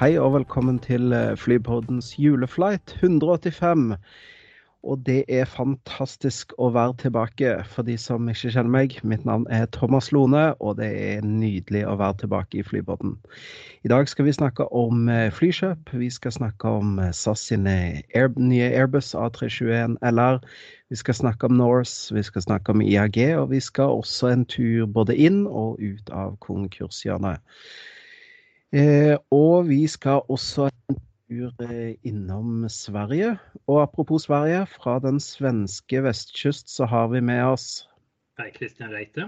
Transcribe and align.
Hei 0.00 0.14
og 0.16 0.30
velkommen 0.32 0.78
til 0.80 1.12
eh, 1.12 1.34
Flypodens 1.36 2.14
juleflight 2.16 2.94
185. 3.02 3.90
Og 4.80 5.02
det 5.04 5.26
er 5.28 5.44
fantastisk 5.44 6.54
å 6.56 6.70
være 6.72 6.94
tilbake 7.02 7.50
for 7.68 7.84
de 7.84 7.98
som 8.00 8.30
ikke 8.32 8.48
kjenner 8.54 8.72
meg. 8.72 8.96
Mitt 9.04 9.26
navn 9.28 9.44
er 9.52 9.68
Thomas 9.76 10.08
Lone, 10.16 10.54
og 10.56 10.78
det 10.78 10.88
er 11.02 11.28
nydelig 11.28 11.84
å 11.84 11.98
være 12.00 12.16
tilbake 12.24 12.62
i 12.62 12.64
Flypodden. 12.64 13.12
I 13.84 13.92
dag 13.92 14.08
skal 14.08 14.30
vi 14.30 14.36
snakke 14.38 14.70
om 14.72 15.04
eh, 15.12 15.28
flykjøp. 15.36 15.92
Vi 15.92 16.08
skal 16.16 16.32
snakke 16.38 16.74
om 16.80 16.96
eh, 16.96 17.12
SAS 17.12 17.44
sine 17.52 17.76
Air, 18.16 18.32
nye 18.40 18.72
Airbus 18.72 19.12
A321 19.12 20.00
LR. 20.14 20.40
Vi 20.88 21.04
skal 21.04 21.20
snakke 21.20 21.52
om 21.52 21.60
Norse, 21.60 22.08
vi 22.16 22.24
skal 22.24 22.48
snakke 22.48 22.72
om 22.72 22.80
IAG, 22.80 23.20
og 23.36 23.50
vi 23.52 23.60
skal 23.68 24.00
også 24.00 24.32
en 24.32 24.48
tur 24.48 24.88
både 24.88 25.20
inn 25.28 25.44
og 25.44 25.76
ut 25.76 26.08
av 26.08 26.38
konkurshjørnet. 26.48 27.44
Eh, 28.70 29.16
og 29.34 29.66
vi 29.66 29.82
skal 29.90 30.22
også 30.30 30.68
en 30.70 30.98
tur 31.26 31.50
eh, 31.66 31.96
innom 32.06 32.68
Sverige. 32.70 33.34
Og 33.66 33.82
apropos 33.82 34.28
Sverige, 34.28 34.62
fra 34.70 34.98
den 35.02 35.18
svenske 35.20 36.02
vestkyst 36.04 36.70
så 36.70 36.86
har 36.86 37.08
vi 37.10 37.20
med 37.20 37.42
oss 37.44 37.86
Hei, 38.38 38.52
Christian 38.54 38.94
Reite. 38.94 39.26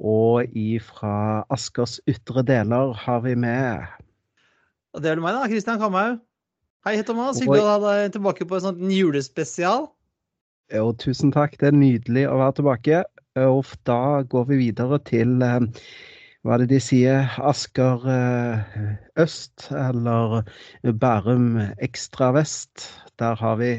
Og 0.00 0.48
ifra 0.56 1.44
Askers 1.52 1.98
ytre 2.08 2.42
deler 2.42 2.96
har 2.96 3.20
vi 3.20 3.34
med 3.36 3.84
Og 4.96 5.02
det 5.04 5.10
er 5.10 5.20
du 5.20 5.22
meg, 5.22 5.36
da. 5.36 5.44
Kristian 5.52 5.78
Kamhaug. 5.78 6.22
Hei, 6.88 6.96
Thomas. 7.04 7.36
Hyggelig 7.36 7.66
å 7.66 7.68
ha 7.68 7.80
deg 7.84 8.14
tilbake 8.16 8.46
på 8.48 8.56
en 8.56 8.64
sånn 8.64 8.94
julespesial. 8.94 9.90
Jo, 10.72 10.86
tusen 10.96 11.34
takk, 11.34 11.58
det 11.60 11.68
er 11.68 11.76
nydelig 11.76 12.24
å 12.30 12.38
være 12.40 12.56
tilbake. 12.56 13.02
Og 13.44 13.68
da 13.84 14.24
går 14.32 14.48
vi 14.48 14.58
videre 14.64 14.98
til 15.04 15.36
eh, 15.44 15.68
hva 16.40 16.54
er 16.56 16.62
det 16.62 16.70
de 16.70 16.78
sier, 16.80 17.26
Asker 17.44 18.06
eh, 18.08 18.76
øst, 19.20 19.66
eller 19.76 20.40
Bærum 20.80 21.58
ekstra 21.84 22.30
vest. 22.32 22.86
Der 23.20 23.36
har 23.36 23.58
vi 23.60 23.74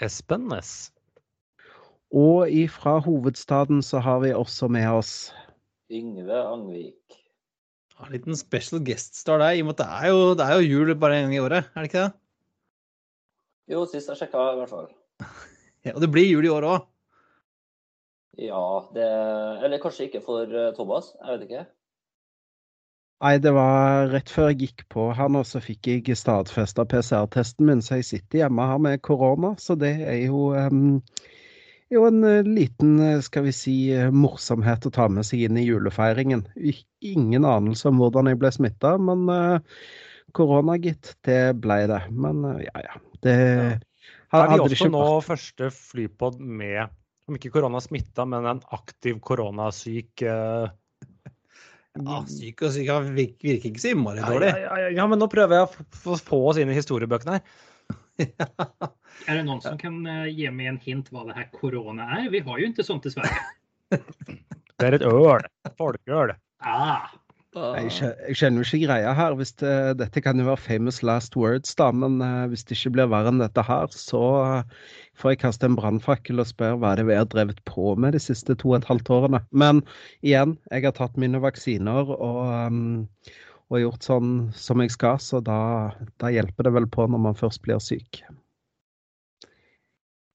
Espen 0.00 0.46
Næss. 0.48 0.88
Og 2.08 2.48
ifra 2.48 2.96
hovedstaden 3.04 3.82
så 3.84 4.00
har 4.00 4.22
vi 4.24 4.32
også 4.32 4.70
med 4.72 4.88
oss 4.88 5.12
Yngve 5.92 6.40
Angvik. 6.48 7.18
En 8.00 8.12
liten 8.12 8.36
special 8.36 8.80
guest 8.84 9.16
star 9.20 9.40
der, 9.42 9.58
i 9.58 9.60
og 9.60 9.68
med 9.68 9.76
at 9.76 9.84
det 9.84 9.88
er 9.92 10.08
jo, 10.08 10.34
det 10.38 10.44
er 10.46 10.56
jo 10.56 10.68
jul 10.68 10.94
bare 10.96 11.18
en 11.18 11.28
gang 11.28 11.34
i 11.34 11.44
året, 11.44 11.68
er 11.74 11.80
det 11.82 11.90
ikke 11.90 12.04
det? 12.06 12.12
Jo, 13.68 13.84
sist 13.84 14.08
jeg 14.08 14.22
sjekka, 14.22 14.52
i 14.52 14.60
hvert 14.62 14.72
fall. 14.72 14.92
Ja, 15.86 15.92
og 15.94 16.02
det 16.02 16.08
blir 16.10 16.26
jul 16.26 16.44
i 16.44 16.50
år 16.50 16.64
òg. 16.66 16.86
Ja, 18.42 18.62
det 18.92 19.04
Eller 19.64 19.78
kanskje 19.80 20.08
ikke 20.08 20.20
for 20.24 20.50
eh, 20.50 20.72
Thomas, 20.74 21.12
jeg 21.22 21.36
vet 21.36 21.44
ikke. 21.46 21.62
Nei, 23.18 23.32
det 23.42 23.50
var 23.50 24.12
rett 24.12 24.30
før 24.30 24.52
jeg 24.52 24.60
gikk 24.60 24.84
på 24.94 25.08
her 25.18 25.30
nå, 25.34 25.40
så 25.42 25.58
fikk 25.62 25.88
jeg 25.90 26.14
stadfesta 26.18 26.84
PCR-testen 26.86 27.66
min, 27.66 27.80
så 27.82 27.98
jeg 27.98 28.06
sitter 28.06 28.44
hjemme 28.44 28.66
her 28.70 28.78
med 28.84 29.00
korona. 29.02 29.56
Så 29.58 29.74
det 29.80 29.90
er 30.06 30.20
jo, 30.28 30.52
um, 30.54 31.00
jo 31.90 32.04
en 32.06 32.22
eh, 32.28 32.46
liten, 32.46 32.92
eh, 33.02 33.18
skal 33.26 33.48
vi 33.48 33.54
si, 33.56 33.74
eh, 33.90 34.12
morsomhet 34.14 34.86
å 34.86 34.94
ta 34.94 35.08
med 35.10 35.26
seg 35.26 35.48
inn 35.48 35.58
i 35.58 35.66
julefeiringen. 35.66 36.46
Ingen 37.02 37.48
anelse 37.48 37.90
om 37.90 37.98
hvordan 37.98 38.30
jeg 38.30 38.38
ble 38.38 38.54
smitta, 38.54 38.94
men 39.02 39.26
uh, 39.26 39.82
korona, 40.38 40.78
gitt, 40.78 41.16
det 41.26 41.40
ble 41.58 41.82
det. 41.90 42.04
Men 42.14 42.44
uh, 42.46 42.62
ja, 42.62 42.86
ja. 42.86 43.02
Det 43.26 43.34
Er 43.34 43.80
vi 44.30 44.38
hadde 44.38 44.62
det 44.62 44.76
også 44.78 44.92
nå 44.94 45.02
vært- 45.02 45.26
første 45.32 45.72
flypod 45.74 46.38
med, 46.38 46.86
om 47.26 47.34
ikke 47.34 47.50
korona-smitta, 47.58 48.30
men 48.30 48.46
en 48.46 48.62
aktiv 48.78 49.18
koronasyk 49.26 50.22
eh, 50.22 50.68
Ja, 51.98 52.20
syk 52.30 52.62
og 52.66 52.74
syk 52.74 52.90
han 52.92 53.10
virker, 53.16 53.58
ikke 53.58 53.82
så 53.82 53.92
innmari 53.94 54.22
dårlig. 54.24 54.52
ja, 54.64 54.78
ja, 54.84 54.90
ja, 55.00 55.06
men 55.10 55.20
nå 55.22 55.28
prøver 55.32 55.58
jeg 55.58 55.68
å 55.68 55.86
få 56.02 56.18
få 56.30 56.40
oss 56.50 56.60
inn 56.62 56.72
i 56.72 56.78
historiebøkene 56.78 57.38
her. 57.38 57.66
Er 59.28 59.38
det 59.38 59.44
noen 59.46 59.62
som 59.62 59.78
kan 59.78 59.98
eh, 60.06 60.26
gi 60.30 60.48
meg 60.54 60.72
en 60.72 60.82
hint 60.82 61.08
hva 61.14 61.24
det 61.28 61.36
her 61.38 61.48
korona 61.54 62.06
er? 62.18 62.28
Vi 62.32 62.42
har 62.46 62.60
jo 62.60 62.68
ikke 62.70 62.86
sånt 62.86 63.06
i 63.08 63.14
Sverige. 63.14 63.40
Det 64.78 64.86
er 64.86 64.94
et 64.94 65.02
øl. 65.02 65.42
Folkeøl. 65.78 66.36
Ah, 66.62 67.08
Jeg 67.78 67.90
kjenner 67.94 68.36
skjønner 68.38 68.62
jo 68.62 68.66
ikke 68.66 68.86
greia 68.86 69.12
her. 69.16 69.34
Hvis 69.38 69.52
det, 69.60 69.74
dette 70.00 70.22
kan 70.24 70.40
jo 70.40 70.46
være 70.48 70.62
famous 70.62 71.02
last 71.06 71.36
words, 71.38 71.74
da, 71.78 71.90
men 71.94 72.20
eh, 72.24 72.46
hvis 72.52 72.64
det 72.68 72.78
ikke 72.78 72.94
blir 72.96 73.10
verre 73.12 73.32
enn 73.32 73.42
dette 73.42 73.64
her, 73.66 73.90
så 73.94 74.22
eh, 74.44 74.88
får 75.18 75.34
jeg 75.34 75.42
kaste 75.42 75.68
en 75.68 75.76
brannfakkel 75.78 76.42
og 76.42 76.48
spørre 76.50 76.78
hva 76.80 76.92
er 76.92 77.02
det 77.02 77.08
vi 77.10 77.18
har 77.18 77.28
drevet 77.30 77.60
på 77.68 77.92
med 78.00 78.16
de 78.16 78.22
siste 78.22 78.56
to 78.58 78.72
og 78.72 78.80
et 78.80 78.88
halvt 78.90 79.12
årene. 79.18 79.42
Men 79.50 79.82
igjen, 80.22 80.56
jeg 80.72 80.86
har 80.86 80.96
tatt 80.98 81.18
mine 81.20 81.42
vaksiner 81.42 82.12
og, 82.16 82.42
um, 82.70 83.06
og 83.68 83.82
gjort 83.82 84.10
sånn 84.10 84.34
som 84.56 84.84
jeg 84.84 84.94
skal, 84.94 85.18
så 85.22 85.42
da, 85.44 85.60
da 86.22 86.32
hjelper 86.32 86.68
det 86.68 86.76
vel 86.78 86.90
på 86.90 87.08
når 87.10 87.24
man 87.28 87.38
først 87.38 87.64
blir 87.66 87.82
syk. 87.82 88.22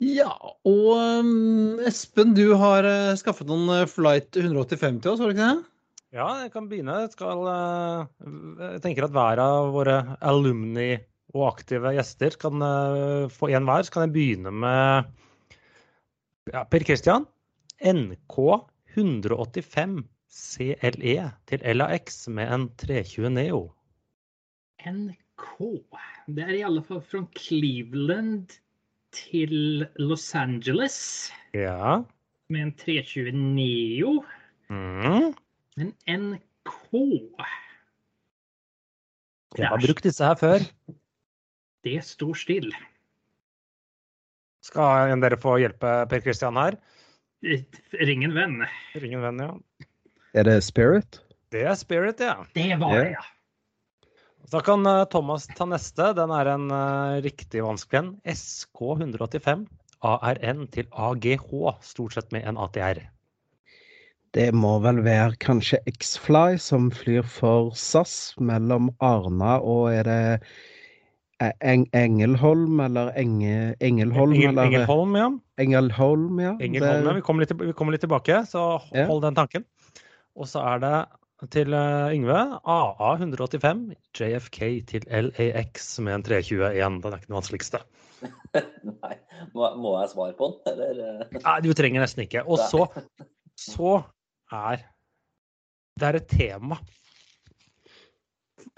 Ja, 0.03 0.33
og 0.67 0.89
um, 0.99 1.79
Espen, 1.87 2.33
du 2.35 2.57
har 2.59 2.83
eh, 2.87 3.13
skaffet 3.19 3.47
noen 3.47 3.69
eh, 3.71 3.87
flight 3.87 4.35
185 4.35 4.99
til 5.03 5.13
oss, 5.13 5.21
var 5.21 5.31
det 5.31 5.37
ikke 5.37 5.51
det? 5.53 5.72
Ja, 6.13 6.27
jeg 6.43 6.51
kan 6.53 6.67
begynne. 6.69 6.93
Jeg, 7.01 7.13
skal, 7.15 7.39
eh, 7.49 8.27
jeg 8.75 8.81
tenker 8.83 9.07
at 9.07 9.13
hver 9.15 9.39
av 9.41 9.71
våre 9.73 9.95
alumni 10.21 10.91
og 11.33 11.47
aktive 11.47 11.95
gjester 11.95 12.35
kan 12.37 12.61
eh, 12.61 13.31
få 13.33 13.49
én 13.49 13.65
hver. 13.65 13.87
Så 13.87 13.95
kan 13.95 14.05
jeg 14.05 14.13
begynne 14.13 14.53
med 14.53 15.09
ja, 16.53 16.61
Per 16.69 16.85
Christian. 16.85 17.25
NK 17.81 18.37
185 18.93 20.03
CLE 20.33 21.15
til 21.49 21.65
LAX 21.77 22.27
med 22.29 22.53
en 22.53 22.67
320 22.77 23.33
Neo. 23.33 23.63
NK. 24.85 25.49
Det 26.29 26.45
er 26.45 26.55
i 26.59 26.65
alle 26.65 26.83
fall 26.85 27.01
fra 27.09 27.23
Cleveland 27.37 28.53
til 29.13 29.85
Los 30.01 30.29
Angeles 30.37 31.31
Ja. 31.57 32.03
med 32.53 32.67
en 32.67 32.75
320 32.77 33.33
Neo. 33.33 34.19
Mm. 34.69 35.33
Men 35.79 35.93
NK 36.07 36.73
Jeg 39.57 39.69
har 39.69 39.81
brukt 39.81 40.05
disse 40.05 40.25
her 40.25 40.37
før. 40.37 40.65
Det 41.83 41.99
står 42.05 42.37
stille. 42.39 42.77
Skal 44.63 45.11
en 45.11 45.23
dere 45.23 45.37
få 45.39 45.57
hjelpe 45.59 45.95
Per 46.09 46.23
Christian 46.23 46.57
her? 46.59 46.77
Ring 47.43 48.23
en 48.23 48.35
venn. 48.37 48.61
Ring 48.95 49.17
en 49.17 49.25
venn, 49.25 49.41
ja. 49.43 49.87
Er 50.33 50.47
det 50.47 50.61
Spirit? 50.65 51.19
Det 51.51 51.65
er 51.67 51.75
Spirit, 51.77 52.23
ja. 52.23 52.37
Det 52.55 52.79
var 52.79 52.95
det, 52.95 53.09
ja. 53.17 53.25
Da 54.53 54.61
kan 54.63 54.85
eh, 54.85 55.03
Thomas 55.11 55.47
ta 55.57 55.65
neste. 55.67 56.11
Den 56.17 56.31
er 56.35 56.51
en 56.53 56.69
uh, 56.71 57.19
riktig 57.25 57.63
vanskelig 57.65 57.99
en. 57.99 58.11
SK185 58.29 59.65
ARN 60.03 60.65
til 60.71 60.89
AGH, 60.91 61.49
stort 61.81 62.15
sett 62.17 62.31
med 62.35 62.47
en 62.47 62.59
ATR. 62.59 62.99
Det 64.33 64.47
må 64.57 64.79
vel 64.81 65.03
være 65.05 65.35
kanskje 65.43 65.77
X-Fly 65.91 66.57
som 66.61 66.87
flyr 66.93 67.25
for 67.29 67.69
SAS 67.77 68.33
mellom 68.41 68.89
Arna 69.05 69.59
og 69.61 69.91
er 69.93 70.07
det 70.09 70.21
E- 71.43 71.51
Eng 71.69 71.83
Engelholm 71.97 72.79
eller 72.81 73.11
Enge 73.19 73.73
Engelholm 73.83 74.33
Engel, 74.33 74.49
eller 74.53 74.63
Engelholm, 74.69 75.15
ja. 75.19 75.27
Engelholm, 75.61 76.39
ja. 76.41 76.53
Engelholm, 76.65 77.09
ja. 77.09 77.13
Vi 77.17 77.21
kommer 77.25 77.43
litt, 77.45 77.53
vi 77.59 77.73
kommer 77.77 77.93
litt 77.95 78.01
tilbake, 78.05 78.39
så 78.49 78.63
hold, 78.79 78.95
Ja. 78.97 79.19
den 79.27 79.35
tanken. 79.37 79.65
Og 80.35 80.47
så 80.49 80.63
er 80.65 80.79
det 80.81 80.95
til 81.51 81.73
eh, 81.75 82.13
Yngve 82.15 82.39
AA185 82.63 83.81
JFK 84.15 84.59
til 84.87 85.05
LAX 85.11 85.99
med 85.99 86.15
en 86.15 86.23
321. 86.23 87.01
Den 87.03 87.13
er 87.13 87.19
ikke 87.19 87.29
den 87.29 87.37
vanskeligste. 87.37 87.81
Nei, 89.03 89.13
må, 89.53 89.73
må 89.77 89.97
jeg 89.99 90.13
svare 90.13 90.33
på 90.39 90.49
den, 90.65 90.73
eller? 90.79 91.25
eh? 91.27 91.39
Nei, 91.43 91.57
du 91.65 91.73
trenger 91.75 92.05
nesten 92.05 92.23
ikke. 92.25 92.45
Og 92.47 92.61
så, 92.71 92.87
så 93.59 93.97
er 94.53 94.77
Det 95.99 96.07
er 96.07 96.15
et 96.19 96.27
tema. 96.27 96.75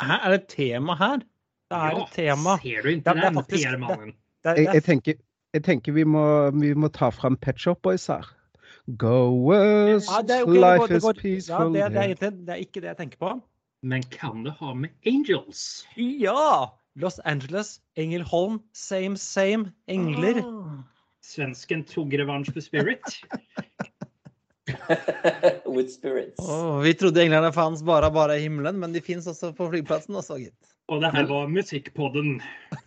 Hæ, 0.02 0.16
er 0.26 0.30
det 0.34 0.42
et 0.42 0.48
tema 0.52 0.96
her? 1.00 1.18
Det 1.18 1.78
er 1.78 1.92
ja, 1.96 2.04
et 2.04 2.12
tema. 2.16 2.58
Ser 2.64 2.82
du 2.82 2.88
ikke 2.90 3.04
Ja, 3.06 3.14
det 3.14 3.24
er 3.24 3.32
faktisk- 3.34 3.70
det, 3.70 3.80
det, 3.80 4.16
Det 4.44 4.58
jeg, 4.58 4.66
jeg, 4.66 4.76
er, 4.76 4.80
tenker, 4.80 5.14
jeg 5.54 5.64
tenker 5.64 5.92
vi 5.96 6.04
må, 6.04 6.26
vi 6.52 6.74
må 6.74 6.88
ta 6.88 7.10
fram 7.10 7.38
Pet 7.38 7.60
Shop 7.60 7.82
Boys 7.82 8.08
her. 8.08 8.26
Go 8.98 9.48
west, 9.50 10.10
Ja, 10.12 10.20
okay, 10.20 10.52
life 10.54 10.88
går- 10.88 10.96
is 11.16 11.22
peaceful. 11.22 11.76
Ja, 11.76 11.90
det, 11.90 12.20
det, 12.20 12.24
er, 12.24 12.30
det 12.30 12.50
er 12.50 12.56
ikke 12.62 12.82
det 12.82 12.92
jeg 12.92 12.98
tenker 12.98 13.18
på. 13.18 13.32
Men 13.84 14.04
kan 14.04 14.44
det 14.46 14.54
ha 14.60 14.74
med 14.74 14.90
Angels? 15.06 15.88
Ja! 15.98 16.66
Los 16.96 17.20
Angeles, 17.26 17.82
Engelholm, 17.96 18.60
same, 18.74 19.18
same. 19.18 19.72
Engler. 19.88 20.38
Ah. 20.46 20.84
Svensken 21.24 21.84
tog 21.84 22.14
revansj 22.14 22.54
for 22.54 22.60
Spirit. 22.62 23.02
With 25.76 25.92
spirits. 25.94 26.40
Oh, 26.42 26.80
vi 26.82 26.94
trodde 26.98 27.22
englene 27.24 27.52
fantes 27.54 27.84
bare 27.86 28.10
bare 28.14 28.38
i 28.40 28.46
himmelen, 28.48 28.80
men 28.82 28.94
de 28.96 29.02
fins 29.06 29.28
også 29.30 29.52
på 29.58 29.68
flyplassen 29.72 30.18
også, 30.18 30.40
gitt. 30.42 30.74
Og 30.90 31.02
det 31.04 31.12
her 31.16 31.28
var 31.30 31.48
Musikkpodden. 31.52 32.40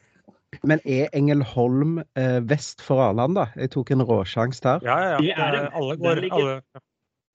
Men 0.67 0.81
er 0.89 1.11
Engelholm 1.15 1.99
eh, 2.19 2.39
vest 2.49 2.81
for 2.83 3.03
Arlanda? 3.05 3.45
Jeg 3.61 3.71
tok 3.75 3.91
en 3.95 4.03
råsjanse 4.09 4.63
der. 4.65 4.87
Ja, 4.87 4.95
ja, 5.05 5.11
ja. 5.13 5.19
Det 5.53 5.59
er- 5.61 5.75
Alle 5.77 5.97
går, 6.01 6.21
Det 6.25 6.31
alle, 6.33 6.55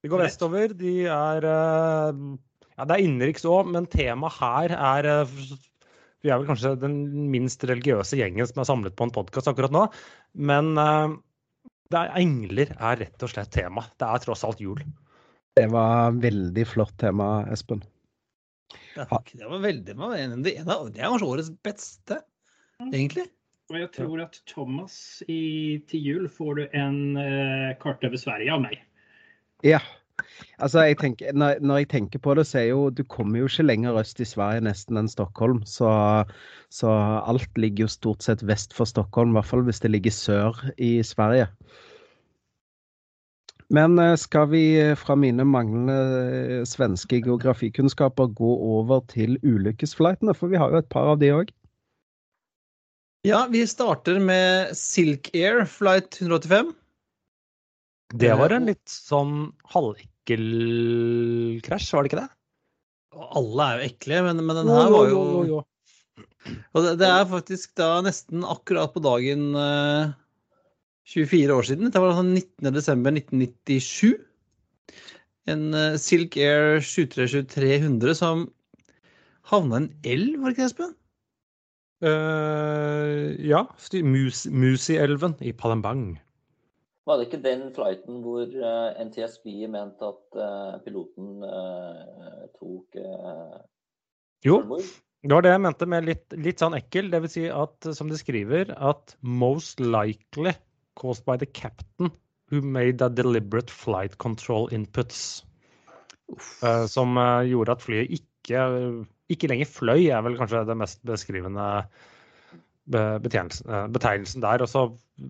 de 0.04 0.10
går 0.12 0.24
vestover. 0.26 0.74
De 0.80 0.94
er 1.06 1.46
eh, 1.48 2.24
Ja, 2.74 2.88
det 2.90 2.96
er 2.98 3.04
innenriks 3.06 3.46
òg, 3.46 3.70
men 3.72 3.86
temaet 3.88 4.34
her 4.42 4.74
er 4.76 5.08
eh, 5.22 5.36
Vi 6.26 6.32
er 6.34 6.42
vel 6.42 6.50
kanskje 6.50 6.74
den 6.82 6.98
minst 7.32 7.64
religiøse 7.70 8.18
gjengen 8.20 8.50
som 8.50 8.64
er 8.64 8.68
samlet 8.68 8.98
på 8.98 9.06
en 9.08 9.14
podkast 9.16 9.48
akkurat 9.52 9.72
nå. 9.76 9.86
Men 10.36 10.74
eh, 10.82 11.16
det 11.94 12.02
er, 12.02 12.12
engler 12.20 12.74
er 12.74 13.02
rett 13.04 13.26
og 13.26 13.32
slett 13.32 13.52
tema. 13.54 13.86
Det 14.02 14.10
er 14.10 14.24
tross 14.24 14.44
alt 14.48 14.62
jul. 14.64 14.82
Det 15.54 15.68
var 15.70 16.16
veldig 16.18 16.66
flott 16.66 16.96
tema, 17.02 17.44
Espen. 17.54 17.84
Det 18.96 19.06
var, 19.10 19.22
det 19.30 19.50
var 19.50 19.62
veldig 19.62 19.86
det 19.86 19.98
var 19.98 20.16
en, 20.18 20.42
det, 20.46 20.56
er 20.58 20.66
kanskje 20.66 21.30
årets 21.30 21.52
beste, 21.66 22.20
egentlig. 22.90 23.28
Og 23.72 23.78
jeg 23.80 23.90
tror 23.96 24.24
at 24.26 24.40
Thomas 24.50 24.96
i, 25.30 25.82
til 25.90 26.08
jul 26.10 26.26
får 26.30 26.58
du 26.60 26.64
en 26.78 26.98
uh, 27.18 27.70
kart 27.82 28.04
over 28.06 28.20
Sverige 28.20 28.54
av 28.54 28.64
meg. 28.66 28.82
Ja. 29.66 29.80
Altså, 30.58 30.84
jeg 30.88 30.98
tenker, 31.02 31.32
når, 31.34 31.62
når 31.62 31.84
jeg 31.84 31.90
tenker 31.94 32.22
på 32.24 32.34
det, 32.38 32.46
så 32.50 32.60
er 32.62 32.68
jo 32.72 32.90
Du 32.90 33.04
kommer 33.04 33.40
jo 33.40 33.50
ikke 33.50 33.66
lenger 33.68 34.00
øst 34.02 34.20
i 34.24 34.28
Sverige 34.28 34.66
nesten 34.66 35.00
enn 35.00 35.10
Stockholm. 35.12 35.64
Så, 35.66 35.90
så 36.74 36.92
alt 37.24 37.58
ligger 37.58 37.86
jo 37.88 37.96
stort 37.96 38.24
sett 38.26 38.46
vest 38.48 38.74
for 38.74 38.90
Stockholm, 38.90 39.34
i 39.34 39.40
hvert 39.40 39.52
fall 39.52 39.66
hvis 39.68 39.84
det 39.84 39.94
ligger 39.94 40.16
sør 40.16 40.62
i 40.78 40.96
Sverige. 41.06 41.50
Men 43.74 43.98
eh, 44.00 44.16
skal 44.20 44.50
vi 44.52 44.64
eh, 44.82 44.94
fra 45.00 45.16
mine 45.18 45.46
manglende 45.50 45.98
eh, 45.98 46.62
svenske 46.70 47.22
geografikunnskaper 47.24 48.30
gå 48.38 48.54
over 48.78 49.02
til 49.10 49.40
ulykkesflightene? 49.42 50.36
For 50.38 50.52
vi 50.52 50.62
har 50.62 50.74
jo 50.74 50.82
et 50.84 50.90
par 50.94 51.14
av 51.16 51.20
de 51.24 51.32
òg. 51.34 51.54
Ja, 53.24 53.46
vi 53.50 53.64
starter 53.66 54.20
med 54.20 54.76
Silk 54.78 55.32
Air 55.34 55.64
flight 55.66 56.20
185. 56.22 56.74
Det 58.14 58.34
var 58.38 58.54
en 58.54 58.68
litt 58.70 58.90
sånn 58.90 59.54
halvekkel 59.74 60.13
krasj, 61.66 61.92
var 61.94 62.04
det 62.06 62.12
ikke 62.12 62.22
det? 62.22 62.30
Alle 63.14 63.68
er 63.68 63.78
jo 63.78 63.92
ekle, 63.92 64.24
men, 64.26 64.42
men 64.42 64.60
den 64.62 64.72
her 64.74 64.90
var 64.94 65.10
jo 65.12 65.62
Og 66.74 66.80
det, 66.84 66.98
det 67.02 67.10
er 67.10 67.30
faktisk 67.30 67.76
da 67.80 68.02
nesten 68.06 68.44
akkurat 68.46 68.94
på 68.94 69.04
dagen 69.04 69.54
uh, 69.56 70.14
24 71.10 71.54
år 71.56 71.68
siden. 71.68 71.92
Det 71.92 72.02
var 72.02 72.14
altså 72.14 72.26
19. 72.26 72.74
desember 72.76 73.16
1997. 73.16 74.18
En 75.52 75.70
uh, 75.76 75.96
Silk 76.00 76.38
Air 76.38 76.82
737-300 76.84 78.18
som 78.18 78.48
havna 79.52 79.80
i 79.80 79.84
en 79.84 79.90
elv, 80.16 80.42
var 80.42 80.52
det 80.52 80.56
ikke 80.56 80.64
det, 80.64 80.72
Espen? 80.72 80.94
Uh, 82.04 83.32
ja. 83.40 83.64
Musi-elven 84.52 85.38
i 85.42 85.54
Palembang. 85.56 86.18
Var 87.04 87.20
det 87.20 87.28
ikke 87.28 87.44
den 87.44 87.64
flighten 87.76 88.22
hvor 88.24 88.48
uh, 88.48 88.96
NTSB 89.04 89.50
mente 89.72 90.08
at 90.08 90.38
uh, 90.40 90.78
piloten 90.86 91.44
uh, 91.44 92.46
tok 92.56 93.00
uh, 93.00 93.58
Jo, 94.48 94.62
det 95.24 95.32
var 95.32 95.44
det 95.46 95.54
jeg 95.54 95.64
mente 95.64 95.88
med 95.88 96.08
litt, 96.08 96.26
litt 96.36 96.60
sånn 96.64 96.76
ekkel. 96.76 97.12
Det 97.12 97.22
vil 97.24 97.32
si 97.32 97.46
at, 97.52 97.92
som 97.96 98.12
de 98.12 98.20
skriver, 98.20 98.72
at 98.76 99.16
most 99.24 99.80
likely 99.84 100.52
caused 101.00 101.24
by 101.28 101.38
the 101.40 101.48
captain 101.48 102.12
who 102.52 102.62
made 102.62 103.02
a 103.02 103.10
deliberate 103.10 103.72
flight 103.72 104.18
control 104.20 104.68
inputs. 104.76 105.44
Eh, 106.64 106.86
som 106.92 107.18
eh, 107.18 107.50
gjorde 107.52 107.76
at 107.76 107.84
flyet 107.84 108.12
ikke, 108.20 108.66
ikke 109.32 109.50
lenger 109.52 109.70
fløy, 109.70 110.10
er 110.12 110.24
vel 110.26 110.38
kanskje 110.40 110.66
det 110.68 110.78
mest 110.80 111.02
beskrivende 111.08 111.68
be- 112.90 113.20
betegnelsen, 113.24 113.70
eh, 113.70 113.88
betegnelsen 113.96 114.44
der. 114.44 114.64
Og 114.64 114.72
så 114.72 114.86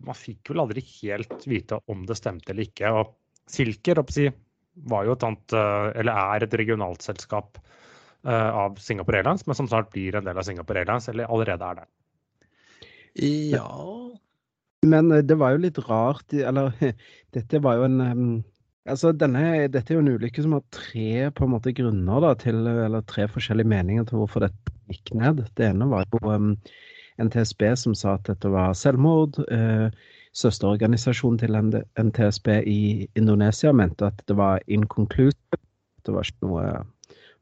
Man 0.05 0.17
fikk 0.17 0.51
vel 0.51 0.63
aldri 0.63 0.83
helt 1.01 1.45
vite 1.49 1.79
om 1.91 2.05
det 2.09 2.17
stemte 2.19 2.53
eller 2.53 2.67
ikke. 2.67 2.91
og 2.91 3.13
Silker 3.49 3.99
si, 4.13 4.29
var 4.89 5.05
jo 5.05 5.15
et 5.15 5.25
annet, 5.27 5.55
eh, 5.57 5.89
eller 6.01 6.31
er 6.35 6.45
et 6.45 6.55
regionalt 6.61 7.03
selskap 7.05 7.59
eh, 7.59 8.49
av 8.49 8.79
Singapore 8.81 9.19
Airlines, 9.19 9.45
men 9.47 9.57
som 9.57 9.69
snart 9.69 9.91
blir 9.93 10.15
en 10.17 10.25
del 10.25 10.39
av 10.39 10.47
Singapore 10.47 10.81
Airlines, 10.81 11.09
eller 11.11 11.29
allerede 11.29 11.69
er 11.69 11.81
det. 11.81 11.89
Ja 13.53 13.69
Men 14.81 15.11
eh, 15.11 15.21
det 15.21 15.37
var 15.37 15.53
jo 15.53 15.61
litt 15.67 15.77
rart, 15.85 16.33
eller 16.33 16.73
dette 17.35 17.63
var 17.63 17.81
jo 17.81 17.91
en 17.91 18.41
Altså, 18.83 19.13
denne, 19.15 19.69
Dette 19.71 19.93
er 19.93 19.95
jo 19.95 20.01
en 20.01 20.15
ulykke 20.17 20.41
som 20.43 20.57
har 20.57 20.63
tre 20.75 21.29
på 21.31 21.45
en 21.45 21.53
måte 21.53 21.71
grunner 21.71 22.19
da, 22.19 22.33
til, 22.35 22.57
eller 22.67 23.05
tre 23.07 23.29
forskjellige 23.31 23.69
meninger 23.71 24.09
til 24.09 24.19
hvorfor 24.19 24.43
dette 24.43 24.73
gikk 24.91 25.13
ned. 25.15 25.39
Det 25.55 25.69
ene 25.69 25.87
var 25.87 26.03
jo 26.11 26.33
NTSB 27.21 27.75
som 27.77 27.95
sa 27.97 28.15
at 28.17 28.25
dette 28.29 28.49
var 28.49 28.73
selvmord. 28.77 29.39
Eh, 29.51 29.89
søsterorganisasjonen 30.33 31.37
til 31.41 31.57
NTSB 32.01 32.47
i 32.65 33.07
Indonesia 33.19 33.73
mente 33.73 34.09
at 34.09 34.23
det 34.27 34.37
var 34.37 34.63
inconclusive. 34.67 35.61
Det 36.03 36.13
var 36.13 36.25
ikke 36.25 36.47
noe 36.47 36.65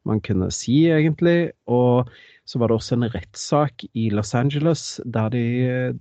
man 0.08 0.20
kunne 0.20 0.50
si, 0.54 0.84
egentlig. 0.90 1.52
Og 1.70 2.10
så 2.44 2.58
var 2.58 2.68
det 2.68 2.76
også 2.78 2.98
en 2.98 3.08
rettssak 3.14 3.84
i 3.94 4.08
Los 4.10 4.34
Angeles 4.34 5.00
der, 5.04 5.30
de, 5.30 5.44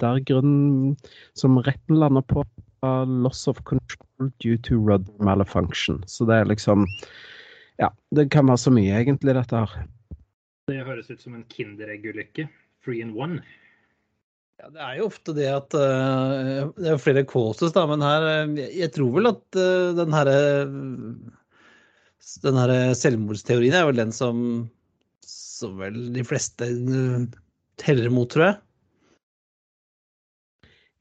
der 0.02 0.22
grunnen 0.26 0.98
som 1.38 1.58
retten 1.62 2.00
landa 2.02 2.22
på, 2.22 2.46
var 2.82 3.06
loss 3.06 3.48
of 3.48 3.62
control 3.64 4.32
due 4.42 4.58
to 4.58 4.76
rudder 4.76 5.14
malfunction. 5.24 6.04
Så 6.08 6.26
det 6.26 6.42
er 6.42 6.50
liksom 6.50 6.88
Ja, 7.80 7.88
det 8.14 8.30
kan 8.30 8.46
være 8.46 8.58
så 8.58 8.70
mye, 8.70 8.94
egentlig, 8.94 9.34
dette 9.34 9.58
her. 9.58 9.88
Det 10.70 10.84
høres 10.86 11.10
ut 11.10 11.22
som 11.22 11.34
en 11.34 11.46
Kinderegg-ulykke. 11.50 12.46
Three 12.84 13.02
in 13.02 13.16
one. 13.18 13.42
Ja, 14.62 14.69
det 14.69 14.81
er 14.86 14.98
jo 15.00 15.08
ofte 15.10 15.34
det 15.34 15.48
at 15.50 15.74
uh, 15.74 16.69
Det 16.78 16.92
er 16.92 17.00
flere 17.02 17.24
causes, 17.25 17.74
da, 17.74 17.88
men 17.90 18.04
her 18.06 18.28
eh, 18.30 18.60
jeg, 18.78 18.92
tror 18.94 19.16
vel 19.16 19.31
at 19.31 19.58
uh, 19.58 19.94
den 19.98 20.13
herre 20.13 20.36
Den 22.46 22.60
herre 22.62 22.78
selvmordsteorien 22.98 23.78
er 23.78 23.88
vel 23.90 24.04
den 24.04 24.13
som 24.16 24.69
som 25.25 25.75
vel 25.77 25.98
de 26.15 26.24
fleste 26.25 26.65
teller 27.77 28.10
mot, 28.10 28.25
tror 28.34 28.48
jeg. 28.48 28.56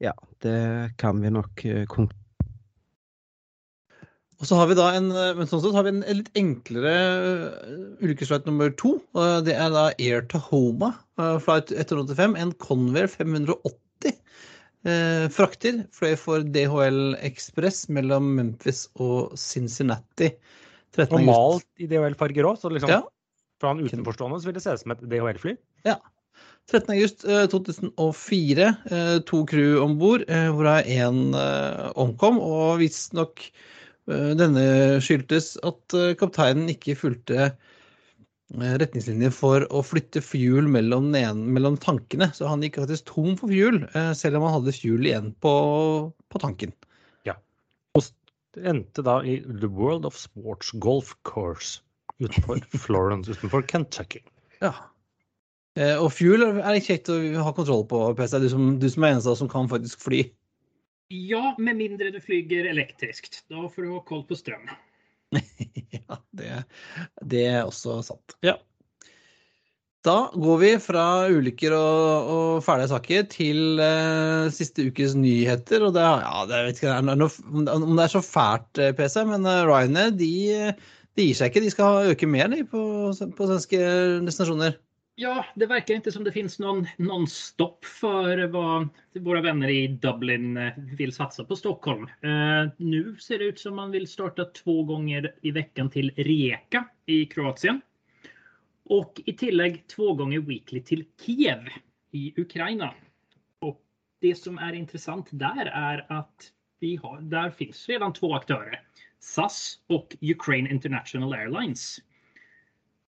Ja, 0.05 0.13
det 0.45 0.59
kan 1.01 1.17
vi 1.23 1.31
nok 1.33 1.63
Og 4.41 4.47
så 4.49 4.57
har 4.57 4.71
vi 4.71 4.75
da 4.77 4.87
en 4.97 5.11
eh, 5.13 5.35
men 5.37 5.49
sånn 5.49 5.61
sett 5.61 5.75
har 5.77 5.85
vi 5.85 5.91
en 5.93 6.01
litt 6.17 6.31
enklere 6.39 6.93
uh, 6.97 7.73
ulykkesflight 8.01 8.47
nummer 8.49 8.71
to. 8.73 8.95
det 9.45 9.53
er 9.53 9.69
da 9.73 9.91
Air 10.01 10.23
Tahoma, 10.31 10.95
eh, 11.21 11.37
flight 11.45 11.69
185. 11.75 12.33
En 12.41 12.53
Convair 12.63 13.05
580 13.11 14.15
eh, 14.89 15.27
frakter 15.35 15.83
fløy 15.93 16.15
for 16.17 16.47
DHL 16.55 17.13
Express 17.21 17.83
mellom 17.93 18.31
Memphis 18.39 18.87
og 18.97 19.35
Cincinnati. 19.37 20.31
13. 20.97 21.13
Og 21.19 21.27
malt 21.29 21.67
i 21.79 21.85
DHL-farger 21.91 22.49
òg, 22.49 22.57
så 22.59 22.71
liksom, 22.73 22.89
Ja. 22.89 23.03
for 23.61 23.71
han 23.71 23.85
utenforstående 23.85 24.41
så 24.41 24.49
vil 24.49 24.57
det 24.57 24.63
se 24.65 24.73
ut 24.73 24.81
som 24.81 24.95
et 24.95 25.05
DHL-fly. 25.05 25.53
13. 26.71 26.95
august 26.95 27.27
eh, 27.29 27.45
2004. 27.51 28.67
eh, 28.89 29.19
To 29.29 29.43
crew 29.45 29.83
om 29.83 29.99
bord, 30.01 30.25
hvorav 30.25 30.89
én 30.89 31.29
omkom. 31.93 32.41
Og 32.41 32.81
visstnok 32.81 33.45
denne 34.39 34.65
skyldtes 35.03 35.53
at 35.67 35.97
eh, 35.97 36.13
kapteinen 36.19 36.69
ikke 36.73 36.97
fulgte 36.99 37.39
eh, 37.47 38.75
retningslinjer 38.81 39.33
for 39.35 39.65
å 39.71 39.83
flytte 39.85 40.23
fuel 40.25 40.67
mellom, 40.71 41.11
mellom 41.11 41.79
tankene. 41.81 42.31
Så 42.35 42.49
han 42.49 42.63
gikk 42.65 42.81
faktisk 42.83 43.09
tom 43.11 43.35
for 43.39 43.53
fuel, 43.53 43.83
eh, 43.95 44.13
selv 44.17 44.39
om 44.39 44.47
han 44.47 44.57
hadde 44.59 44.75
fuel 44.77 45.09
igjen 45.09 45.33
på, 45.43 45.55
på 46.31 46.43
tanken. 46.43 46.75
Det 48.51 48.67
endte 48.67 49.03
da 49.07 49.21
i 49.23 49.37
The 49.47 49.69
World 49.71 50.05
of 50.05 50.17
Sports 50.19 50.73
Golf 50.83 51.13
Course 51.23 51.79
utenfor 52.19 52.59
Florence, 52.85 53.31
utenfor 53.31 53.63
Kentucky. 53.67 54.19
Ja. 54.59 54.73
Eh, 55.79 55.95
Og 55.95 56.11
fuel 56.11 56.43
er 56.49 56.81
kjekt 56.83 57.09
å 57.11 57.17
ha 57.45 57.53
kontroll 57.55 57.85
på, 57.87 58.03
PC. 58.17 58.41
Du 58.43 58.49
som, 58.51 58.73
du 58.81 58.89
som 58.91 59.07
er 59.07 59.15
eneste 59.15 59.37
som 59.39 59.49
kan 59.51 59.71
faktisk 59.71 60.03
fly. 60.03 60.25
Ja, 61.11 61.55
med 61.59 61.75
mindre 61.75 62.11
du 62.13 62.21
flyger 62.23 62.69
elektriskt. 62.71 63.43
Da 63.51 63.67
får 63.67 63.83
du 63.83 63.91
ha 63.91 64.01
koll 64.07 64.23
på 64.27 64.37
strøm. 64.39 64.69
ja, 65.97 66.19
det, 66.31 66.51
det 67.33 67.47
er 67.49 67.63
også 67.65 67.99
sant. 68.05 68.37
Ja. 68.45 68.55
Da 70.01 70.31
går 70.33 70.61
vi 70.63 70.69
fra 70.81 71.03
ulykker 71.29 71.75
og, 71.77 72.29
og 72.33 72.63
fæle 72.65 72.87
saker 72.89 73.27
til 73.29 73.81
eh, 73.83 74.47
siste 74.55 74.87
ukes 74.89 75.13
nyheter. 75.19 75.83
Og 75.85 75.93
det, 75.97 76.05
ja, 76.05 76.45
det 76.49 76.61
vet 76.65 76.79
ikke 76.79 76.95
det 76.95 77.13
er 77.13 77.19
noe, 77.21 77.43
om 77.75 77.91
det 77.99 78.07
er 78.07 78.15
så 78.15 78.23
fælt, 78.25 78.81
eh, 78.81 78.95
PC, 78.97 79.19
men 79.29 79.45
eh, 79.45 79.61
Ryanair 79.67 80.15
de, 80.17 80.31
de 81.19 81.27
gir 81.27 81.37
seg 81.37 81.51
ikke. 81.51 81.65
De 81.67 81.73
skal 81.75 82.15
øke 82.15 82.29
mer 82.29 82.49
de, 82.55 82.63
på, 82.71 82.81
på 83.11 83.51
svenske 83.51 83.83
destinasjoner. 84.25 84.79
Ja, 85.21 85.45
det 85.55 85.65
verkar 85.65 85.93
inte 85.93 86.11
som 86.11 86.23
det 86.23 86.31
finns 86.31 86.59
någon, 86.59 86.87
någon 86.97 87.27
stopp 87.27 87.85
för 87.85 88.47
vad 88.47 88.89
våra 89.13 89.41
vänner 89.41 89.69
i 89.69 89.87
Dublin 89.87 90.57
eh, 90.57 90.73
vill 90.77 91.13
satsa 91.13 91.43
på 91.43 91.55
Stockholm. 91.55 92.03
Eh, 92.21 92.71
nu 92.77 93.17
ser 93.19 93.39
det 93.39 93.45
ut 93.45 93.59
som 93.59 93.75
man 93.75 93.91
vill 93.91 94.07
starta 94.07 94.45
två 94.45 94.83
gånger 94.83 95.35
i 95.41 95.51
veckan 95.51 95.89
till 95.89 96.11
Rijeka 96.15 96.87
i 97.05 97.25
Kroatien. 97.25 97.81
Och 98.83 99.21
i 99.25 99.33
tillägg 99.33 99.87
två 99.87 100.13
gånger 100.13 100.39
weekly 100.39 100.81
till 100.83 101.05
Kiev 101.25 101.67
i 102.11 102.41
Ukraina. 102.41 102.93
Och 103.59 103.81
det 104.21 104.35
som 104.35 104.57
är 104.57 104.73
intressant 104.73 105.27
där 105.31 105.65
är 105.65 106.05
att 106.09 106.51
vi 106.79 106.95
har, 106.95 107.21
där 107.21 107.49
finns 107.49 107.89
redan 107.89 108.13
två 108.13 108.35
aktörer. 108.35 108.81
SAS 109.19 109.79
och 109.87 110.15
Ukraine 110.21 110.67
International 110.67 111.33
Airlines. 111.33 111.99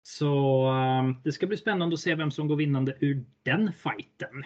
Så 0.06 0.30
um, 0.70 1.16
det 1.26 1.34
skal 1.34 1.50
bli 1.50 1.58
spennende 1.58 1.98
å 1.98 2.00
se 2.00 2.14
hvem 2.14 2.30
som 2.34 2.50
går 2.50 2.60
vinnende 2.62 2.94
ur 3.02 3.24
den 3.48 3.72
fighten. 3.74 4.46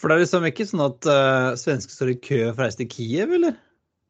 For 0.00 0.08
det 0.08 0.16
er 0.16 0.22
liksom 0.22 0.46
ikke 0.48 0.64
sånn 0.70 0.84
at 0.86 1.08
uh, 1.10 1.50
svensker 1.60 1.92
står 1.92 2.14
i 2.14 2.20
kø 2.24 2.38
for 2.46 2.62
å 2.62 2.64
reise 2.64 2.80
til 2.80 2.88
Kiev, 2.94 3.34
eller? 3.36 3.58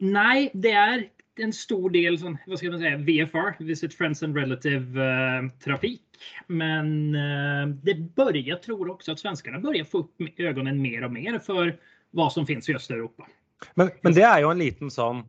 Nei, 0.00 0.46
det 0.54 0.74
er 0.78 1.02
en 1.42 1.54
stor 1.56 1.90
del 1.90 2.18
sånn, 2.20 2.36
hva 2.46 2.58
skal 2.60 2.76
man 2.76 2.84
si, 2.84 2.92
VFR, 3.08 3.58
Visit 3.66 3.96
Friends 3.96 4.22
and 4.22 4.38
Relative-trafikk. 4.38 6.04
Uh, 6.06 6.54
Men 6.60 6.92
uh, 7.16 7.64
det 7.82 7.96
börjar, 8.14 8.44
jeg 8.52 8.60
tror 8.68 8.92
også 8.94 9.16
at 9.16 9.24
svenskene 9.24 9.62
börjar 9.64 9.88
få 9.90 10.04
opp 10.04 10.22
øynene 10.22 10.76
mer 10.78 11.08
og 11.08 11.16
mer 11.16 11.40
for 11.42 11.72
hva 12.14 12.28
som 12.30 12.46
finnes 12.46 12.70
i 12.70 12.76
Östeuropa. 12.78 13.26
Men, 13.74 13.90
men 14.04 14.14
det 14.14 14.22
er 14.28 14.44
jo 14.44 14.52
en 14.52 14.62
liten 14.62 14.92
sånn 14.92 15.24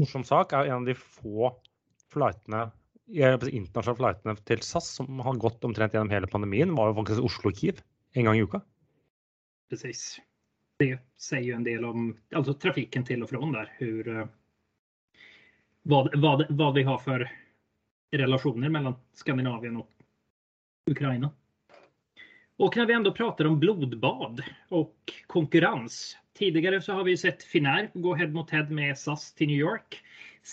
morsom 0.00 0.26
sak. 0.28 0.52
er 0.52 0.68
En 0.68 0.82
av 0.82 0.90
de 0.90 0.98
få 0.98 1.54
flightene 2.12 2.66
internasjonale 3.10 3.98
flightene 3.98 4.36
til 4.48 4.62
SAS 4.62 4.88
som 5.00 5.20
har 5.24 5.38
gått 5.40 5.64
omtrent 5.64 5.94
gjennom 5.94 6.12
hele 6.12 6.30
pandemien, 6.30 6.74
var 6.74 6.90
jo 6.90 6.98
faktisk 7.00 7.26
Oslo-Kiev 7.26 7.82
en 8.14 8.24
gang 8.24 8.38
i 8.38 8.42
uka. 8.42 8.60
Precis. 9.70 10.20
Det 10.78 10.96
sier 11.20 11.44
jo 11.44 11.56
en 11.56 11.66
del 11.66 11.84
om 11.84 12.10
altså, 12.34 12.54
trafiken 12.54 13.04
til 13.04 13.22
og 13.22 13.30
fra 13.30 13.40
der. 13.52 13.72
Hur, 13.78 14.10
hva, 15.84 16.02
hva, 16.06 16.06
vad, 16.16 16.46
vad 16.48 16.74
vi 16.74 16.86
har 16.88 16.98
for 16.98 17.26
relasjoner 18.12 18.72
mellom 18.72 18.96
Skandinavien 19.14 19.76
og 19.76 19.86
Ukraina. 20.90 21.30
Och 22.56 22.76
när 22.76 22.86
vi 22.86 22.92
ändå 22.92 23.12
pratar 23.12 23.44
om 23.44 23.58
blodbad 23.60 24.42
och 24.68 24.96
konkurrens. 25.26 26.16
Tidigare 26.34 26.82
så 26.82 26.92
har 26.92 27.04
vi 27.04 27.16
sett 27.16 27.42
Finnair 27.42 27.90
gå 27.94 28.14
head 28.14 28.28
mot 28.28 28.50
head 28.50 28.70
med 28.70 28.98
SAS 28.98 29.34
till 29.34 29.46
New 29.46 29.56
York. 29.56 30.02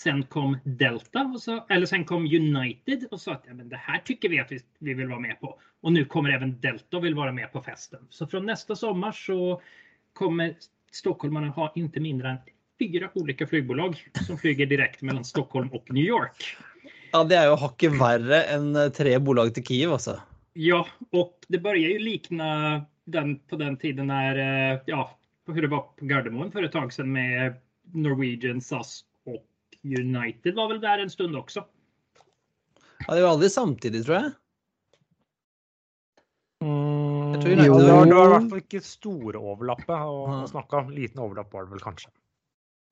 Sen 0.02 0.22
kom 0.22 0.58
Delta, 0.64 1.20
och 1.34 1.42
så, 1.42 1.64
eller 1.68 1.86
sen 1.86 2.04
kom 2.04 2.24
United 2.24 3.04
och 3.10 3.20
sa 3.20 3.32
att 3.32 3.44
ja, 3.46 3.54
men 3.54 3.68
det 3.68 3.76
här 3.76 3.98
tycker 3.98 4.28
vi 4.28 4.40
att 4.40 4.52
vi, 4.52 4.60
vi 4.78 4.94
vill 4.94 5.08
vara 5.08 5.20
med 5.20 5.40
på. 5.40 5.60
Och 5.80 5.92
nu 5.92 6.04
kommer 6.04 6.30
även 6.30 6.60
Delta 6.60 6.96
och 6.96 7.04
vill 7.04 7.14
vara 7.14 7.32
med 7.32 7.52
på 7.52 7.62
festen. 7.62 8.06
Så 8.10 8.26
från 8.26 8.46
nästa 8.46 8.76
sommar 8.76 9.12
så 9.12 9.62
kommer 10.12 10.54
stockholmarna 10.92 11.48
ha 11.48 11.72
inte 11.74 12.00
mindre 12.00 12.30
än 12.30 12.36
fyra 12.78 13.10
olika 13.14 13.46
flygbolag 13.46 13.96
som 14.26 14.38
flyger 14.38 14.66
direkt 14.66 15.02
mellan 15.02 15.24
Stockholm 15.24 15.68
och 15.68 15.90
New 15.90 16.04
York. 16.04 16.56
Ja, 17.12 17.24
det 17.24 17.38
er 17.40 17.48
jo 17.48 17.56
hakket 17.56 17.94
verre 17.98 18.42
enn 18.52 18.76
eh, 18.76 18.90
tre 18.94 19.16
bolag 19.18 19.50
til 19.56 19.64
Kiev, 19.64 19.96
altså. 19.96 20.18
Ja, 20.52 20.86
och 21.10 21.46
det 21.48 21.58
börjar 21.58 21.90
ju 21.90 21.98
likna 21.98 22.82
den 23.04 23.38
på 23.38 23.56
den 23.56 23.76
tiden 23.76 24.06
när, 24.06 24.36
eh, 24.36 24.80
ja, 24.86 25.18
hur 25.46 25.62
det 25.62 25.68
var 25.68 25.80
på 25.96 26.04
Gardermoen 26.04 26.52
för 26.52 26.62
ett 26.62 26.72
tag 26.72 26.92
sedan 26.92 27.12
med 27.12 27.54
Norwegian, 27.92 28.60
SAS 28.60 29.04
United 29.84 30.54
var 30.56 30.68
vel 30.72 30.80
der 30.82 31.02
en 31.04 31.10
stund 31.12 31.36
også. 31.38 31.64
Ja, 33.06 33.14
det 33.14 33.22
var 33.22 33.30
aldri 33.36 33.48
samtidig, 33.52 34.04
tror 34.04 34.16
jeg. 34.18 34.32
Mm, 36.64 37.36
tror 37.38 37.52
United- 37.52 37.66
jo, 37.66 37.78
det 37.78 37.92
var, 37.92 38.06
det 38.06 38.14
var 38.16 38.26
i 38.26 38.32
hvert 38.34 38.50
fall 38.50 38.62
ikke 38.64 38.80
store 38.82 39.38
overlappet 39.38 39.94
å 39.94 40.16
Ja. 40.28 40.46
snakke 40.50 40.80
om. 40.80 40.90
Liten 40.90 41.20
overlapp 41.22 41.52
var 41.52 41.64
det 41.64 41.70
vel 41.76 41.84
kanskje. 41.84 42.10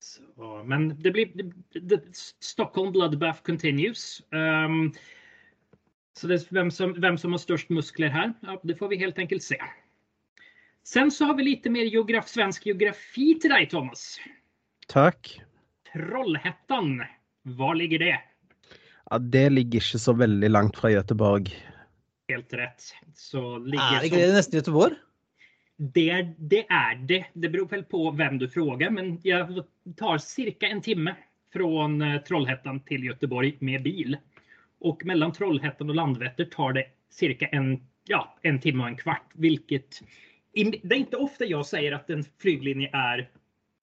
Så, 0.00 0.62
men 0.64 0.90
det 1.02 1.12
blir, 1.12 1.32
det, 1.34 1.80
det, 1.88 2.00
Stockholm 2.40 2.92
Bloodbath 2.92 3.42
continues. 3.42 4.22
Um, 4.30 4.92
så 6.14 6.28
det 6.28 6.38
er 6.42 6.54
hvem 6.54 6.70
som, 6.70 6.94
hvem 6.94 7.18
som 7.18 7.32
har 7.32 7.38
størst 7.42 7.68
muskler 7.74 8.12
her, 8.12 8.34
ja, 8.42 8.56
det 8.62 8.78
får 8.78 8.88
vi 8.92 9.00
helt 9.02 9.18
enkelt 9.18 9.42
se. 9.42 9.58
Sen 10.86 11.10
så 11.10 11.26
har 11.26 11.34
vi 11.34 11.42
lite 11.48 11.68
mer 11.70 11.88
geograf, 11.90 12.28
svensk 12.30 12.62
geografi 12.68 13.34
til 13.40 13.50
deg, 13.50 13.68
Thomas. 13.72 14.20
Takk. 14.86 15.40
Trollhättan, 15.96 17.02
Hva 17.56 17.72
ligger 17.72 17.98
det? 17.98 18.20
Ja, 19.10 19.18
det 19.18 19.50
ligger 19.50 19.80
ikke 19.80 19.98
så 20.02 20.12
veldig 20.12 20.48
langt 20.50 20.76
fra 20.76 20.90
Gøteborg. 20.90 21.48
Helt 22.28 22.52
rett. 22.58 22.88
Så 23.14 23.42
Er 23.56 24.00
det 24.00 24.10
ikke 24.10 24.20
det 24.20 24.34
nesten 24.34 24.58
Gøteborg? 24.58 24.98
Det, 25.76 26.34
det 26.38 26.64
er 26.72 27.00
det. 27.08 27.22
Det 27.32 27.48
beror 27.52 27.70
vel 27.70 27.84
på 27.88 28.10
hvem 28.18 28.38
du 28.40 28.48
spør, 28.48 28.90
men 28.90 29.16
jeg 29.24 29.64
tar 29.96 30.20
cirka 30.20 30.68
en 30.68 30.82
timme 30.84 31.16
fra 31.52 31.86
eh, 31.86 32.20
Trollhättan 32.28 32.82
til 32.88 33.08
Göteborg 33.08 33.56
med 33.60 33.84
bil. 33.86 34.18
Og 34.84 35.04
mellom 35.08 35.32
Trollhättan 35.32 35.88
og 35.88 35.96
Landvetter 35.96 36.50
tar 36.52 36.76
det 36.76 36.88
cirka 37.12 37.48
en, 37.56 37.78
ja, 38.10 38.24
en 38.42 38.60
timme 38.60 38.84
og 38.84 38.92
en 38.92 39.00
kvart, 39.00 39.32
Hvilket 39.40 40.02
det 40.56 40.88
er 40.88 41.02
ikke 41.02 41.18
ofte 41.20 41.44
jeg 41.44 41.68
sier 41.68 41.92
at 41.92 42.08
en 42.08 42.22
flyglinje 42.40 42.88
är 42.92 43.26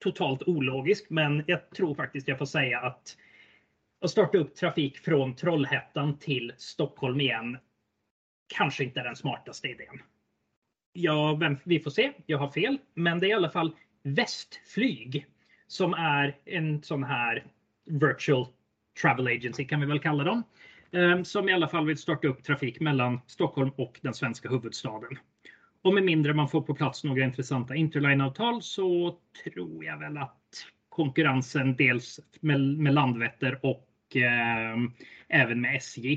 totalt 0.04 0.42
ologisk, 0.42 1.10
men 1.10 1.44
jag 1.46 1.70
tror 1.70 1.94
faktiskt 1.94 2.28
jag 2.28 2.38
får 2.38 2.46
säga 2.46 2.80
att 2.80 3.16
att 4.00 4.10
starta 4.10 4.38
upp 4.38 4.54
trafik 4.54 4.98
från 4.98 5.36
Trollhättan 5.36 6.18
till 6.18 6.52
Stockholm 6.56 7.20
igen 7.20 7.58
kanske 8.56 8.84
inte 8.84 9.00
är 9.00 9.04
den 9.04 9.16
smartaste 9.16 9.68
idén. 9.68 10.00
Ja, 10.92 11.40
vi 11.64 11.80
får 11.80 11.90
se. 11.90 12.12
Jag 12.26 12.38
har 12.38 12.48
fel. 12.48 12.78
Men 12.94 13.20
det 13.20 13.26
är 13.26 13.30
i 13.30 13.32
alla 13.32 13.50
fall 13.50 13.76
Västflyg 14.02 15.26
som 15.66 15.94
är 15.94 16.36
en 16.44 16.82
sån 16.82 17.04
här 17.04 17.46
virtual 17.84 18.46
travel 19.02 19.26
agency 19.26 19.64
kan 19.64 19.80
vi 19.80 19.86
väl 19.86 20.00
kalla 20.00 20.24
dem. 20.24 20.42
eh, 20.90 21.22
Som 21.22 21.48
i 21.48 21.52
alla 21.52 21.68
fall 21.68 21.86
vill 21.86 21.98
starta 21.98 22.28
upp 22.28 22.42
trafik 22.44 22.80
mellan 22.80 23.20
Stockholm 23.26 23.70
och 23.76 23.98
den 24.02 24.14
svenska 24.14 24.48
huvudstaden. 24.48 25.18
Och 25.84 25.94
med 25.94 26.04
mindre 26.04 26.34
man 26.34 26.48
får 26.48 26.60
på 26.60 26.74
plass 26.74 27.04
noen 27.04 27.22
intressanta 27.22 27.74
interline-avtal 27.76 28.62
så 28.62 28.86
tror 29.44 29.84
jeg 29.84 29.98
vel 30.00 30.16
at 30.24 30.62
konkurrensen 30.94 31.74
dels 31.76 32.16
med, 32.40 32.62
med 32.80 32.94
Landvetter 32.96 33.58
og 33.60 34.16
eh, 34.16 34.78
även 35.28 35.60
med 35.60 35.76
SJ 35.76 36.14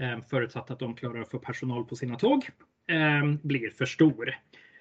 eh, 0.00 0.16
forutsatt 0.30 0.72
at 0.72 0.80
de 0.80 0.88
klarer 0.96 1.26
å 1.26 1.28
få 1.28 1.42
personal 1.44 1.84
på 1.84 1.98
sine 2.00 2.16
tåg 2.16 2.48
eh, 2.88 3.28
blir 3.42 3.76
for 3.76 3.90
stor. 3.90 4.32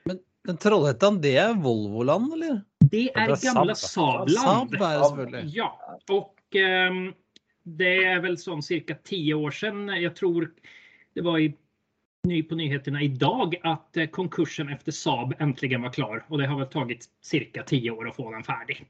Men 0.08 0.58
Trollhättan, 0.64 1.20
det 1.22 1.36
er 1.44 1.60
Volvoland, 1.60 2.32
eller? 2.38 2.62
Det 2.80 3.10
er 3.12 3.28
gamle 3.28 3.36
det 3.36 3.48
är 3.48 3.54
gamla 3.54 3.76
Saab. 3.76 4.30
Saabland. 4.30 4.78
Saab 4.80 5.20
er 5.20 5.32
det. 5.36 5.46
Ja, 5.52 5.74
og 6.16 6.56
eh, 6.56 7.02
det 7.68 7.96
er 8.08 8.24
vel 8.24 8.40
sånn 8.40 8.64
cirka 8.64 8.96
ti 9.04 9.20
år 9.36 9.52
siden. 9.52 9.90
Jeg 10.00 10.16
tror 10.16 10.48
det 11.18 11.26
var 11.28 11.44
i, 11.44 11.52
ny 12.24 12.44
på 12.44 12.56
nyheterna 12.56 13.02
idag 13.02 13.56
att 13.64 13.98
at 13.98 14.12
konkursen 14.12 14.70
efter 14.70 14.92
Saab 14.92 15.34
äntligen 15.40 15.82
var 15.82 15.92
klar 15.92 16.26
och 16.28 16.38
det 16.38 16.48
har 16.48 16.60
väl 16.60 16.68
tagit 16.68 17.06
cirka 17.22 17.64
tio 17.64 17.92
år 17.92 18.10
att 18.10 18.16
få 18.16 18.32
den 18.32 18.44
färdig. 18.44 18.86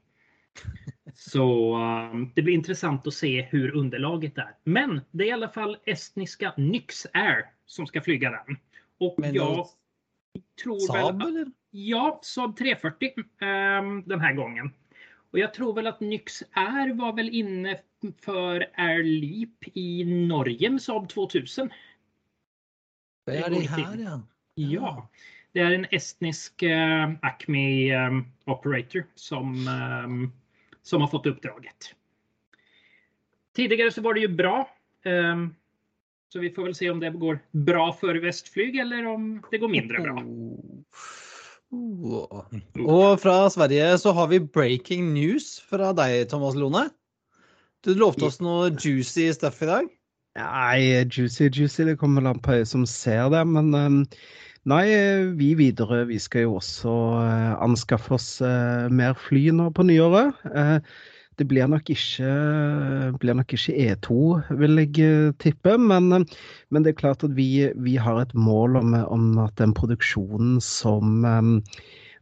Så 1.14 1.74
ehm, 1.74 2.30
det 2.34 2.42
blir 2.42 2.54
intressant 2.54 3.06
att 3.06 3.14
se 3.14 3.42
hur 3.42 3.76
underlaget 3.76 4.38
är. 4.38 4.54
Men 4.64 5.00
det 5.10 5.24
är 5.24 5.28
i 5.28 5.32
alla 5.32 5.48
fall 5.48 5.76
estniska 5.84 6.54
Nyx 6.56 7.06
Air 7.12 7.44
som 7.66 7.86
ska 7.86 8.00
flyga 8.00 8.30
den. 8.30 8.56
Och 8.98 9.14
Men 9.18 9.34
jag 9.34 9.66
tror 10.62 10.78
Saab, 10.78 11.22
väl 11.22 11.36
eller? 11.36 11.46
Ja, 11.70 12.20
Saab 12.22 12.56
340 12.56 13.10
ehm, 13.40 14.02
den 14.06 14.20
här 14.20 14.32
gången. 14.32 14.70
Och 15.30 15.38
jag 15.38 15.54
tror 15.54 15.74
väl 15.74 15.86
att 15.86 16.00
Nyx 16.00 16.42
Air 16.52 16.94
var 16.94 17.12
väl 17.12 17.28
inne 17.28 17.78
för 18.24 18.66
Air 18.74 19.02
Leap 19.02 19.76
i 19.76 20.04
Norge 20.04 20.70
med 20.70 20.82
Saab 20.82 21.08
2000. 21.08 21.70
Det 23.28 23.44
er 23.44 23.54
de 23.54 23.62
her, 23.68 23.94
ja. 24.02 24.18
Ja, 24.58 24.92
det 25.54 25.62
er 25.62 25.76
en 25.76 25.86
estnisk 25.94 26.64
eh, 26.66 27.14
Acme 27.26 27.62
eh, 27.94 28.18
operator 28.50 29.06
som, 29.18 29.54
ehm, 29.70 30.26
som 30.82 31.04
har 31.04 31.12
fått 31.12 31.28
oppdraget. 31.30 31.92
Tidligere 33.56 33.94
så 33.94 34.02
var 34.02 34.18
det 34.18 34.26
ju 34.26 34.34
bra. 34.34 34.68
ehm, 35.06 35.54
så 36.28 36.42
vi 36.42 36.50
får 36.50 36.62
väl 36.62 36.74
se 36.74 36.90
om 36.90 37.00
det 37.00 37.10
går 37.10 37.38
bra 37.50 37.92
för 37.92 38.14
Västflyg 38.14 38.76
eller 38.76 39.06
om 39.06 39.42
det 39.50 39.58
går 39.58 39.68
mindre 39.68 40.02
bra. 40.04 40.16
Oh. 41.70 42.44
Og 42.84 43.20
fra 43.20 43.50
Sverige 43.50 43.98
så 43.98 44.12
har 44.12 44.28
vi 44.28 44.40
breaking 44.40 45.14
news 45.14 45.58
fra 45.60 45.92
deg, 45.96 46.28
Thomas 46.28 46.56
Lone. 46.56 46.88
Du 47.84 47.94
lovte 47.94 48.28
oss 48.28 48.40
noe 48.44 48.70
juicy 48.74 49.30
stuff 49.32 49.62
i 49.62 49.70
dag. 49.70 49.88
Nei, 50.38 51.04
juicy, 51.10 51.48
juicy. 51.50 51.84
Det 51.84 51.96
kommer 51.98 52.22
vel 52.22 52.30
an 52.30 52.42
på 52.42 52.60
som 52.68 52.84
ser 52.86 53.26
det. 53.34 53.42
Men 53.50 53.74
um, 53.74 53.98
nei, 54.70 54.84
vi 55.38 55.52
videre 55.58 56.04
vi 56.06 56.18
skal 56.22 56.46
jo 56.46 56.58
også 56.60 56.94
uh, 57.18 57.54
anskaffe 57.64 58.14
oss 58.14 58.28
uh, 58.44 58.86
mer 58.86 59.18
fly 59.18 59.48
nå 59.56 59.72
på 59.74 59.88
nyåret. 59.88 60.38
Uh, 60.46 60.78
det 61.38 61.46
blir 61.46 61.68
nok 61.70 61.90
ikke, 61.90 62.30
blir 63.22 63.36
nok 63.38 63.52
ikke 63.54 63.74
E2, 63.78 64.14
vil 64.58 64.80
jeg 64.82 65.34
tippe. 65.42 65.76
Men, 65.78 66.10
men, 66.10 66.82
det 66.82 66.94
er 66.94 67.02
klart 67.02 67.22
at 67.26 67.34
vi, 67.36 67.68
vi 67.78 67.94
har 67.98 68.22
et 68.22 68.34
mål 68.34 68.78
om, 68.80 68.96
om, 69.06 69.28
at 69.44 69.54
den 69.58 69.74
produksjonen 69.74 70.58
som 70.62 71.22
um, 71.26 71.54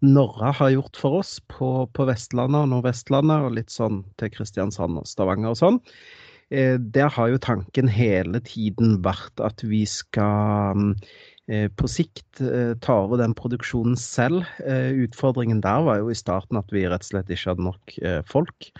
Norra 0.05 0.53
har 0.57 0.75
gjort 0.75 1.01
for 1.01 1.23
oss 1.23 1.39
på, 1.53 1.89
på 1.97 2.09
Vestlandet 2.09 2.65
og 2.65 2.73
Nordvestlandet, 2.75 3.49
og 3.49 3.57
litt 3.57 3.73
sånn 3.73 4.05
til 4.21 4.33
Kristiansand 4.37 5.01
og 5.01 5.09
Stavanger 5.09 5.57
og 5.57 5.61
sånn, 5.65 5.81
Eh, 5.81 6.26
der 6.51 7.11
har 7.11 7.31
jo 7.33 7.39
tanken 7.43 7.89
hele 7.91 8.39
tiden 8.47 9.01
vært 9.03 9.41
at 9.43 9.65
vi 9.67 9.83
skal 9.91 10.93
eh, 11.51 11.67
på 11.75 11.91
sikt 11.91 12.39
eh, 12.39 12.77
ta 12.85 13.01
over 13.03 13.19
den 13.19 13.35
produksjonen 13.35 13.97
selv. 13.99 14.47
Utfordringen 14.63 15.61
der 15.65 15.83
var 15.89 15.99
jo 15.99 16.13
i 16.13 16.19
starten 16.19 16.61
at 16.61 16.71
vi 16.71 16.87
rett 16.87 17.03
og 17.03 17.11
slett 17.11 17.33
ikke 17.35 17.51
hadde 17.51 17.67
nok 17.67 17.97
folk. 18.31 18.71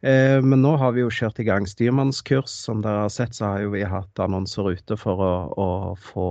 Men 0.00 0.62
nå 0.62 0.70
har 0.80 0.94
vi 0.96 1.02
jo 1.02 1.10
kjørt 1.12 1.42
i 1.42 1.44
gang 1.44 1.66
styrmannskurs. 1.68 2.54
Som 2.64 2.78
dere 2.80 3.02
har 3.02 3.10
sett, 3.12 3.34
så 3.36 3.50
har 3.50 3.66
jo 3.66 3.74
vi 3.74 3.82
hatt 3.84 4.22
annonser 4.22 4.70
ute 4.72 4.96
for 4.96 5.20
å, 5.20 5.34
å 5.52 5.66
få, 6.00 6.28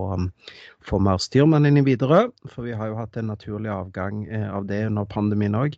få, 0.81 1.01
mer 1.05 1.21
styrmenn 1.21 1.69
inn 1.69 1.77
i 1.77 1.83
Widerøe. 1.85 2.31
For 2.49 2.65
vi 2.65 2.73
har 2.73 2.89
jo 2.89 2.97
hatt 2.97 3.19
en 3.21 3.29
naturlig 3.29 3.69
avgang 3.69 4.23
av 4.49 4.65
det 4.71 4.87
under 4.87 5.05
pandemien 5.13 5.59
òg. 5.59 5.77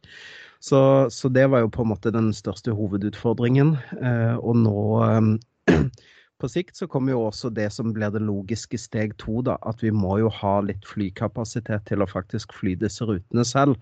Så, 0.62 1.10
så, 1.10 1.30
det 1.30 1.48
var 1.50 1.64
jo 1.64 1.72
på 1.74 1.82
en 1.82 1.90
måte 1.90 2.14
den 2.14 2.30
største 2.38 2.74
hovedutfordringen. 2.78 3.76
Eh, 3.98 4.36
og 4.38 4.60
nå 4.62 4.82
eh, 5.08 5.30
på 6.42 6.50
sikt 6.50 6.78
så 6.78 6.88
kommer 6.90 7.16
jo 7.16 7.24
også 7.28 7.50
det 7.54 7.68
som 7.74 7.94
blir 7.96 8.14
det 8.14 8.22
logiske 8.26 8.78
steg 8.82 9.16
to, 9.22 9.42
da. 9.46 9.58
At 9.66 9.82
vi 9.82 9.90
må 9.94 10.20
jo 10.22 10.30
ha 10.42 10.60
litt 10.66 10.86
flykapasitet 10.86 11.90
til 11.90 12.06
å 12.06 12.10
faktisk 12.10 12.54
fly 12.58 12.76
disse 12.82 13.10
rutene 13.10 13.46
selv. 13.48 13.82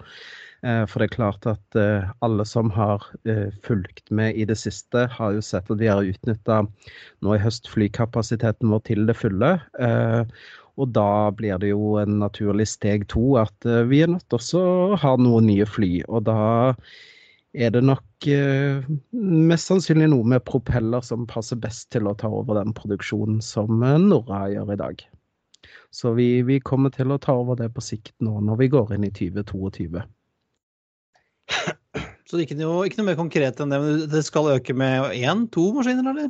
Eh, 0.63 0.83
for 0.87 0.99
det 0.99 1.09
er 1.09 1.15
klart 1.15 1.47
at 1.47 1.79
eh, 1.79 2.07
alle 2.25 2.47
som 2.47 2.71
har 2.75 3.05
eh, 3.27 3.47
fulgt 3.67 4.07
med 4.11 4.35
i 4.39 4.47
det 4.47 4.57
siste, 4.59 5.05
har 5.19 5.35
jo 5.35 5.43
sett 5.43 5.67
at 5.71 5.79
vi 5.79 5.91
har 5.91 6.07
utnytta 6.07 6.61
nå 7.23 7.35
i 7.35 7.43
høst 7.43 7.69
flykapasiteten 7.71 8.71
vår 8.71 8.83
til 8.87 9.05
det 9.09 9.19
fulle. 9.19 9.57
Og 10.79 10.91
da 10.95 11.29
blir 11.35 11.59
det 11.59 11.73
jo 11.73 11.97
en 11.99 12.19
naturlig 12.21 12.69
steg 12.71 13.05
to 13.11 13.35
at 13.41 13.67
eh, 13.67 13.85
vi 13.89 14.03
er 14.05 14.13
nødt 14.13 14.27
til 14.31 14.59
å 14.59 14.97
ha 14.99 15.15
noen 15.19 15.49
nye 15.49 15.67
fly. 15.67 15.91
Og 16.07 16.23
da 16.29 16.39
er 17.53 17.73
det 17.73 17.81
nok 17.83 18.27
eh, 18.31 18.85
mest 19.11 19.71
sannsynlig 19.71 20.09
noe 20.13 20.27
med 20.35 20.45
propeller 20.47 21.03
som 21.05 21.27
passer 21.29 21.59
best 21.59 21.89
til 21.95 22.07
å 22.07 22.15
ta 22.17 22.29
over 22.31 22.61
den 22.61 22.75
produksjonen 22.77 23.41
som 23.43 23.83
eh, 23.83 23.97
Norra 24.01 24.45
gjør 24.53 24.75
i 24.75 24.79
dag. 24.79 25.03
Så 25.91 26.13
vi, 26.15 26.29
vi, 26.45 26.59
kommer 26.61 26.93
til 26.93 27.11
å 27.11 27.19
ta 27.21 27.33
over 27.35 27.57
det 27.59 27.71
på 27.73 27.83
sikt 27.83 28.13
nå 28.23 28.39
når 28.45 28.61
vi 28.61 28.71
går 28.71 28.95
inn 28.95 29.07
i 29.07 29.13
2022. 29.15 30.03
Så 32.29 32.37
det 32.37 32.43
er 32.43 32.45
ikke 32.45 32.59
noe, 32.59 32.83
ikke 32.85 32.99
noe 33.01 33.07
mer 33.07 33.17
konkret 33.17 33.59
enn 33.59 33.71
det, 33.73 33.79
men 33.81 34.03
det 34.11 34.21
skal 34.27 34.51
øke 34.53 34.75
med 34.77 35.15
én, 35.17 35.47
to 35.49 35.71
maskiner, 35.73 36.11
eller? 36.11 36.29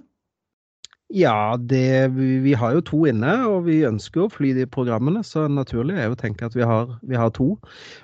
Ja, 1.09 1.57
det, 1.57 2.07
vi 2.13 2.53
har 2.53 2.75
jo 2.75 2.83
to 2.85 2.99
inne, 3.09 3.31
og 3.49 3.63
vi 3.65 3.79
ønsker 3.87 4.21
jo 4.21 4.27
å 4.27 4.33
fly 4.33 4.51
de 4.53 4.67
programmene. 4.69 5.23
Så 5.25 5.47
naturlig 5.49 5.97
er 5.97 6.05
jo 6.05 6.13
å 6.13 6.19
tenke 6.21 6.45
at 6.45 6.57
vi 6.57 6.65
har, 6.69 6.91
vi 7.01 7.17
har 7.17 7.31
to. 7.33 7.55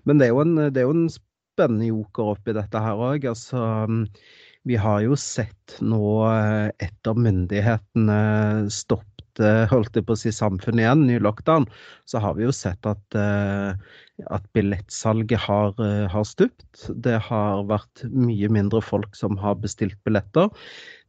Men 0.09 0.17
det 0.17 0.29
er, 0.29 0.33
jo 0.33 0.41
en, 0.41 0.55
det 0.73 0.81
er 0.81 0.87
jo 0.87 0.95
en 0.95 1.11
spennende 1.13 1.91
joker 1.91 2.31
oppi 2.33 2.55
dette 2.57 2.81
her 2.81 2.97
òg. 2.97 3.27
Altså, 3.29 3.61
vi 4.65 4.79
har 4.81 5.03
jo 5.05 5.17
sett 5.21 5.77
nå, 5.85 6.01
eh, 6.31 6.71
etter 6.87 7.21
myndighetene 7.27 8.17
stoppet 8.73 9.11
holdt 9.69 9.97
jeg 9.99 10.07
på 10.07 10.15
å 10.15 10.17
si 10.17 10.31
samfunnet 10.31 10.81
igjen, 10.85 11.05
ny 11.05 11.19
lockdown, 11.19 11.65
så 12.07 12.21
har 12.23 12.37
vi 12.37 12.45
jo 12.45 12.53
sett 12.55 12.87
at, 12.87 13.17
eh, 13.19 13.75
at 14.31 14.45
billettsalget 14.55 15.45
har, 15.45 15.75
eh, 15.77 16.07
har 16.07 16.23
stupt. 16.23 16.87
Det 16.95 17.19
har 17.29 17.65
vært 17.69 18.07
mye 18.09 18.49
mindre 18.49 18.81
folk 18.81 19.13
som 19.13 19.37
har 19.37 19.55
bestilt 19.59 19.99
billetter. 20.07 20.49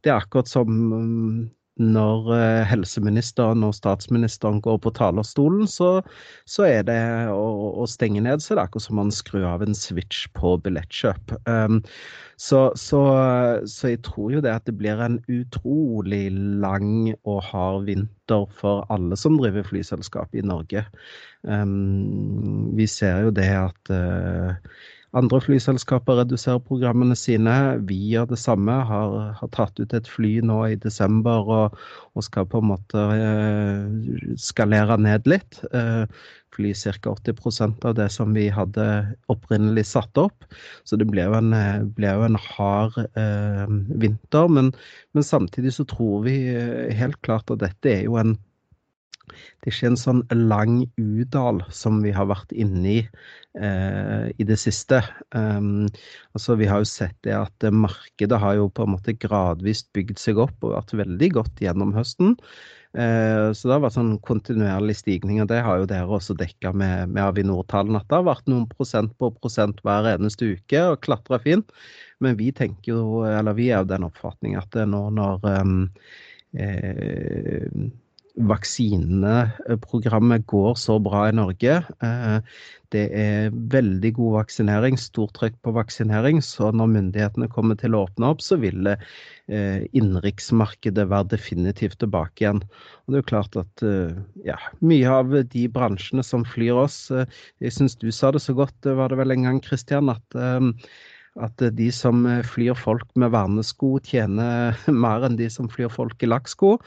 Det 0.03 0.11
er 0.11 0.19
akkurat 0.19 0.47
som 0.47 1.49
når 1.81 2.29
eh, 2.35 2.63
helseministeren 2.67 3.65
og 3.65 3.75
statsministeren 3.77 4.59
går 4.65 4.79
på 4.83 4.93
talerstolen, 4.97 5.67
så, 5.69 6.01
så 6.49 6.65
er 6.67 6.87
det 6.87 6.99
å, 7.33 7.45
å, 7.83 7.87
stenge 7.89 8.23
ned, 8.25 8.41
så 8.41 8.55
det 8.55 8.61
er 8.61 8.63
akkurat 8.65 8.87
som 8.87 8.99
man 8.99 9.13
skrur 9.13 9.45
av 9.49 9.65
en 9.65 9.77
switch 9.77 10.25
på 10.37 10.55
billettkjøp. 10.65 11.35
Um, 11.45 11.79
så, 12.41 12.67
så, 12.77 13.01
så, 13.69 13.93
jeg 13.93 14.03
tror 14.05 14.35
jo 14.35 14.43
det 14.45 14.53
at 14.53 14.67
det 14.69 14.75
blir 14.77 14.99
en 15.01 15.19
utrolig 15.29 16.27
lang 16.33 17.13
og 17.23 17.41
hard 17.47 17.87
vinter 17.89 18.45
for 18.59 18.85
alle 18.93 19.17
som 19.17 19.39
driver 19.39 19.65
flyselskap 19.65 20.37
i 20.37 20.45
Norge. 20.45 20.85
Um, 21.47 22.73
vi 22.77 22.89
ser 22.89 23.27
jo 23.27 23.33
det 23.33 23.49
at 23.53 23.93
uh, 23.93 24.53
andre 25.15 25.39
flyselskaper 25.41 26.19
reduserer 26.19 26.59
programmene 26.67 27.15
sine. 27.15 27.53
Vi 27.87 27.97
gjør 28.11 28.27
det 28.31 28.39
samme. 28.41 28.73
Har, 28.89 29.15
har 29.39 29.51
tatt 29.55 29.79
ut 29.79 29.93
et 29.95 30.09
fly 30.09 30.37
nå 30.45 30.59
i 30.67 30.79
desember 30.83 31.47
og, 31.47 31.77
og 32.17 32.25
skal 32.25 32.47
på 32.51 32.59
en 32.59 32.71
måte 32.73 33.05
eh, 33.15 34.35
skalere 34.41 34.99
ned 34.99 35.29
litt. 35.29 35.61
Eh, 35.71 36.03
fly 36.57 36.73
ca. 36.73 37.13
80% 37.13 37.85
av 37.85 37.95
det 37.95 38.09
som 38.13 38.33
vi 38.35 38.47
hadde 38.51 38.85
opprinnelig 39.31 39.85
satt 39.91 40.17
opp. 40.19 40.47
Så 40.83 40.99
det 40.99 41.07
ble 41.09 41.27
jo 41.27 41.37
en, 41.37 41.53
ble 41.97 42.11
jo 42.11 42.25
en 42.27 42.39
hard 42.49 42.99
eh, 43.07 43.65
vinter. 44.01 44.51
Men, 44.51 44.73
men, 45.13 45.27
samtidig 45.27 45.75
så 45.77 45.87
tror 45.87 46.25
vi 46.27 46.39
eh, 46.51 46.93
helt 46.97 47.21
klart 47.25 47.51
at 47.53 47.63
dette 47.63 47.93
er 47.93 48.05
jo 48.07 48.19
en 48.19 48.35
det 49.27 49.69
er 49.69 49.73
ikke 49.73 49.91
en 49.91 49.99
sånn 49.99 50.21
lang 50.31 50.77
udal 50.97 51.59
som 51.73 51.99
vi 52.03 52.13
har 52.15 52.29
vært 52.29 52.53
inne 52.55 52.93
i 52.93 52.99
eh, 53.59 54.27
i 54.31 54.47
det 54.47 54.57
siste. 54.61 55.01
Um, 55.35 55.87
altså 56.37 56.55
Vi 56.59 56.69
har 56.69 56.83
jo 56.83 56.89
sett 56.89 57.17
det 57.27 57.35
at 57.35 57.67
markedet 57.73 58.39
har 58.39 58.57
jo 58.59 58.69
på 58.71 58.87
en 58.87 58.95
måte 58.95 59.17
gradvis 59.19 59.83
bygd 59.95 60.21
seg 60.21 60.39
opp 60.41 60.63
og 60.63 60.77
vært 60.77 60.95
veldig 61.03 61.31
godt 61.41 61.63
gjennom 61.63 61.95
høsten. 61.97 62.37
Eh, 62.97 63.51
så 63.53 63.67
det 63.67 63.75
har 63.75 63.83
vært 63.83 63.97
sånn 63.97 64.15
kontinuerlig 64.25 64.95
stigning, 65.01 65.41
og 65.43 65.51
det 65.51 65.59
har 65.65 65.81
jo 65.81 65.89
dere 65.89 66.17
også 66.17 66.37
dekka 66.39 66.71
med, 66.73 67.11
med 67.11 67.21
Avinor-tallene. 67.25 68.01
At 68.01 68.09
det 68.09 68.19
har 68.21 68.29
vært 68.29 68.49
noen 68.49 68.65
prosent 68.71 69.13
på 69.19 69.29
prosent 69.37 69.83
hver 69.85 70.07
eneste 70.15 70.53
uke 70.55 70.83
og 70.93 71.01
klatra 71.05 71.41
fint. 71.43 71.75
Men 72.23 72.39
vi 72.39 72.49
tenker 72.55 72.95
jo, 72.95 73.21
eller 73.27 73.57
vi 73.57 73.69
er 73.69 73.83
jo 73.83 73.91
den 73.91 74.07
oppfatning 74.07 74.57
at 74.57 74.73
nå 74.89 75.03
når 75.13 75.45
um, 75.61 75.79
eh, 76.57 77.67
vaksineprogrammet 78.37 80.45
går 80.47 80.75
så 80.77 80.99
bra 81.01 81.29
i 81.29 81.35
Norge. 81.35 81.83
Eh, 82.03 82.39
det 82.93 83.09
er 83.17 83.49
veldig 83.73 84.13
god 84.15 84.33
vaksinering, 84.37 84.97
stort 85.01 85.33
trykk 85.35 85.55
på 85.65 85.71
vaksinering. 85.75 86.41
Så 86.45 86.69
når 86.71 86.87
myndighetene 86.93 87.49
kommer 87.51 87.75
til 87.79 87.95
å 87.97 88.05
åpne 88.05 88.29
opp, 88.31 88.41
så 88.45 88.55
vil 88.61 88.87
eh, 88.93 89.79
innenriksmarkedet 89.89 91.05
være 91.09 91.31
definitivt 91.33 91.97
tilbake 92.03 92.45
igjen. 92.45 92.61
Og 92.61 93.07
det 93.11 93.17
er 93.17 93.25
jo 93.25 93.31
klart 93.33 93.53
at 93.59 93.85
eh, 93.87 94.13
ja, 94.47 94.59
mye 94.85 95.09
av 95.19 95.27
de 95.51 95.67
bransjene 95.73 96.23
som 96.25 96.41
flyr 96.47 96.75
oss 96.85 96.97
Jeg 97.11 97.73
syns 97.73 97.97
du 97.99 98.09
sa 98.13 98.31
det 98.35 98.41
så 98.45 98.53
godt, 98.57 98.77
var 98.85 99.11
det 99.11 99.19
vel 99.19 99.33
en 99.33 99.45
gang, 99.49 99.59
Kristian, 99.65 100.13
at 100.13 100.27
at 101.43 101.61
de 101.77 101.87
som 101.93 102.25
flyr 102.47 102.77
folk 102.77 103.07
med 103.19 103.33
vernesko, 103.35 103.97
tjener 104.05 104.77
mer 105.03 105.25
enn 105.27 105.37
de 105.39 105.49
som 105.53 105.69
flyr 105.71 105.91
folk 105.93 106.23
i 106.23 106.29
lakksko. 106.29 106.77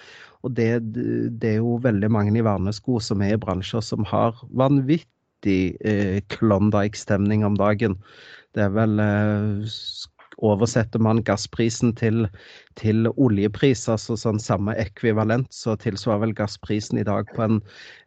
Og 0.40 0.54
det, 0.56 0.70
det, 0.94 1.56
er 1.56 1.60
jo 1.60 1.78
veldig 1.84 2.10
mange 2.12 2.34
i 2.38 2.44
vernesko 2.44 3.00
som 3.04 3.22
er 3.24 3.36
i 3.36 3.40
bransjer 3.40 3.84
som 3.84 4.06
har 4.08 4.38
vanvittig 4.56 5.76
eh, 5.84 6.20
Klondyke-stemning 6.32 7.44
om 7.46 7.58
dagen. 7.60 7.98
Det 8.56 8.64
er 8.64 8.72
vel 8.74 9.02
eh, 9.04 9.68
Oversetter 10.40 11.02
man 11.02 11.22
gassprisen 11.26 11.92
til, 11.98 12.24
til 12.80 13.08
oljepris, 13.10 13.86
altså 13.92 14.16
sånn 14.18 14.40
samme 14.42 14.74
ekvivalent, 14.80 15.50
så 15.52 15.76
tilsvarer 15.80 16.24
vel 16.24 16.34
gassprisen 16.36 17.00
i 17.00 17.06
dag 17.06 17.28
på 17.36 17.44
en, 17.44 17.60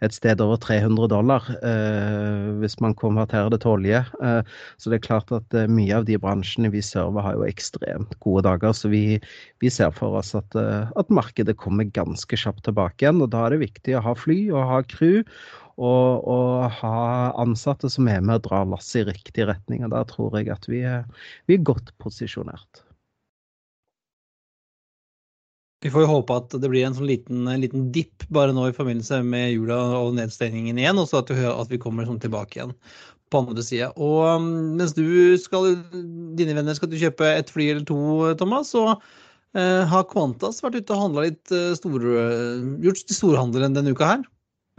et 0.06 0.16
sted 0.16 0.42
over 0.44 0.58
300 0.64 1.10
dollar, 1.14 1.48
eh, 1.62 2.50
hvis 2.62 2.80
man 2.84 2.98
konverterer 2.98 3.54
det 3.54 3.62
til 3.64 3.76
olje. 3.78 4.04
Eh, 4.26 4.42
så 4.78 4.92
det 4.92 5.00
er 5.00 5.08
klart 5.08 5.34
at 5.36 5.58
eh, 5.58 5.70
mye 5.70 6.00
av 6.00 6.08
de 6.10 6.18
bransjene 6.22 6.74
vi 6.74 6.84
server, 6.86 7.26
har 7.26 7.38
jo 7.38 7.48
ekstremt 7.48 8.18
gode 8.24 8.46
dager. 8.48 8.74
Så 8.78 8.92
vi, 8.94 9.20
vi 9.64 9.74
ser 9.74 9.94
for 9.96 10.20
oss 10.22 10.34
at, 10.38 10.58
eh, 10.60 10.90
at 11.00 11.14
markedet 11.14 11.58
kommer 11.62 11.90
ganske 11.96 12.40
kjapt 12.40 12.66
tilbake 12.68 13.06
igjen. 13.06 13.22
Og 13.24 13.32
da 13.34 13.46
er 13.46 13.56
det 13.56 13.66
viktig 13.68 13.98
å 13.98 14.06
ha 14.08 14.16
fly 14.18 14.40
og 14.54 14.70
ha 14.72 14.82
crew 14.90 15.22
og, 15.78 16.26
og, 16.30 16.72
ha 16.80 16.96
ansatte 17.42 17.90
som 17.92 18.10
er 18.12 18.24
med 18.24 18.42
og 18.42 18.48
drar 18.48 18.66
lasset 18.70 19.04
i 19.04 19.12
riktig 19.12 19.48
retning. 19.50 19.84
og 19.86 19.94
Der 19.96 20.08
tror 20.10 20.38
jeg 20.38 20.52
at 20.54 20.68
vi 20.70 20.84
er, 20.88 21.06
vi 21.50 21.58
er 21.58 21.70
godt 21.70 21.94
posisjonert. 22.04 22.84
Vi 25.84 25.92
får 25.92 26.06
jo 26.06 26.12
håpe 26.14 26.36
at 26.40 26.54
det 26.64 26.70
blir 26.72 26.86
en 26.88 26.96
sånn 26.96 27.10
liten, 27.10 27.48
liten 27.60 27.90
dipp 27.96 28.24
bare 28.32 28.54
nå 28.56 28.70
i 28.70 28.76
forbindelse 28.76 29.20
med 29.28 29.52
jula 29.52 29.82
og 29.98 30.14
nedstengningen 30.16 30.80
igjen, 30.80 31.02
og 31.02 31.10
så 31.10 31.20
at, 31.20 31.34
at, 31.34 31.68
vi 31.74 31.82
kommer 31.82 32.08
sånn 32.08 32.22
tilbake 32.24 32.62
igjen 32.62 32.72
på 33.34 33.42
andre 33.42 33.66
sida. 33.66 33.90
Og 34.00 34.22
um, 34.30 34.48
mens 34.80 34.96
du 34.96 35.04
skal, 35.42 35.74
dine 36.40 36.56
venner 36.56 36.78
skal 36.78 36.88
du 36.92 36.96
kjøpe 37.02 37.28
et 37.28 37.52
fly 37.52 37.74
eller 37.74 37.84
to, 37.90 38.00
Thomas, 38.40 38.72
så 38.72 38.94
Eh, 39.54 39.84
har 39.86 40.06
Qantas 40.10 40.64
vært 40.66 40.80
ute 40.82 40.96
og 40.96 41.02
handla 41.04 41.28
litt 41.28 41.52
eh, 41.54 41.76
store 41.78 42.24
Gjort 42.82 43.12
storhandelen 43.14 43.76
denne 43.78 43.94
uka 43.94 44.08
her? 44.16 44.24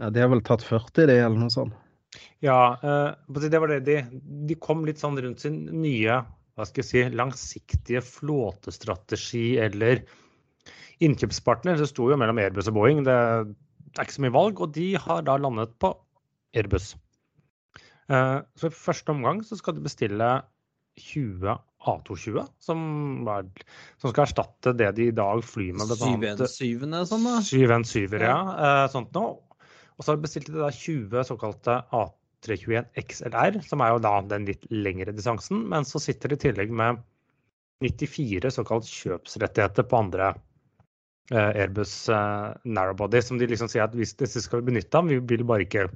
Ja, 0.01 0.11
De 0.11 0.23
har 0.23 0.31
vel 0.31 0.43
tatt 0.45 0.63
40, 0.65 1.07
det, 1.09 1.19
eller 1.23 1.39
noe 1.39 1.53
sånt. 1.53 1.75
Ja, 2.43 2.77
eh, 2.79 3.39
det 3.43 3.59
var 3.59 3.71
det 3.71 3.81
de, 3.87 3.99
de 4.47 4.55
kom 4.61 4.85
litt 4.87 5.01
sånn 5.01 5.17
rundt 5.19 5.43
sin 5.43 5.65
nye 5.71 6.21
hva 6.55 6.63
skal 6.67 6.81
jeg 6.83 6.87
si, 6.87 7.01
langsiktige 7.15 8.01
flåtestrategi 8.05 9.57
eller 9.59 10.05
innkjøpspartner. 11.03 11.75
Det 11.79 11.89
sto 11.89 12.07
jo 12.11 12.17
mellom 12.19 12.39
Airbus 12.39 12.69
og 12.71 12.77
Boeing. 12.77 13.01
Det, 13.03 13.17
det 13.91 13.97
er 13.99 14.07
ikke 14.07 14.15
så 14.15 14.23
mye 14.23 14.35
valg, 14.37 14.61
og 14.63 14.71
de 14.77 14.93
har 14.95 15.25
da 15.27 15.35
landet 15.41 15.75
på 15.83 15.91
Airbus. 16.55 16.93
Eh, 18.07 18.39
så 18.55 18.71
i 18.71 18.77
første 18.77 19.11
omgang 19.11 19.43
så 19.43 19.59
skal 19.59 19.75
de 19.75 19.83
bestille 19.83 20.29
20 21.01 21.57
A220, 21.85 22.45
som, 22.63 22.79
er, 23.29 23.49
som 23.99 24.13
skal 24.13 24.23
erstatte 24.23 24.73
det 24.79 24.93
de 24.97 25.09
i 25.09 25.15
dag 25.15 25.43
flyr 25.45 25.75
med. 25.75 25.91
717 25.91 26.95
sånn 27.11 27.27
da? 27.27 27.35
717, 27.43 28.23
ja. 28.23 28.37
Eh, 28.55 28.85
sånt 28.95 29.11
noe. 29.17 29.41
Og 29.95 30.03
så 30.05 30.11
har 30.11 30.19
de 30.19 30.55
da 30.59 30.71
20 30.71 31.27
såkalte 31.27 31.77
A321 31.95 32.89
XLR, 32.99 33.59
som 33.63 33.83
er 33.83 33.93
jo 33.93 34.01
da 34.03 34.15
den 34.33 34.47
litt 34.49 34.65
lengre 34.71 35.13
distansen. 35.15 35.63
Men 35.71 35.87
så 35.87 36.01
sitter 36.03 36.31
de 36.31 36.39
i 36.39 36.43
tillegg 36.47 36.73
med 36.75 36.99
94 37.83 38.51
såkalt 38.55 38.87
kjøpsrettigheter 38.89 39.87
på 39.87 39.99
andre 39.99 40.33
eh, 41.31 41.51
Airbus 41.63 41.95
eh, 42.09 42.51
narrowbody, 42.65 43.21
som 43.23 43.39
de 43.39 43.49
liksom 43.51 43.71
sier 43.71 43.87
at 43.87 43.95
hvis 43.95 44.15
disse 44.19 44.43
skal 44.43 44.61
vi 44.61 44.71
benytte 44.71 44.99
av, 44.99 45.11
vi 45.11 45.19
vil 45.19 45.47
bare 45.47 45.67
ikke 45.67 45.89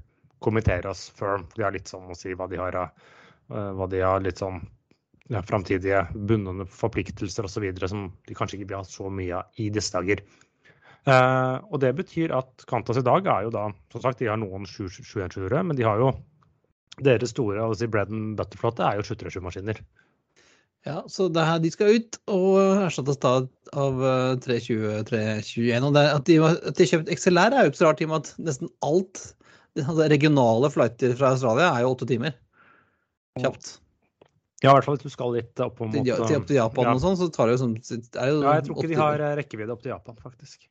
kommentere 0.44 0.92
oss 0.92 1.10
før. 1.16 1.44
De 1.56 1.66
har 1.66 1.76
litt 1.76 1.92
sånn 1.92 2.10
å 2.12 2.18
si 2.18 2.36
hva 2.36 2.48
de 2.52 2.60
har, 2.60 2.76
uh, 2.80 3.72
hva 3.76 3.88
de 3.92 4.00
har 4.04 4.22
litt 4.24 4.40
sånn 4.40 4.62
ja, 5.30 5.42
framtidige 5.46 6.06
bundne 6.16 6.66
forpliktelser 6.72 7.48
osv. 7.48 7.68
som 7.88 8.08
de 8.28 8.38
kanskje 8.38 8.60
ikke 8.60 8.70
vil 8.72 8.80
ha 8.80 8.88
så 8.88 9.12
mye 9.14 9.42
av 9.42 9.62
i 9.62 9.70
disse 9.74 9.94
dager. 9.96 10.24
Uh, 11.08 11.64
og 11.72 11.80
det 11.82 11.94
betyr 11.98 12.34
at 12.36 12.66
Kantas 12.70 13.00
i 13.00 13.06
dag 13.06 13.26
er 13.32 13.46
jo 13.46 13.52
da 13.54 13.70
Som 13.94 14.02
sagt, 14.04 14.20
de 14.20 14.28
har 14.28 14.38
noen 14.38 14.68
717-ere, 14.68 15.64
men 15.64 15.78
de 15.80 15.86
har 15.88 16.02
jo 16.02 16.12
deres 17.00 17.32
store 17.32 17.64
altså 17.64 17.88
bread 17.88 18.12
and 18.12 18.36
butter-flåte 18.38 18.84
er 18.84 19.00
jo 19.00 19.06
737-maskiner. 19.08 19.80
Ja, 20.88 21.02
så 21.12 21.28
det 21.32 21.44
her, 21.48 21.60
de 21.64 21.72
skal 21.72 21.96
ut 21.96 22.18
og 22.32 22.84
erstattes 22.86 23.20
da 23.24 23.34
av 23.80 24.04
320, 24.44 25.04
321. 25.08 25.88
Og 25.88 25.96
det, 25.96 26.06
at, 26.12 26.26
de, 26.28 26.38
at 26.44 26.76
de 26.76 26.86
har 26.86 26.92
kjøpt 26.94 27.12
XLR 27.16 27.56
er 27.56 27.66
jo 27.66 27.72
ikke 27.72 27.82
så 27.82 27.88
rart, 27.88 28.04
i 28.04 28.08
og 28.08 28.12
med 28.12 28.24
at 28.24 28.32
nesten 28.50 28.72
alt 28.88 29.24
altså 29.78 30.08
regionale 30.12 30.72
flighter 30.74 31.14
fra 31.20 31.34
Australia 31.36 31.70
er 31.74 31.86
jo 31.86 31.94
åtte 31.94 32.08
timer. 32.10 32.36
Kjapt. 33.40 33.78
Ja, 34.60 34.74
i 34.74 34.76
hvert 34.76 34.88
fall 34.88 34.98
hvis 34.98 35.08
du 35.08 35.14
skal 35.14 35.38
litt 35.38 35.62
opp 35.64 35.78
måte, 35.80 36.02
Til, 36.04 36.36
opp 36.36 36.50
til 36.50 36.58
Japan 36.58 36.90
ja. 36.90 36.96
og 36.98 37.04
sånn, 37.04 37.16
så 37.20 37.30
tar 37.32 37.48
det 37.48 37.56
jo 37.56 37.62
sånn 37.62 37.78
er 37.80 38.32
jo 38.34 38.42
Ja, 38.44 38.58
jeg 38.58 38.66
tror 38.68 38.82
ikke 38.82 38.92
de 38.92 38.98
har 39.00 39.24
eh, 39.24 39.36
rekkevidde 39.40 39.76
opp 39.76 39.86
til 39.86 39.94
Japan, 39.94 40.18
faktisk. 40.20 40.68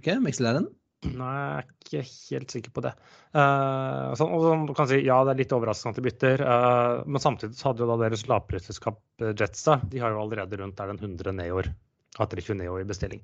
Ok, 0.00 0.10
XLR-en? 0.32 0.66
Nei, 1.04 1.32
jeg 1.36 1.60
er 1.60 1.66
ikke 1.68 2.02
helt 2.08 2.54
sikker 2.54 2.72
på 2.72 2.82
det. 2.86 2.94
Uh, 3.36 4.14
sånn, 4.16 4.32
og 4.32 4.44
sånn, 4.46 4.66
du 4.70 4.72
kan 4.76 4.88
si 4.88 5.02
ja, 5.04 5.18
det 5.26 5.34
er 5.34 5.40
litt 5.42 5.52
overraskende 5.52 5.92
at 5.92 6.00
de 6.00 6.06
bytter, 6.06 6.44
uh, 6.48 7.02
men 7.04 7.20
samtidig 7.20 7.58
så 7.58 7.70
hadde 7.70 7.84
jo 7.84 7.90
da 7.92 7.98
deres 8.06 8.24
lavprisselskap 8.30 9.26
Jetsa 9.36 9.82
de 9.92 10.00
har 10.00 10.14
jo 10.14 10.22
allerede 10.24 10.60
rundt 10.62 10.80
der 10.80 10.94
den 10.94 11.02
100 11.02 11.36
Neoer, 11.36 11.68
A320 12.16 12.62
Neo 12.62 12.78
i 12.80 12.86
bestilling. 12.88 13.20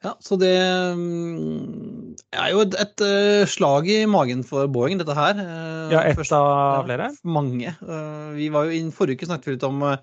Ja, 0.00 0.14
så 0.24 0.38
det 0.40 0.54
mm, 0.96 2.14
er 2.32 2.52
jo 2.54 2.62
et, 2.64 2.76
et 2.80 3.02
eh, 3.04 3.42
slag 3.50 3.88
i 3.92 3.98
magen 4.08 4.40
for 4.48 4.70
Boeing, 4.72 4.96
dette 4.96 5.16
her. 5.16 5.36
Uh, 5.36 5.92
Ja, 5.92 6.04
ett 6.08 6.32
av 6.32 6.86
flere? 6.86 7.10
Mange. 7.28 7.74
Eh, 7.74 8.30
Vi 8.38 8.48
var 8.54 8.64
jo 8.68 8.78
inn 8.78 8.94
forrige 8.96 9.20
uke 9.20 9.28
snakket 9.28 9.50
vi 9.50 9.56
litt 9.58 9.66
om 9.68 9.82
eh, 9.84 9.98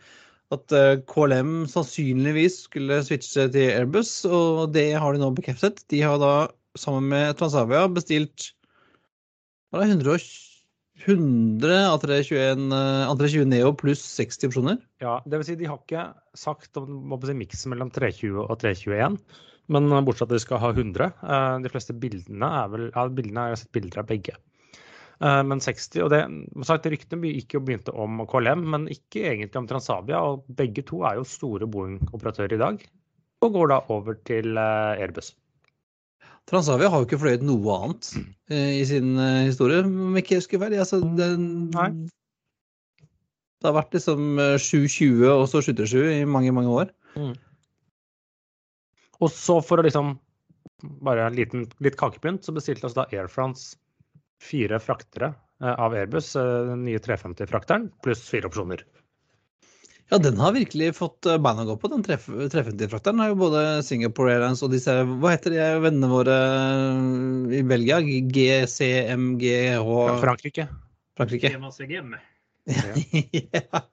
at 0.56 0.74
eh, 0.76 1.00
KLM 1.10 1.66
sannsynligvis 1.72 2.62
skulle 2.68 3.02
switche 3.06 3.48
til 3.52 3.72
Airbus, 3.74 4.12
og 4.26 4.72
det 4.76 4.90
har 4.96 5.14
de 5.14 5.22
nå 5.22 5.32
bekreftet. 5.36 5.84
De 5.92 6.02
har 6.06 6.20
da 6.22 6.34
sammen 6.80 7.10
med 7.12 7.36
Transavia 7.40 7.88
bestilt 7.92 8.52
hva 9.74 9.82
er 9.84 9.90
det, 9.90 9.98
100, 9.98 10.28
100 11.04 11.82
A321, 11.92 12.64
eh, 12.78 13.10
A320 13.12 13.50
Neo 13.52 13.74
pluss 13.76 14.06
60 14.16 14.48
opsjoner. 14.48 14.80
Ja, 15.04 15.20
vil 15.42 15.50
si 15.50 15.58
de 15.60 15.68
har 15.68 15.82
ikke 15.82 16.08
sagt 16.38 16.80
om 16.80 17.18
si, 17.28 17.36
miksen 17.36 17.74
mellom 17.74 17.92
320 17.94 18.40
og 18.46 18.56
321, 18.64 19.20
men 19.76 19.90
bortsett 19.92 20.08
bortsett 20.08 20.32
at 20.32 20.38
de 20.38 20.44
skal 20.46 20.64
ha 20.64 20.72
100. 20.72 21.12
Eh, 21.28 21.58
De 21.66 21.74
fleste 21.74 21.98
bildene 22.00 22.54
er 22.64 22.72
vel 22.72 22.88
Ja, 22.96 23.08
bildene 23.20 23.50
er, 23.52 23.60
sett 23.60 23.76
bilder 23.76 24.06
av 24.06 24.08
begge. 24.14 24.40
Eh, 25.24 25.44
Men 25.50 25.62
60, 25.64 26.04
og 26.06 26.12
det, 26.14 26.22
som 26.54 26.68
sagt, 26.68 26.86
Ryktene 26.92 27.32
gikk 27.34 27.58
jo 27.58 27.64
begynte 27.66 27.94
om 27.98 28.22
KLM, 28.30 28.64
men 28.74 28.86
ikke 28.94 29.26
egentlig 29.32 29.58
om 29.58 29.70
Transavia. 29.70 30.22
og 30.22 30.46
Begge 30.60 30.86
to 30.86 31.02
er 31.10 31.18
jo 31.18 31.26
store 31.28 31.70
Boeing-operatører 31.74 32.54
i 32.54 32.62
dag, 32.62 32.86
og 33.42 33.54
går 33.54 33.74
da 33.74 33.82
over 33.94 34.20
til 34.30 34.58
eh, 34.58 35.02
Airbus. 35.02 35.34
Transavia 36.48 36.92
har 36.92 37.02
jo 37.02 37.08
ikke 37.10 37.20
fløyet 37.20 37.42
noe 37.44 37.74
annet 37.76 38.12
mm. 38.16 38.28
i 38.56 38.84
sin 38.88 39.18
historie, 39.20 39.82
om 39.84 40.16
jeg 40.16 40.24
ikke 40.24 40.38
husker 40.40 40.62
feil. 40.62 40.78
Altså, 40.80 41.02
den, 41.18 41.68
Det 43.58 43.68
har 43.68 43.76
vært 43.76 43.98
liksom 43.98 44.40
eh, 44.40 44.56
720 44.62 45.26
og 45.34 45.44
så 45.52 45.66
77 45.66 45.98
i 46.22 46.24
mange, 46.30 46.54
mange 46.56 46.72
år. 46.72 46.94
Og 49.18 49.34
så 49.34 49.58
for 49.66 49.82
å 49.82 49.84
liksom 49.84 50.14
bare 51.04 51.26
en 51.26 51.36
liten, 51.36 51.66
litt 51.84 51.98
kakepynt, 52.00 52.46
så 52.46 52.54
bestilte 52.54 52.86
altså 52.86 53.02
da 53.02 53.10
Air 53.18 53.28
France 53.34 53.76
fire 54.44 54.80
fraktere 54.80 55.34
eh, 55.64 55.74
av 55.74 55.96
Airbus, 55.96 56.36
eh, 56.36 56.54
den 56.70 56.86
nye 56.88 57.02
350-frakteren, 57.04 57.90
pluss 58.04 58.24
fire 58.30 58.50
opsjoner. 58.50 58.84
Ja, 60.10 60.18
den 60.24 60.38
har 60.40 60.54
virkelig 60.56 60.94
fått 60.96 61.28
eh, 61.28 61.40
beina 61.44 61.66
å 61.66 61.74
gå 61.74 61.76
på. 61.82 61.90
Den 61.92 62.06
350-frakteren 62.06 63.20
har 63.20 63.34
jo 63.34 63.40
både 63.42 63.64
Singapore 63.84 64.38
Airlines 64.38 64.64
og 64.64 64.72
disse 64.72 64.94
Hva 65.04 65.34
heter 65.34 65.58
de 65.58 65.66
vennene 65.84 66.12
våre 66.12 66.38
i 67.58 67.64
Belgia? 67.68 68.00
GCMGH 68.00 69.84
Ja, 69.84 70.18
Frankrike. 70.24 70.70
Frankrike. 71.18 71.52
CMACGM. 71.58 72.16
ja. 72.68 73.84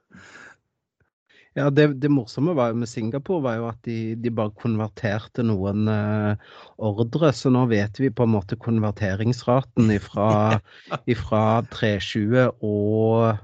Ja, 1.54 1.68
det, 1.70 1.86
det 2.02 2.10
morsomme 2.10 2.50
var 2.58 2.72
jo 2.72 2.80
med 2.80 2.90
Singapore 2.90 3.44
var 3.44 3.58
jo 3.60 3.66
at 3.68 3.78
de, 3.86 3.98
de 4.18 4.30
bare 4.34 4.50
konverterte 4.58 5.44
noen 5.46 5.86
uh, 5.86 6.34
ordre, 6.82 7.30
så 7.30 7.52
nå 7.54 7.62
vet 7.70 8.00
vi 8.02 8.10
på 8.10 8.26
en 8.26 8.32
måte 8.32 8.58
konverteringsraten 8.58 9.92
ifra, 9.94 10.58
ifra 11.14 11.44
320 11.70 12.48
og 12.58 13.38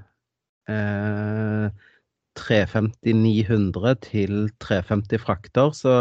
uh, 0.67 1.71
350-900 2.41 3.95
til 4.03 4.35
350 4.59 5.23
frakter. 5.23 5.71
Så 5.71 5.95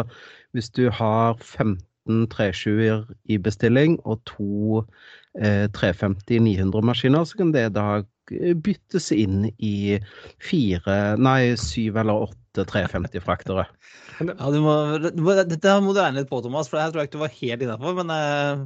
hvis 0.50 0.70
du 0.74 0.88
har 0.90 1.38
15 1.38 1.78
320-er 2.08 3.04
i 3.30 3.38
bestilling 3.42 3.98
og 4.08 4.22
to 4.28 4.82
eh, 5.38 5.66
350-900-maskiner, 5.76 7.26
så 7.26 7.40
kan 7.40 7.52
det 7.54 7.68
da 7.76 8.02
byttes 8.62 9.10
inn 9.14 9.48
i 9.58 9.98
fire, 10.42 10.98
nei, 11.18 11.56
syv 11.58 11.98
eller 12.00 12.28
åtte 12.28 12.64
350-fraktere. 12.70 13.66
Ja, 14.20 14.50
du 14.52 14.60
må, 14.62 14.74
du 15.02 15.22
må, 15.24 15.34
dette 15.38 15.76
må 15.82 15.94
du 15.94 16.00
regne 16.02 16.22
litt 16.22 16.30
på, 16.30 16.42
Thomas, 16.44 16.68
for 16.70 16.78
det 16.78 16.84
her 16.84 16.94
tror 16.94 17.02
jeg 17.02 17.10
ikke 17.10 17.18
du 17.18 17.24
var 17.24 17.38
helt 17.40 17.64
innafor. 17.66 17.96
Men 18.00 18.14
eh, 18.14 18.64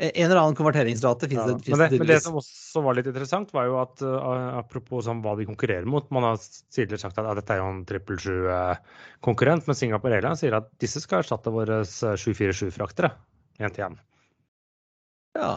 en 0.00 0.24
eller 0.26 0.40
annen 0.40 0.56
konverteringsrate 0.56 1.28
Ja, 1.28 1.44
finnes 1.44 1.64
det. 1.66 1.76
men, 1.76 1.90
det, 1.92 1.98
men 2.00 2.08
det 2.08 2.20
som 2.24 2.38
også 2.40 2.82
var 2.84 2.96
litt 2.96 3.08
interessant, 3.10 3.52
var 3.56 3.68
jo 3.68 3.76
at 3.82 4.04
uh, 4.04 4.58
apropos 4.60 5.04
sånn 5.06 5.20
hva 5.24 5.34
de 5.38 5.44
konkurrerer 5.48 5.88
mot 5.88 6.06
Man 6.14 6.24
har 6.24 6.38
tidligere 6.72 7.02
sagt 7.02 7.20
at 7.20 7.28
ja, 7.28 7.34
dette 7.36 7.56
er 7.56 7.60
jo 7.60 7.68
en 7.68 7.82
777-konkurrent, 7.88 9.68
men 9.68 9.78
Singapore 9.78 10.16
Airlines 10.16 10.40
sier 10.44 10.56
at 10.56 10.70
disse 10.82 11.02
skal 11.04 11.20
erstatte 11.20 11.52
våre 11.52 11.82
747-fraktere. 11.84 13.12
Én 13.60 13.76
til 13.76 13.90
én. 13.90 13.98
Ja. 15.36 15.52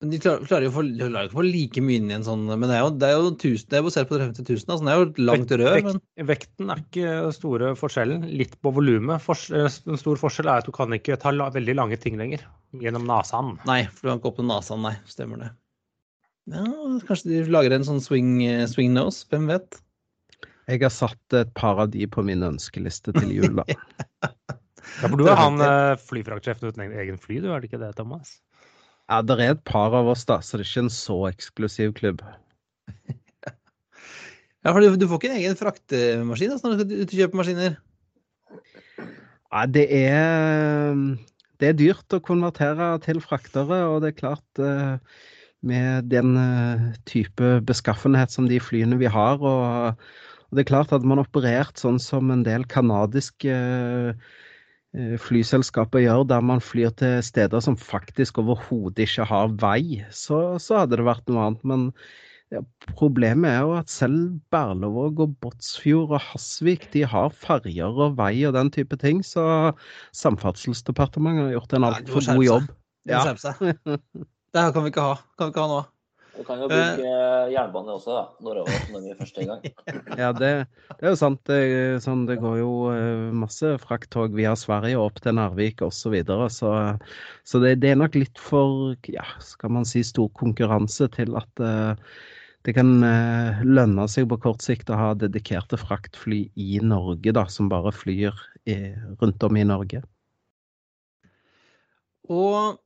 Men 0.00 0.10
de 0.14 0.18
klarer, 0.22 0.46
klarer 0.48 0.64
jo 0.64 0.70
å 0.70 0.74
få- 0.78 0.84
klarer 0.96 1.26
ikke 1.28 1.34
å 1.34 1.38
få 1.38 1.42
like 1.44 1.80
mye 1.84 1.98
inn 2.00 2.06
i 2.08 2.14
en 2.16 2.22
sånn 2.24 2.46
Men 2.48 2.62
det 2.70 2.76
er 2.78 2.80
jo, 2.86 2.90
det 2.96 3.08
er 3.10 3.16
jo, 3.18 3.30
1000, 3.34 3.66
det 3.68 3.76
er 3.78 3.82
basert 3.84 4.08
på 4.08 4.16
350 4.16 4.46
000, 4.48 4.70
altså 4.72 4.86
det 4.86 4.92
er 4.94 5.00
jo 5.00 5.26
langt 5.28 5.50
rød. 5.60 5.74
Vekt- 5.76 6.00
Men 6.16 6.26
Vekten 6.30 6.70
er 6.72 6.80
ikke 6.80 7.32
store 7.36 7.72
forskjellen, 7.76 8.24
litt 8.40 8.54
på 8.64 8.72
volumet. 8.72 9.28
En 9.52 9.98
stor 10.00 10.16
forskjell 10.22 10.48
er 10.48 10.62
at 10.62 10.64
du 10.64 10.72
kan 10.72 10.88
ikke 10.96 11.18
ta 11.20 11.30
la, 11.36 11.50
veldig 11.52 11.74
lange 11.76 11.98
ting 12.00 12.16
lenger 12.16 12.46
gjennom 12.80 13.04
nesen. 13.04 13.58
nei, 13.68 13.82
for 13.92 14.00
du 14.00 14.08
kan 14.08 14.22
ikke 14.22 14.32
åpne 14.32 14.48
nesa. 14.54 14.80
Nei, 14.80 14.94
stemmer 15.06 15.38
det. 15.44 15.50
Ja, 16.50 16.64
kanskje 17.04 17.28
de 17.34 17.44
lager 17.52 17.76
en 17.76 17.84
sånn 17.84 18.00
swing, 18.00 18.32
swing 18.72 18.94
nose, 18.96 19.26
hvem 19.28 19.46
vet? 19.52 19.82
Jeg 20.70 20.80
har 20.80 20.90
satt 20.94 21.34
et 21.36 21.52
par 21.52 21.78
av 21.78 21.90
de 21.92 22.06
på 22.06 22.24
min 22.24 22.40
ønskeliste 22.40 23.12
til 23.20 23.28
jul. 23.36 23.60
da. 23.60 23.64
Ja, 25.00 25.06
for 25.08 25.16
du 25.20 25.26
er 25.28 25.36
han 25.38 25.60
eh, 25.60 25.94
flyfraktsjefen 26.02 26.66
uten 26.72 26.90
egen 26.98 27.18
fly, 27.20 27.36
du 27.44 27.50
er 27.52 27.60
det 27.60 27.68
ikke 27.70 27.78
det, 27.78 27.92
Thomas? 27.96 28.40
Ja, 29.10 29.24
det 29.26 29.40
er 29.42 29.56
et 29.56 29.64
par 29.66 29.90
av 29.98 30.06
oss, 30.12 30.22
da, 30.28 30.38
så 30.38 30.58
det 30.58 30.64
er 30.64 30.68
ikke 30.68 30.84
en 30.84 30.92
så 30.94 31.16
eksklusiv 31.32 31.96
klubb. 31.98 32.22
Ja, 34.60 34.74
for 34.74 34.84
du, 34.84 34.92
du 35.00 35.06
får 35.08 35.16
ikke 35.16 35.28
en 35.30 35.38
egen 35.38 35.56
fraktemaskin 35.56 36.50
altså, 36.52 36.68
når 36.68 36.74
du 36.74 36.82
skal 36.82 36.98
ut 36.98 37.12
og 37.14 37.20
kjøpe 37.22 37.38
maskiner? 37.40 37.76
Ja, 39.50 39.62
det 39.72 39.86
er 39.96 40.98
Det 41.56 41.70
er 41.70 41.78
dyrt 41.78 42.12
å 42.12 42.20
konvertere 42.20 42.90
til 43.00 43.22
fraktere, 43.24 43.78
og 43.88 44.02
det 44.04 44.10
er 44.10 44.18
klart 44.18 44.60
eh, 44.60 44.98
Med 45.64 46.10
den 46.12 46.36
eh, 46.36 46.84
type 47.08 47.54
beskaffenhet 47.64 48.36
som 48.36 48.50
de 48.52 48.60
flyene 48.60 49.00
vi 49.00 49.08
har, 49.08 49.40
og, 49.40 49.96
Og 49.96 50.52
det 50.52 50.66
er 50.66 50.72
klart 50.74 50.92
at 50.92 51.08
man 51.08 51.24
operert 51.24 51.80
sånn 51.80 51.96
som 51.96 52.28
en 52.28 52.44
del 52.44 52.68
kanadiske 52.68 53.56
eh, 53.56 54.30
flyselskaper 54.92 56.02
gjør, 56.02 56.24
der 56.26 56.42
man 56.42 56.62
flyr 56.62 56.90
til 56.98 57.20
steder 57.22 57.62
som 57.62 57.76
faktisk 57.78 58.40
overhodet 58.42 59.04
ikke 59.06 59.26
har 59.28 59.52
vei, 59.62 60.02
så, 60.10 60.58
så, 60.58 60.82
hadde 60.82 60.98
det 60.98 61.06
vært 61.06 61.30
noe 61.30 61.44
annet. 61.46 61.62
Men 61.62 61.84
ja, 62.50 62.64
problemet 62.98 63.46
er 63.52 63.60
jo 63.62 63.76
at 63.78 63.92
selv 63.92 64.40
Berlevåg 64.50 65.22
og 65.22 65.36
Båtsfjord 65.44 66.16
og 66.18 66.24
Hasvik 66.32 66.88
de 66.94 67.04
har 67.06 67.30
ferjer 67.30 68.02
og 68.06 68.18
vei 68.18 68.34
og 68.48 68.56
den 68.58 68.72
type 68.74 68.98
ting, 68.98 69.22
så 69.22 69.70
Samferdselsdepartementet 70.16 71.46
har 71.46 71.56
gjort 71.60 71.78
en 71.78 71.88
altfor 71.92 72.26
god 72.32 72.44
jobb. 72.48 72.68
Ja. 73.08 73.22
Det 74.50 74.58
her 74.58 74.72
kan 74.74 74.82
vi 74.82 74.90
ikke 74.90 75.06
ha. 75.06 75.14
Kan 75.38 75.46
vi 75.46 75.54
ikke 75.54 75.62
ha 75.62 75.70
nå. 75.70 75.82
Du 76.36 76.44
kan 76.46 76.60
jo 76.62 76.68
bruke 76.70 77.04
uh, 77.04 77.50
jernbane 77.50 77.94
også, 77.96 78.14
da. 78.14 78.22
Nordover 78.44 78.84
når 78.92 79.04
vi 79.04 79.12
er 79.12 79.18
første 79.18 79.46
gang. 79.48 79.64
ja, 80.22 80.30
det, 80.36 80.50
det, 80.92 80.98
er 81.02 81.08
jo 81.08 81.18
sant. 81.18 81.40
Det, 81.48 81.60
sånn, 82.04 82.24
det 82.28 82.38
går 82.42 82.60
jo 82.60 82.72
uh, 82.92 83.30
masse 83.36 83.72
frakttog 83.82 84.36
via 84.38 84.54
Sverige 84.58 84.98
og 84.98 85.10
opp 85.10 85.22
til 85.24 85.36
Narvik 85.38 85.82
osv. 85.86 85.98
Så, 86.00 86.12
videre, 86.14 86.50
så 86.52 86.74
Så 87.44 87.62
det, 87.62 87.76
det, 87.82 87.92
er 87.92 88.00
nok 88.00 88.18
litt 88.18 88.38
for, 88.40 88.94
ja, 89.10 89.26
skal 89.44 89.74
man 89.76 89.88
si, 89.88 90.04
stor 90.06 90.30
konkurranse 90.38 91.10
til 91.16 91.36
at 91.38 91.64
uh, 91.64 91.94
det 92.66 92.74
kan 92.76 92.90
lønne 93.64 94.04
seg 94.12 94.26
på 94.28 94.36
kort 94.44 94.60
sikt 94.60 94.90
å 94.92 94.98
ha 94.98 95.12
dedikerte 95.16 95.78
fraktfly 95.80 96.42
i 96.60 96.74
Norge, 96.84 97.32
da, 97.32 97.46
som 97.48 97.70
bare 97.72 97.88
flyr 97.88 98.36
i, 98.68 98.76
rundt 99.22 99.46
om 99.48 99.56
i 99.56 99.64
Norge. 99.64 100.02
Og 102.28 102.76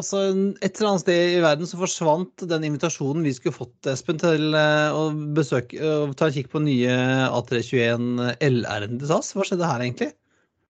altså, 0.00 0.22
et 0.64 0.78
eller 0.78 0.90
annet 0.92 1.04
sted 1.04 1.34
i 1.34 1.42
verden 1.44 1.68
så 1.68 1.80
forsvant 1.80 2.46
den 2.50 2.66
invitasjonen 2.68 3.26
vi 3.26 3.34
skulle 3.36 3.56
fått, 3.56 3.76
Espen, 3.90 4.20
til 4.22 4.54
eh, 4.56 4.94
å 4.94 5.10
besøke 5.36 5.80
og 5.82 6.14
ta 6.18 6.28
en 6.28 6.36
kikk 6.38 6.52
på 6.54 6.62
nye 6.64 6.94
A321 7.26 8.38
LR-en 8.48 8.96
til 9.02 9.10
SAS. 9.10 9.34
Hva 9.36 9.46
skjedde 9.48 9.68
her 9.68 9.84
egentlig? 9.84 10.12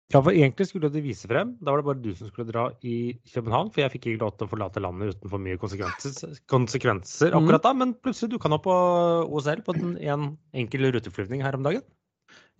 Ja, 0.09 0.23
for 0.25 0.33
Egentlig 0.33 0.65
skulle 0.71 0.89
de 0.89 1.03
vise 1.05 1.29
frem. 1.29 1.51
Da 1.61 1.73
var 1.73 1.83
det 1.83 1.89
bare 1.91 2.01
du 2.01 2.15
som 2.17 2.31
skulle 2.31 2.49
dra 2.49 2.71
i 2.81 3.13
København. 3.29 3.69
For 3.75 3.85
jeg 3.85 3.93
fikk 3.93 4.07
ikke 4.09 4.23
lov 4.23 4.39
til 4.39 4.47
å 4.47 4.53
forlate 4.55 4.81
landet 4.81 5.19
uten 5.19 5.33
for 5.35 5.45
mye 5.45 5.61
konsekvenser, 5.61 6.39
konsekvenser 6.49 7.37
akkurat 7.37 7.67
da. 7.67 7.75
Men 7.77 7.93
plutselig 7.93 8.33
dukka 8.33 8.49
han 8.49 8.57
opp 8.57 8.65
på 8.65 8.77
OSL 9.29 9.61
på 9.67 9.77
en 9.77 10.31
enkel 10.57 10.89
ruteflyvning 10.97 11.45
her 11.45 11.61
om 11.61 11.69
dagen. 11.69 11.85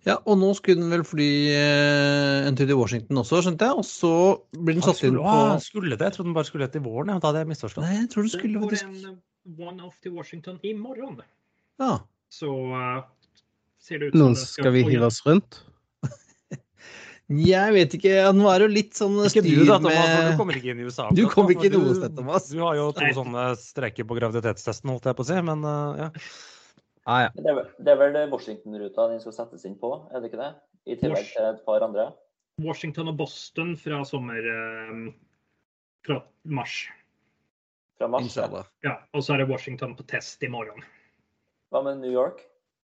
Ja, 0.07 0.15
og 0.23 0.37
nå 0.39 0.53
skulle 0.55 0.79
den 0.79 0.93
vel 0.93 1.03
fly 1.03 1.27
eh, 1.51 2.47
en 2.47 2.55
tur 2.55 2.69
til 2.69 2.77
Washington 2.79 3.19
også, 3.19 3.41
skjønte 3.43 3.67
jeg. 3.67 3.81
Og 3.81 3.87
så 3.87 4.11
blir 4.55 4.77
den 4.77 4.85
satt 4.85 5.01
inn 5.03 5.17
på 5.19 5.39
Skulle 5.63 5.97
det? 5.97 6.07
Jeg 6.07 6.15
trodde 6.15 6.29
den 6.29 6.37
bare 6.37 6.47
skulle 6.47 6.69
til 6.71 6.85
våren. 6.85 7.11
Ja. 7.11 7.19
Da 7.19 7.31
hadde 7.31 7.43
jeg 7.43 7.49
misforstått. 7.51 7.83
Nei, 7.83 7.97
jeg 7.97 8.11
tror 8.13 8.27
det 8.27 8.33
skulle 8.35 8.61
faktisk 8.63 8.87
Den 8.87 9.01
går 9.03 9.09
en 9.09 9.73
one-off 9.73 9.97
til 10.03 10.15
Washington 10.15 10.59
i 10.63 10.71
morgen. 10.77 11.19
Ja. 11.81 11.97
Så 12.31 12.47
uh, 12.47 13.01
ser 13.81 13.99
det 13.99 14.11
ut 14.11 14.15
som 14.15 14.23
Noen 14.23 14.37
skal, 14.39 14.53
skal 14.55 14.75
vi 14.77 14.85
hive 14.87 15.09
oss 15.09 15.19
rundt? 15.27 15.59
Jeg 17.29 17.73
vet 17.75 17.97
ikke. 17.99 18.13
Nå 18.33 18.47
er 18.49 18.61
det 18.61 18.69
jo 18.69 18.73
litt 18.73 18.95
sånn 18.97 19.17
styr 19.29 19.43
med 19.43 19.49
Ikke 19.51 19.65
du 19.65 19.67
da, 19.67 19.81
Thomas. 19.83 19.99
Med... 19.99 20.29
du 20.31 20.39
kommer 20.39 20.61
ikke 20.61 20.71
inn 20.71 20.79
i 20.79 20.87
USA. 20.87 21.09
Du 21.19 21.25
kommer 21.29 21.57
ikke 21.57 21.73
noe 21.75 21.97
sted, 21.97 22.15
Thomas. 22.17 22.47
Du 22.53 22.63
har 22.63 22.79
jo 22.79 22.87
to 22.95 23.03
Nei. 23.03 23.11
sånne 23.17 23.49
streker 23.59 24.07
på 24.07 24.17
graviditetstesten, 24.17 24.95
holdt 24.95 25.11
jeg 25.11 25.19
på 25.19 25.27
å 25.27 25.29
si. 25.29 25.43
Men 25.51 25.67
uh, 25.67 26.07
ja. 26.07 26.09
Ah, 27.09 27.23
ja. 27.25 27.29
det, 27.33 27.49
er, 27.49 27.69
det, 27.81 27.89
er, 27.89 27.97
vel 27.97 28.17
Washington-ruta 28.29 29.07
den 29.09 29.21
skal 29.23 29.33
settes 29.33 29.63
inn 29.65 29.77
på, 29.81 29.89
er 30.13 30.21
det 30.21 30.29
ikke 30.29 30.41
det? 30.43 30.49
I 30.85 30.97
tillegg 30.99 31.31
til 31.31 31.47
et 31.47 31.63
par 31.65 31.81
andre? 31.81 32.11
Washington 32.61 33.09
og 33.09 33.17
Boston 33.17 33.71
fra 33.79 34.03
sommer 34.05 34.45
eh, 34.53 35.07
Fra 36.05 36.19
mars. 36.43 36.75
Fra 37.97 38.11
mars? 38.13 38.37
Ja, 38.85 38.99
og 39.13 39.25
så 39.25 39.33
er 39.33 39.41
det 39.41 39.49
Washington 39.49 39.95
på 39.97 40.05
test 40.11 40.43
i 40.45 40.51
morgen. 40.51 40.85
Hva 41.73 41.81
med 41.85 42.03
New 42.03 42.13
York? 42.13 42.43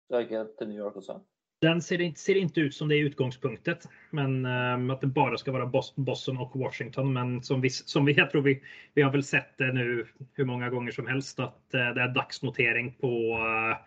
Du 0.09 0.17
har 0.17 0.25
ikke 0.25 0.47
til 0.57 0.71
New 0.71 0.81
York 0.81 0.97
også? 0.97 1.19
Den 1.61 1.81
ser, 1.81 2.13
ser 2.15 2.35
inte 2.35 2.61
ut 2.61 2.75
som 2.75 2.87
det 2.87 2.95
i 2.95 2.99
utgångspunktet, 2.99 3.87
men 4.09 4.45
um, 4.45 4.89
att 4.89 5.01
det 5.01 5.07
bara 5.07 5.37
ska 5.37 5.51
vara 5.51 5.71
Boston 5.95 6.37
och 6.37 6.59
Washington. 6.59 7.13
Men 7.13 7.43
som 7.43 7.61
vi, 7.61 7.69
som 7.69 8.05
vi 8.05 8.13
jag 8.13 8.31
tror 8.31 8.41
vi, 8.41 8.63
vi 8.93 9.01
har 9.01 9.11
väl 9.11 9.23
sett 9.23 9.57
det 9.57 9.73
nu 9.73 10.07
hur 10.33 10.45
många 10.45 10.69
gånger 10.69 10.91
som 10.91 11.07
helst 11.07 11.39
att 11.39 11.61
uh, 11.73 11.79
det 11.79 12.01
är 12.01 12.07
dagsnotering 12.07 12.93
på, 12.93 13.07
uh, 13.33 13.77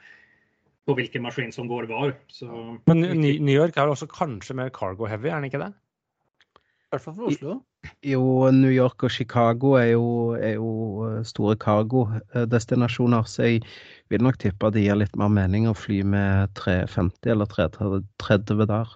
på 0.86 0.94
hvilken 0.94 1.22
maskin 1.22 1.52
som 1.52 1.68
går 1.68 1.84
var. 1.84 2.14
Så, 2.26 2.78
men 2.84 3.00
New 3.00 3.56
York 3.56 3.76
er 3.76 3.88
også 3.88 4.06
kanskje 4.06 4.54
mer 4.54 4.68
cargo 4.68 5.08
heavy, 5.08 5.28
er 5.28 5.40
den 5.40 5.48
ikke 5.48 5.64
det? 5.64 5.72
I 5.72 6.92
hvert 6.92 7.06
fall 7.06 7.16
for 7.16 7.32
Oslo. 7.32 7.60
Jo, 8.02 8.50
New 8.54 8.72
York 8.72 9.04
og 9.06 9.12
Chicago 9.14 9.76
er 9.78 9.92
jo, 9.92 10.06
er 10.38 10.56
jo 10.56 11.22
store 11.28 11.56
cargo-destinasjoner, 11.60 13.28
så 13.30 13.48
jeg 13.48 13.62
vil 14.12 14.24
nok 14.26 14.40
tippe 14.42 14.68
at 14.68 14.76
det 14.76 14.84
gir 14.86 14.98
litt 14.98 15.16
mer 15.20 15.32
mening 15.32 15.68
å 15.70 15.76
fly 15.76 16.02
med 16.02 16.52
350 16.58 17.34
eller 17.34 17.50
330 17.52 18.66
der. 18.72 18.94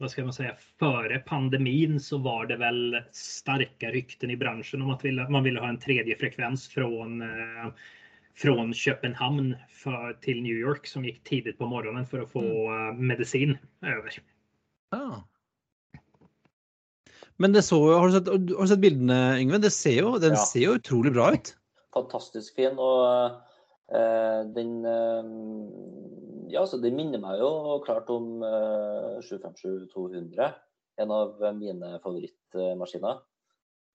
Hva 0.00 0.08
skal 0.08 0.28
man 0.28 0.32
si, 0.32 0.46
Før 0.80 1.12
pandemien 1.28 1.98
så 2.00 2.20
var 2.24 2.46
det 2.48 2.60
vel 2.62 3.00
sterke 3.12 3.90
rykten 3.92 4.32
i 4.32 4.38
bransjen 4.40 4.84
om 4.84 4.94
at 4.94 5.04
man 5.28 5.44
ville 5.44 5.60
ha 5.60 5.68
en 5.68 5.80
tredje 5.82 6.16
frekvens 6.20 6.68
fra 6.72 6.88
fra 8.40 8.54
København 8.72 9.54
til 10.24 10.42
New 10.42 10.56
York, 10.56 10.86
som 10.86 11.04
gikk 11.04 11.20
tidlig 11.28 11.58
på 11.58 11.68
morgenen 11.68 12.06
for 12.08 12.24
å 12.24 12.28
få 12.30 12.44
mm. 12.44 12.76
eh, 12.76 13.02
medisin 13.12 13.58
over. 13.84 14.16
Ah. 14.96 15.20
Men 17.40 17.54
det 17.56 17.62
så, 17.64 17.78
har, 17.94 18.10
du 18.10 18.18
sett, 18.18 18.28
har 18.28 18.66
du 18.66 18.68
sett 18.68 18.82
bildene, 18.82 19.20
Yngve? 19.40 19.62
Det 19.64 19.72
ser 19.72 20.02
jo, 20.02 20.16
den 20.20 20.36
ja. 20.36 20.42
ser 20.44 20.66
jo 20.66 20.76
utrolig 20.76 21.14
bra 21.16 21.30
ut. 21.32 21.54
Fantastisk 21.96 22.58
fin. 22.58 22.76
Og 22.76 23.00
uh, 23.94 24.42
den 24.56 24.74
uh, 24.84 25.24
Ja, 26.52 26.66
så 26.66 26.80
det 26.82 26.92
minner 26.92 27.22
meg 27.22 27.40
jo 27.40 27.78
klart 27.86 28.10
om 28.12 28.44
uh, 28.44 29.16
757-200. 29.24 30.52
En 31.00 31.14
av 31.16 31.40
mine 31.56 31.96
favorittmaskiner. 32.04 33.22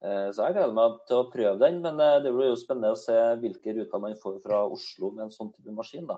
Så 0.05 0.43
jeg 0.43 0.53
gleder 0.53 0.73
meg 0.75 0.97
til 1.09 1.19
å 1.19 1.27
prøve 1.29 1.59
den. 1.61 1.77
Men 1.81 1.97
det 2.21 2.31
blir 2.33 2.49
jo 2.49 2.57
spennende 2.57 2.93
å 2.93 2.97
se 2.99 3.13
hvilke 3.41 3.73
ruter 3.77 4.01
man 4.01 4.17
får 4.21 4.39
fra 4.43 4.63
Oslo 4.69 5.11
med 5.13 5.27
en 5.27 5.33
sånn 5.33 5.51
type 5.53 5.73
maskin. 5.73 6.05
da. 6.09 6.17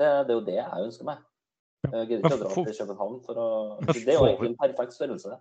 Det, 0.00 0.08
det 0.26 0.32
er 0.32 0.38
jo 0.38 0.46
det 0.48 0.56
jeg 0.56 0.86
ønsker 0.88 1.08
meg. 1.08 1.22
Jeg 1.86 2.08
gidder 2.10 2.24
ikke 2.24 2.36
å 2.36 2.40
dra 2.42 2.50
til 2.56 2.76
København 2.80 3.20
for 3.24 3.40
å 3.40 3.48
Det 3.92 4.02
er 4.04 4.18
jo 4.18 4.26
egentlig 4.26 4.50
en 4.52 4.58
perfekt 4.60 4.96
størrelse. 4.96 5.36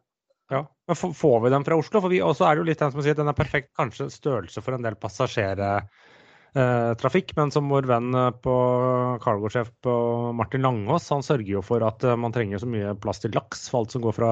Ja, 0.50 0.64
men 0.88 0.96
Får 0.96 1.44
vi 1.44 1.50
den 1.54 1.66
fra 1.66 1.76
Oslo? 1.78 2.02
For 2.02 2.10
vi 2.10 2.22
også 2.26 2.48
er 2.48 2.56
det 2.56 2.60
jo 2.64 2.68
litt 2.72 2.80
den 2.82 2.92
som 2.94 3.02
sier 3.06 3.14
at 3.14 3.20
den 3.22 3.30
er 3.30 3.38
perfekt 3.38 3.70
kanskje 3.78 4.10
størrelse 4.10 4.62
for 4.66 4.74
en 4.74 4.86
del 4.86 4.96
passasjertrafikk. 4.98 7.36
Men 7.38 7.52
som 7.54 7.70
vår 7.70 7.86
venn 7.90 8.16
eh, 8.18 8.32
på 8.42 8.56
cargosjef 9.22 9.70
på 9.86 9.94
Martin 10.38 10.64
Langås, 10.66 11.10
han 11.14 11.24
sørger 11.26 11.52
jo 11.60 11.64
for 11.66 11.80
at 11.86 12.04
eh, 12.04 12.18
man 12.18 12.34
trenger 12.34 12.58
så 12.64 12.68
mye 12.70 12.96
plass 13.04 13.20
til 13.22 13.36
laks 13.38 13.70
for 13.70 13.78
alt 13.84 13.92
som 13.94 14.02
går 14.08 14.14
fra 14.18 14.32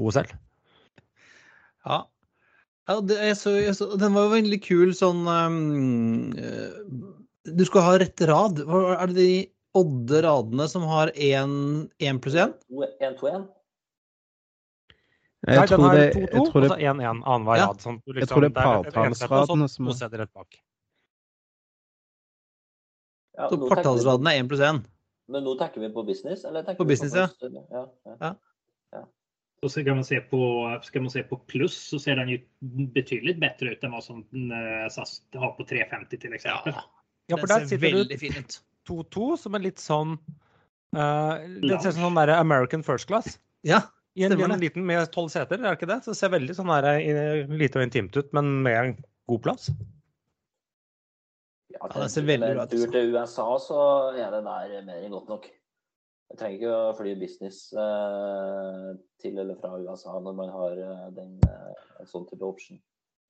OSL. 0.00 0.28
Ja. 1.84 1.98
ja 2.88 2.94
det, 3.04 3.16
jeg 3.28 3.36
så, 3.42 3.50
jeg 3.60 3.74
så, 3.76 3.84
den 4.00 4.14
var 4.16 4.22
jo 4.26 4.36
veldig 4.38 4.60
kul 4.64 4.88
sånn 4.96 5.20
um, 5.28 6.32
Du 7.44 7.64
skal 7.68 7.84
ha 7.84 7.92
rett 8.00 8.20
rad. 8.32 8.54
Er 8.64 9.06
det 9.12 9.20
de 9.20 9.52
odde 9.76 10.24
radene 10.24 10.64
som 10.72 10.88
har 10.88 11.12
én 11.12 12.16
pluss 12.24 12.40
én? 12.40 12.56
Én 13.04 13.20
to 13.20 13.28
én? 13.28 13.44
Jeg 15.48 15.56
Nei, 15.56 15.66
den 15.70 15.80
har 15.80 15.98
2-2, 16.12 16.40
og 16.44 16.64
så 16.68 16.76
1-1 16.76 17.04
annenhver 17.08 17.60
rad. 17.62 17.78
Sånn, 17.80 17.98
liksom, 18.04 18.18
jeg 18.20 18.28
tror 18.28 18.44
det 18.44 18.50
er 18.50 18.56
partallsradene 18.58 19.68
som 19.72 19.88
er 19.94 20.16
rett 20.20 20.32
bak. 20.36 20.58
Ja, 23.38 23.48
så 23.48 23.58
partallsradene 23.62 24.34
er 24.34 24.44
1 24.44 24.50
pluss 24.50 24.64
1? 24.68 24.82
Men 25.32 25.44
nå 25.46 25.54
tenker 25.60 25.84
vi 25.84 25.90
på 25.94 26.04
business? 26.04 26.44
Eller 26.48 26.68
på 26.76 26.86
business, 26.88 27.14
på 27.40 27.50
ja. 27.52 27.64
Ja, 27.72 27.84
ja. 28.24 28.32
ja. 28.96 29.02
Så 29.68 29.84
kan 29.84 29.98
man 29.98 30.06
se 30.06 30.20
på, 30.30 30.40
skal 30.86 31.04
man 31.04 31.10
se 31.10 31.24
på 31.26 31.40
pluss, 31.50 31.76
så 31.90 31.98
ser 32.02 32.20
den 32.20 32.34
jo 32.34 32.38
betydelig 32.94 33.38
bedre 33.40 33.72
ut 33.74 33.84
enn 33.84 33.94
hva 33.96 34.02
som 34.04 34.22
den 34.34 34.52
SAS 34.92 35.18
har 35.34 35.54
på 35.56 35.66
350 35.68 36.24
til 36.24 36.36
eksempel. 36.36 36.76
Ja, 36.76 36.84
ja 37.32 37.40
for 37.40 37.50
der 37.50 37.66
sitter 37.68 38.04
du 38.04 38.58
2-2 38.88 39.30
som 39.42 39.58
er 39.58 39.64
litt 39.66 39.82
sånn 39.82 40.16
uh, 40.96 41.34
Litt 41.60 41.84
sånn 41.84 42.20
der 42.20 42.36
American 42.38 42.84
first 42.86 43.08
class. 43.10 43.36
Ja, 43.66 43.82
i 44.18 44.26
en, 44.26 44.34
en 44.34 44.58
liten 44.60 44.86
med 44.86 45.06
tolv 45.14 45.30
seter, 45.32 45.60
er 45.60 45.68
det 45.68 45.76
ikke 45.78 45.90
det? 45.90 46.00
Så 46.04 46.14
det 46.14 46.18
ser 46.18 46.34
veldig 46.34 46.56
sånn 46.56 46.72
her, 46.72 46.88
eh, 46.98 47.46
lite 47.50 47.78
og 47.78 47.86
intimt 47.86 48.18
ut, 48.18 48.32
men 48.36 48.50
med 48.66 48.80
en 48.80 48.98
god 49.30 49.44
plass. 49.44 49.70
Ja, 51.74 51.86
det 51.94 52.10
ser 52.10 52.26
veldig 52.26 52.50
bra 52.56 52.66
ut. 52.66 52.74
Tur 52.74 52.92
til 52.92 53.14
USA, 53.14 53.46
så 53.62 53.80
er 54.16 54.34
det 54.34 54.42
der 54.42 54.84
mer 54.88 55.00
enn 55.04 55.14
godt 55.14 55.30
nok. 55.30 55.48
Jeg 56.28 56.40
trenger 56.40 56.58
ikke 56.58 56.72
å 56.76 56.96
fly 56.98 57.14
business 57.16 57.60
eh, 57.72 58.88
til 59.22 59.38
eller 59.40 59.56
fra 59.60 59.78
USA 59.80 60.18
når 60.20 60.34
man 60.36 60.50
har 60.52 60.74
eh, 60.84 61.06
den, 61.16 61.38
eh, 61.46 61.86
en 62.02 62.10
sånn 62.10 62.26
type 62.28 62.44
option. 62.44 62.80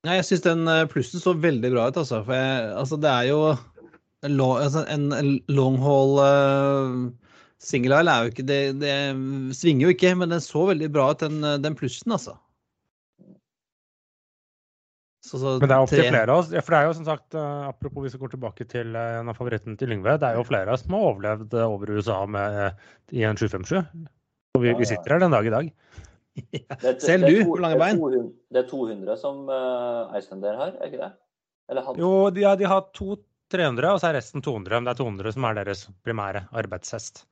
Nei, 0.07 0.17
jeg 0.19 0.27
syns 0.27 0.43
den 0.47 0.67
eh, 0.71 0.87
plussen 0.91 1.23
så 1.23 1.35
veldig 1.35 1.71
bra 1.75 1.87
ut, 1.87 1.99
altså. 2.01 2.21
For 2.27 2.35
jeg, 2.35 2.73
altså, 2.81 2.99
det 2.99 3.11
er 3.13 3.29
jo 3.29 3.39
en, 3.53 4.35
long, 4.35 4.57
altså, 4.59 4.83
en 4.91 5.39
long 5.51 5.79
haul 5.79 6.19
uh, 6.19 7.07
Single 7.59 7.97
Isle 7.99 8.11
er 8.13 8.23
jo 8.23 8.31
ikke 8.33 8.45
det, 8.47 8.59
det, 8.79 8.93
svinger 9.57 9.89
jo 9.89 9.95
ikke, 9.95 10.13
men 10.15 10.31
den 10.31 10.43
så 10.43 10.61
veldig 10.69 10.87
bra 10.95 11.09
ut, 11.11 11.25
den, 11.25 11.43
den 11.63 11.75
plussen, 11.75 12.13
altså. 12.15 12.37
Så, 15.19 15.37
så 15.37 15.57
Men 15.59 15.67
det 15.67 15.75
er 15.75 15.83
opp 15.83 15.91
til 15.91 16.05
flere 16.07 16.31
av 16.31 16.41
oss. 16.41 16.51
For 16.63 16.73
det 16.73 16.77
er 16.79 16.85
jo 16.87 16.93
som 16.97 17.07
sagt, 17.09 17.35
eh, 17.37 17.63
apropos 17.67 18.05
hvis 18.05 18.15
vi 18.15 18.21
går 18.21 18.31
tilbake 18.33 18.65
til 18.71 18.95
eh, 18.95 19.17
en 19.19 19.29
av 19.29 19.35
favorittene 19.37 19.75
til 19.77 19.91
Lyngve, 19.91 20.15
det 20.21 20.29
er 20.29 20.39
jo 20.39 20.45
flere 20.47 20.71
av 20.71 20.77
oss 20.77 20.85
som 20.85 20.95
har 20.95 21.07
overlevd 21.09 21.55
eh, 21.59 21.73
over 21.75 21.91
USA 21.97 22.19
med, 22.37 22.79
i 23.13 23.25
en 23.27 23.37
757. 23.37 23.75
Og 24.55 24.63
vi, 24.63 24.71
Ja, 24.71 24.77
vi 24.79 24.87
sitter 24.89 25.13
her 25.13 25.21
den 25.25 25.35
dag 25.35 25.49
i 25.49 25.53
dag. 25.53 25.71
Er- 26.79 27.01
Selv 27.03 27.27
du, 27.27 27.41
hvor 27.43 27.59
lange 27.61 27.77
bein. 27.81 27.99
200 27.99 28.29
Det 28.55 28.61
er 28.63 28.69
200 28.71 29.17
som 29.19 29.41
uh, 29.51 30.15
Icelandair 30.15 30.55
har, 30.61 30.71
er 30.79 30.87
ikke 30.87 31.01
det? 31.03 31.11
Eller? 31.69 31.91
Jo, 31.99 32.11
de, 32.33 32.45
ja, 32.45 32.53
de 32.57 32.69
har 32.71 32.87
to 32.95 33.19
300, 33.51 33.91
og 33.91 33.99
så 33.99 34.09
er 34.09 34.17
resten 34.21 34.45
200. 34.45 34.79
Men 34.79 34.87
det 34.87 34.95
er 34.95 35.01
200 35.03 35.35
som 35.35 35.49
er 35.49 35.59
deres 35.59 35.83
primære 36.07 36.45
arbeidshest. 36.63 37.25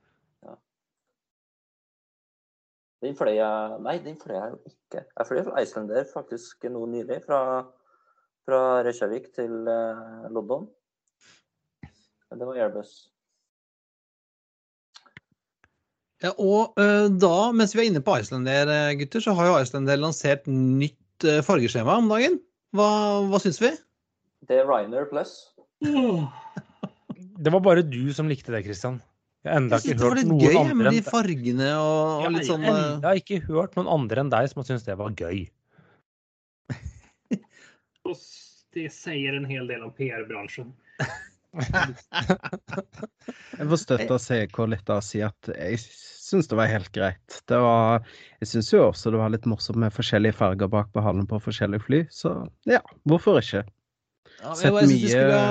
Den 3.06 3.18
fløy 3.18 3.36
jeg 3.38 3.82
Nei, 3.86 3.98
den 4.02 4.18
fløy 4.18 4.36
jeg 4.36 4.54
jo 4.54 4.72
ikke. 4.72 5.04
Jeg 5.04 5.28
fløy 5.30 5.44
fra 5.46 5.62
Icelandair 5.62 6.08
faktisk 6.10 6.66
nå 6.72 6.86
nylig, 6.90 7.20
fra, 7.28 7.42
fra 8.48 8.62
Reykjavik 8.88 9.30
til 9.36 9.70
eh, 9.70 10.26
London. 10.34 10.66
Men 12.28 12.42
det 12.42 12.48
var 12.50 12.62
Airbus. 12.64 12.96
Ja, 16.26 16.32
og 16.42 16.80
eh, 16.82 17.06
da, 17.14 17.36
mens 17.54 17.76
vi 17.78 17.84
er 17.84 17.92
inne 17.92 18.02
på 18.02 18.18
Icelandair, 18.18 18.72
eh, 18.74 18.96
gutter, 19.00 19.22
så 19.22 19.36
har 19.38 19.52
jo 19.52 19.60
Icelandair 19.62 20.02
lansert 20.02 20.50
nytt 20.50 21.28
fargeskjema 21.46 22.00
om 22.02 22.10
dagen. 22.10 22.40
Hva, 22.78 22.90
hva 23.30 23.42
syns 23.42 23.62
vi? 23.62 23.72
Det 24.50 24.60
er 24.62 24.68
Ryanair 24.70 25.10
pluss. 25.12 25.40
Det 27.38 27.52
var 27.54 27.62
bare 27.62 27.84
du 27.86 28.10
som 28.18 28.26
likte 28.30 28.50
det, 28.50 28.64
Christian. 28.66 28.96
Jeg 29.48 29.54
har 29.54 29.62
enda 29.62 29.78
Jeg 29.80 29.84
ikke 29.84 29.88
synes 29.88 30.00
det 30.00 30.04
var 30.04 30.12
hørt 30.12 30.20
litt 30.20 30.30
noen 30.32 30.42
gøy 30.44 30.58
andre 30.60 30.76
med 30.76 30.90
de 30.92 31.00
enn 31.00 31.08
fargene 31.08 31.70
og, 31.80 32.26
og 32.28 32.34
litt 32.36 32.48
sånn 32.50 32.66
har 32.68 32.76
eh, 32.76 32.90
enda 32.98 33.14
ikke 33.22 33.38
hørt 33.48 33.78
noen 33.80 33.90
andre 33.94 34.24
enn 34.26 34.32
deg 34.34 34.50
som 34.52 34.60
har 34.62 34.68
syntes 34.68 34.88
det 34.88 34.98
var 35.00 35.16
gøy. 35.18 35.40
Det 38.78 38.90
sier 38.94 39.34
en 39.34 39.48
hel 39.50 39.66
del 39.72 39.82
om 39.88 39.94
PR-bransjen. 39.96 40.68
Jeg 43.58 43.66
får 43.72 43.80
støtte 43.82 44.18
CK 44.22 44.58
litt 44.70 44.92
og 44.94 45.02
si 45.06 45.22
at 45.26 45.50
jeg 45.56 45.80
syns 45.82 46.50
det 46.52 46.58
var 46.60 46.70
helt 46.70 46.92
greit. 46.94 47.40
Det 47.50 47.58
var, 47.64 48.04
jeg 48.44 48.50
syns 48.52 48.70
jo 48.74 48.84
også 48.90 49.14
det 49.16 49.22
var 49.22 49.32
litt 49.34 49.48
morsomt 49.50 49.80
med 49.82 49.96
forskjellige 49.96 50.36
farger 50.38 50.70
bak 50.72 50.92
på 50.94 51.02
halen 51.06 51.26
på 51.30 51.40
forskjellige 51.42 51.86
fly, 51.88 52.02
så 52.14 52.36
ja, 52.70 52.82
hvorfor 53.08 53.40
ikke? 53.42 53.64
Sett 54.38 54.68
jeg, 54.68 54.74
jeg 54.76 54.76
de 54.76 54.92
mye- 54.92 55.12
skulle 55.16 55.42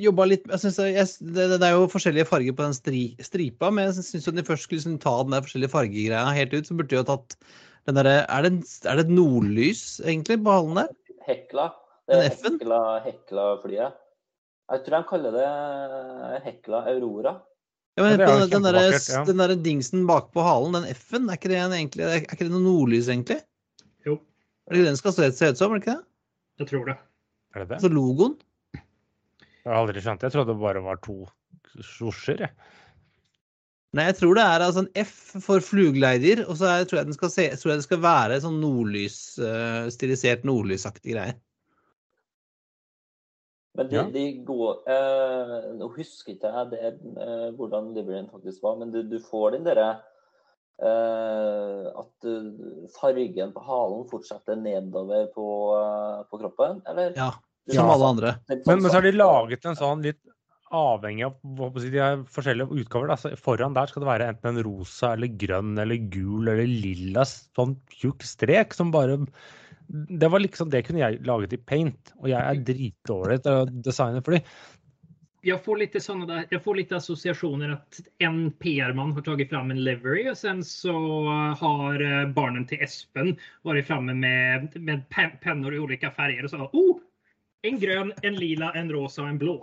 jobba 0.00 0.26
litt 0.26 0.48
jeg 0.50 0.62
synes 0.62 0.78
jeg, 0.82 1.10
det, 1.36 1.46
det 1.54 1.66
er 1.66 1.76
jo 1.76 1.90
forskjellige 1.90 2.26
farger 2.28 2.56
på 2.56 2.66
den 2.66 2.74
stri, 2.76 3.02
stripa, 3.22 3.70
men 3.70 3.88
jeg 3.88 4.06
syns 4.08 4.26
de 4.26 4.46
først 4.46 4.66
skulle 4.66 4.80
liksom 4.80 4.98
ta 5.02 5.14
den 5.22 5.36
der 5.36 5.44
forskjellige 5.46 5.74
fargegreia 5.74 6.34
helt 6.34 6.56
ut, 6.56 6.66
så 6.66 6.76
burde 6.78 6.90
de 6.90 6.98
jo 6.98 7.06
tatt 7.12 7.36
den 7.84 7.98
derre 7.98 8.22
er, 8.22 8.46
det 8.48 8.88
er 8.88 9.00
det 9.02 9.12
nordlys, 9.12 10.00
egentlig, 10.00 10.38
på 10.44 10.52
halen 10.54 10.78
der? 10.80 10.92
Hekla. 11.26 11.66
Det 12.08 12.20
er 12.20 12.30
Hekla, 12.32 12.80
Hekla-flyet. 13.04 13.98
Jeg 14.72 14.84
tror 14.86 14.96
de 14.96 15.08
kaller 15.10 15.34
det 15.36 15.48
Hekla 16.46 16.80
Aurora. 16.94 17.34
Ja, 17.94 18.06
men 18.06 18.16
på 18.18 18.30
den, 18.40 18.48
den, 18.50 18.64
der, 18.64 18.78
ja. 18.96 19.20
den 19.28 19.42
der 19.42 19.52
dingsen 19.60 20.06
bakpå 20.08 20.42
halen, 20.42 20.74
den 20.78 20.88
F-en, 20.96 21.28
er 21.28 21.38
ikke 21.38 21.52
det 21.52 21.60
en 21.60 21.76
egentlig, 21.76 22.06
er 22.08 22.24
ikke 22.24 22.40
det 22.40 22.50
noe 22.50 22.64
nordlys, 22.64 23.10
egentlig? 23.12 23.38
Jo, 24.08 24.16
Er 24.66 24.74
det 24.74 24.80
ikke 24.80 24.88
den 24.88 24.98
skal 24.98 25.14
se, 25.14 25.28
se 25.36 25.52
ut 25.52 25.60
som, 25.60 25.74
er 25.74 25.78
det 25.78 25.84
ikke 25.84 25.94
det? 25.94 26.06
Jeg 26.62 26.70
tror 26.72 26.88
det. 26.88 26.96
Er 27.54 27.62
det 27.62 27.68
det? 27.68 27.78
Altså 27.78 27.92
logoen? 27.92 28.34
Jeg 29.64 29.72
har 29.72 29.80
aldri 29.80 30.02
skjønt 30.04 30.20
det. 30.20 30.28
Jeg 30.28 30.36
trodde 30.36 30.52
det 30.52 30.60
bare 30.60 30.84
var 30.84 31.00
to 31.04 31.22
jeg. 31.74 32.50
Nei, 33.94 34.08
jeg 34.08 34.16
tror 34.18 34.34
det 34.36 34.42
er 34.42 34.62
altså 34.66 34.82
en 34.82 34.90
F 35.04 35.14
for 35.42 35.62
flugleider, 35.62 36.42
og 36.48 36.58
så 36.58 36.66
er, 36.66 36.86
tror 36.88 36.98
jeg 37.00 37.08
den 37.08 37.16
skal 37.16 37.30
se, 37.30 37.44
tror 37.56 37.70
jeg 37.72 37.80
det 37.80 37.86
skal 37.86 38.00
være 38.02 38.40
sånn 38.42 38.56
nordlys, 38.62 39.18
uh, 39.38 39.86
stilisert 39.94 40.42
nordlysaktig 40.46 41.14
greie. 41.14 41.36
Men 43.78 43.88
de, 43.90 43.96
Ja. 43.96 44.02
de 44.10 44.24
går 44.46 44.84
eh, 44.86 45.54
Nå 45.74 45.88
husker 45.96 46.36
ikke 46.36 46.46
jeg 46.46 46.68
det, 46.70 46.90
uh, 47.18 47.48
hvordan 47.58 47.88
liveryen 47.96 48.28
faktisk 48.30 48.62
var, 48.62 48.76
men 48.78 48.92
du, 48.94 49.00
du 49.02 49.16
får 49.18 49.56
den 49.56 49.64
derre 49.66 49.88
eh, 50.78 51.88
At 51.90 52.28
fargen 52.94 53.50
på 53.56 53.64
halen 53.66 54.06
fortsetter 54.12 54.60
nedover 54.62 55.26
på, 55.34 55.48
på 56.30 56.40
kroppen, 56.44 56.84
eller? 56.86 57.18
Ja, 57.18 57.32
som 57.72 57.88
har 57.88 57.96
alle 57.96 58.12
andre. 58.12 58.36
Men, 58.48 58.62
men 58.66 58.88
så 58.88 58.98
har 58.98 59.06
de 59.06 59.16
laget 59.16 59.68
en 59.68 59.78
sånn 59.78 60.04
litt 60.04 60.20
avhengig 60.74 61.26
av 61.28 61.78
de 61.78 62.00
er 62.02 62.22
forskjellige 62.34 62.80
utgaver. 62.82 63.10
Da. 63.10 63.18
Så 63.20 63.34
foran 63.40 63.76
der 63.76 63.90
skal 63.90 64.04
det 64.04 64.10
være 64.10 64.30
enten 64.32 64.52
en 64.52 64.64
rosa 64.66 65.14
eller 65.14 65.32
grønn 65.40 65.76
eller 65.80 66.08
gul 66.12 66.48
eller 66.48 66.66
lilla 66.68 67.26
sånn 67.28 67.76
tjukk 67.94 68.24
strek 68.26 68.74
som 68.76 68.92
bare 68.94 69.20
Det 69.86 70.30
var 70.32 70.40
liksom 70.40 70.70
det 70.72 70.86
kunne 70.86 71.02
jeg 71.02 71.20
laget 71.28 71.52
i 71.52 71.60
paint, 71.60 72.14
og 72.22 72.30
jeg 72.32 72.40
er 72.40 72.64
dritdårlig 72.70 73.42
til 73.44 73.60
å 73.60 73.66
designe 73.84 74.24
fly. 74.24 74.40
Jeg 75.44 75.60
får 75.60 75.76
litt 75.76 75.96
sånne 76.00 76.24
der, 76.24 76.44
jeg 76.48 76.62
får 76.64 76.76
litt 76.78 76.92
assosiasjoner 76.96 77.74
at 77.74 77.98
en 78.24 78.46
PR-mann 78.62 79.12
har 79.12 79.26
tatt 79.26 79.42
fram 79.50 79.74
en 79.74 79.82
livery 79.84 80.22
og 80.30 80.38
sen 80.40 80.62
så 80.64 80.94
har 81.60 82.00
eh, 82.00 82.30
barnen 82.32 82.64
til 82.70 82.80
Espen 82.84 83.34
vært 83.68 83.90
framme 83.90 84.16
med, 84.16 84.72
med 84.80 85.04
penner 85.12 85.36
pennor 85.44 85.76
i 85.76 85.82
ulike 85.84 86.08
farger 86.16 86.48
og 86.48 86.54
sa 86.54 86.64
oh, 86.64 86.93
en 87.64 87.80
grønn, 87.80 88.12
en 88.22 88.36
lila, 88.38 88.70
en 88.76 88.90
rosa 88.92 89.22
og 89.24 89.30
en 89.32 89.40
blå. 89.40 89.56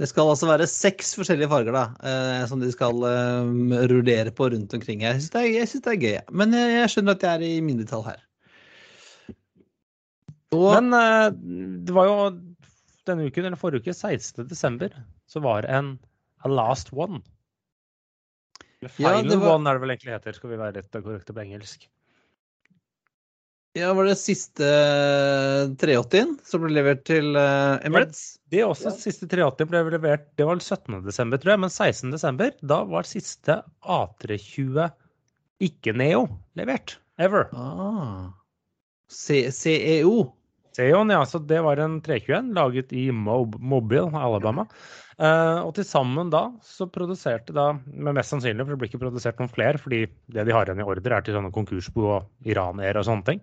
Det 0.00 0.08
skal 0.08 0.30
altså 0.32 0.48
være 0.48 0.66
seks 0.70 1.10
forskjellige 1.18 1.50
farger 1.52 1.74
da, 1.76 1.82
eh, 2.08 2.44
som 2.48 2.62
de 2.62 2.70
skal 2.72 3.02
eh, 3.04 3.50
rullere 3.92 4.32
på 4.34 4.48
rundt 4.54 4.72
omkring. 4.78 5.02
Jeg 5.04 5.18
syns 5.20 5.34
det, 5.34 5.82
det 5.84 5.92
er 5.92 6.00
gøy, 6.00 6.14
men 6.32 6.54
jeg, 6.56 6.70
jeg 6.78 6.92
skjønner 6.94 7.18
at 7.18 7.26
jeg 7.26 7.34
er 7.40 7.44
i 7.48 7.60
mindretall 7.66 8.06
her. 8.06 8.22
Og 10.56 10.70
Men 10.78 10.96
eh, 10.96 11.28
det 11.86 11.94
var 11.96 12.08
jo 12.08 12.16
denne 13.08 13.26
uken, 13.28 13.50
eller 13.50 13.58
forrige 13.60 13.84
uke, 13.84 13.94
16. 13.96 14.46
desember, 14.48 14.94
så 15.28 15.42
var 15.44 15.64
det 15.66 15.74
en 15.76 15.94
A 16.44 16.50
Last 16.50 16.92
One. 16.92 17.20
Eller 18.80 18.90
Ja, 18.98 19.12
Final 19.18 19.28
det 19.30 19.38
var- 19.42 19.54
One 19.58 19.68
er 19.70 19.74
det 19.78 19.82
vel 19.84 19.94
egentlig 19.96 20.14
heter, 20.16 20.32
skal 20.38 20.50
vi 20.50 20.60
være 20.60 20.76
rett 20.80 20.96
og 20.98 21.04
korrekte 21.04 21.34
på 21.36 21.44
engelsk. 21.44 21.86
Ja, 23.78 23.92
var 23.96 24.04
det 24.08 24.18
siste 24.20 24.66
380-en 25.80 26.34
som 26.44 26.64
ble 26.64 26.74
levert 26.76 27.04
til 27.08 27.36
eh, 27.38 27.78
Emirates? 27.86 28.38
Det 28.52 28.60
er 28.60 28.68
også 28.68 28.90
Ja. 28.90 28.96
siste 29.00 29.28
380 29.30 29.70
ble 29.70 29.80
levert, 29.94 30.26
det 30.36 30.44
var 30.48 30.60
17. 30.60 31.00
desember, 31.06 31.40
tror 31.40 31.54
jeg, 31.54 31.62
men 31.64 31.72
16. 31.72 32.10
desember, 32.12 32.52
da 32.60 32.82
var 32.88 33.08
siste 33.08 33.62
A320 33.80 34.90
ikke-Neo 35.62 36.26
levert. 36.58 36.98
Ever. 37.22 37.48
Ah. 37.54 38.32
C 39.12 39.46
CEO-en, 39.52 41.12
ja, 41.12 41.22
så 41.28 41.38
det 41.44 41.60
var 41.64 41.80
en 41.80 42.00
321 42.04 42.52
laget 42.56 42.92
i 42.96 43.10
Mob 43.12 43.58
Mobile, 43.60 44.08
Alabama. 44.16 44.64
Eh, 45.22 45.58
og 45.62 45.70
til 45.76 45.86
sammen 45.86 46.30
da 46.32 46.40
så 46.66 46.88
produserte 46.90 47.54
da, 47.54 47.68
men 47.86 48.16
mest 48.16 48.32
sannsynlig, 48.32 48.64
for 48.64 48.74
det 48.74 48.80
blir 48.80 48.90
ikke 48.90 49.02
produsert 49.04 49.38
noen 49.38 49.52
flere, 49.52 49.78
fordi 49.78 50.00
det 50.34 50.46
de 50.48 50.54
har 50.56 50.66
igjen 50.66 50.82
i 50.82 50.86
ordre 50.88 51.14
er 51.14 51.22
til 51.22 51.36
sånne 51.36 51.52
konkursbo 51.54 52.08
og 52.16 52.48
Iran-Air 52.48 52.98
og 52.98 53.06
sånne 53.06 53.28
ting. 53.28 53.42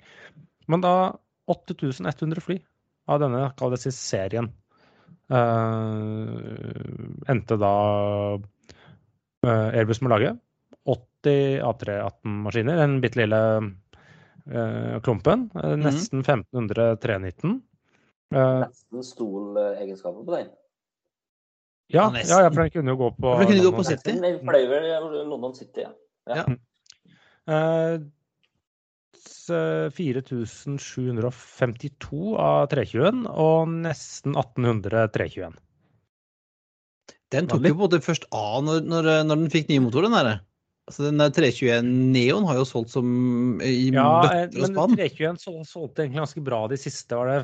Men 0.68 0.84
da 0.84 0.94
8100 1.50 2.44
fly 2.44 2.60
av 3.10 3.24
denne, 3.24 3.46
kall 3.58 3.72
det 3.74 3.80
serien, 3.96 4.52
uh, 5.32 6.36
endte 7.32 7.58
da 7.58 7.74
uh, 8.38 9.70
Airbus 9.72 10.04
med 10.04 10.12
å 10.12 10.16
lage. 10.18 10.36
80 10.90 11.64
A318-maskiner, 11.66 12.80
den 12.84 13.00
bitte 13.04 13.24
lille 13.24 13.42
klumpen. 15.06 15.50
eh, 15.54 15.76
Mhm. 15.76 15.82
Nesten 15.84 16.24
1500 16.24 16.96
319. 16.98 17.62
Eh, 18.34 18.66
Nesten 18.66 19.04
stolegenskaper 19.04 20.26
på 20.26 20.36
den. 20.38 20.50
Ja, 21.90 22.06
Ja, 22.14 22.22
ja, 22.22 22.38
ja, 22.46 22.50
for 22.54 22.62
den 22.64 22.70
kunne 22.76 22.92
jo 22.94 22.98
gå 23.00 23.10
på 23.18 23.32
kunne 23.48 23.64
gå 23.66 23.72
på. 23.76 23.84
City. 23.88 24.12
Den 24.22 24.38
fløy 24.46 24.64
vel 24.70 24.84
London 25.30 25.54
City, 25.58 25.82
ja. 25.88 25.92
Ja. 26.30 26.44
Eh, 27.50 27.96
s- 29.18 29.50
4752 29.96 32.36
av 32.38 32.68
321 32.72 33.26
og 33.32 33.68
nesten 33.86 34.32
1800 34.38 35.08
321. 35.16 35.56
Den 37.30 37.46
tok 37.50 37.62
jo 37.70 37.76
måte 37.78 38.00
først 38.02 38.24
av 38.34 38.64
når, 38.66 38.80
når, 38.90 39.04
når 39.30 39.36
den 39.44 39.52
fikk 39.54 39.68
nye 39.70 39.84
motorer, 39.86 40.08
den 40.10 40.16
derre. 40.18 40.38
Altså, 40.90 41.04
den 41.06 41.20
der 41.22 41.30
321 41.30 41.86
Neon 42.16 42.48
har 42.50 42.58
jo 42.58 42.64
solgt 42.66 42.90
som 42.96 43.06
i 43.62 43.92
Ja, 43.94 44.08
eh, 44.26 44.48
bøtter 44.50 44.66
og 44.66 44.74
men 44.90 44.98
321 44.98 45.38
solgte 45.70 46.02
egentlig 46.06 46.24
ganske 46.24 46.42
bra 46.48 46.64
de 46.72 46.78
siste 46.82 47.14
var 47.20 47.30
det 47.30 47.44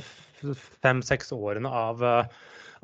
fem-seks 0.81 1.29
årene 1.35 1.69
av, 1.69 2.01
eh, 2.01 2.25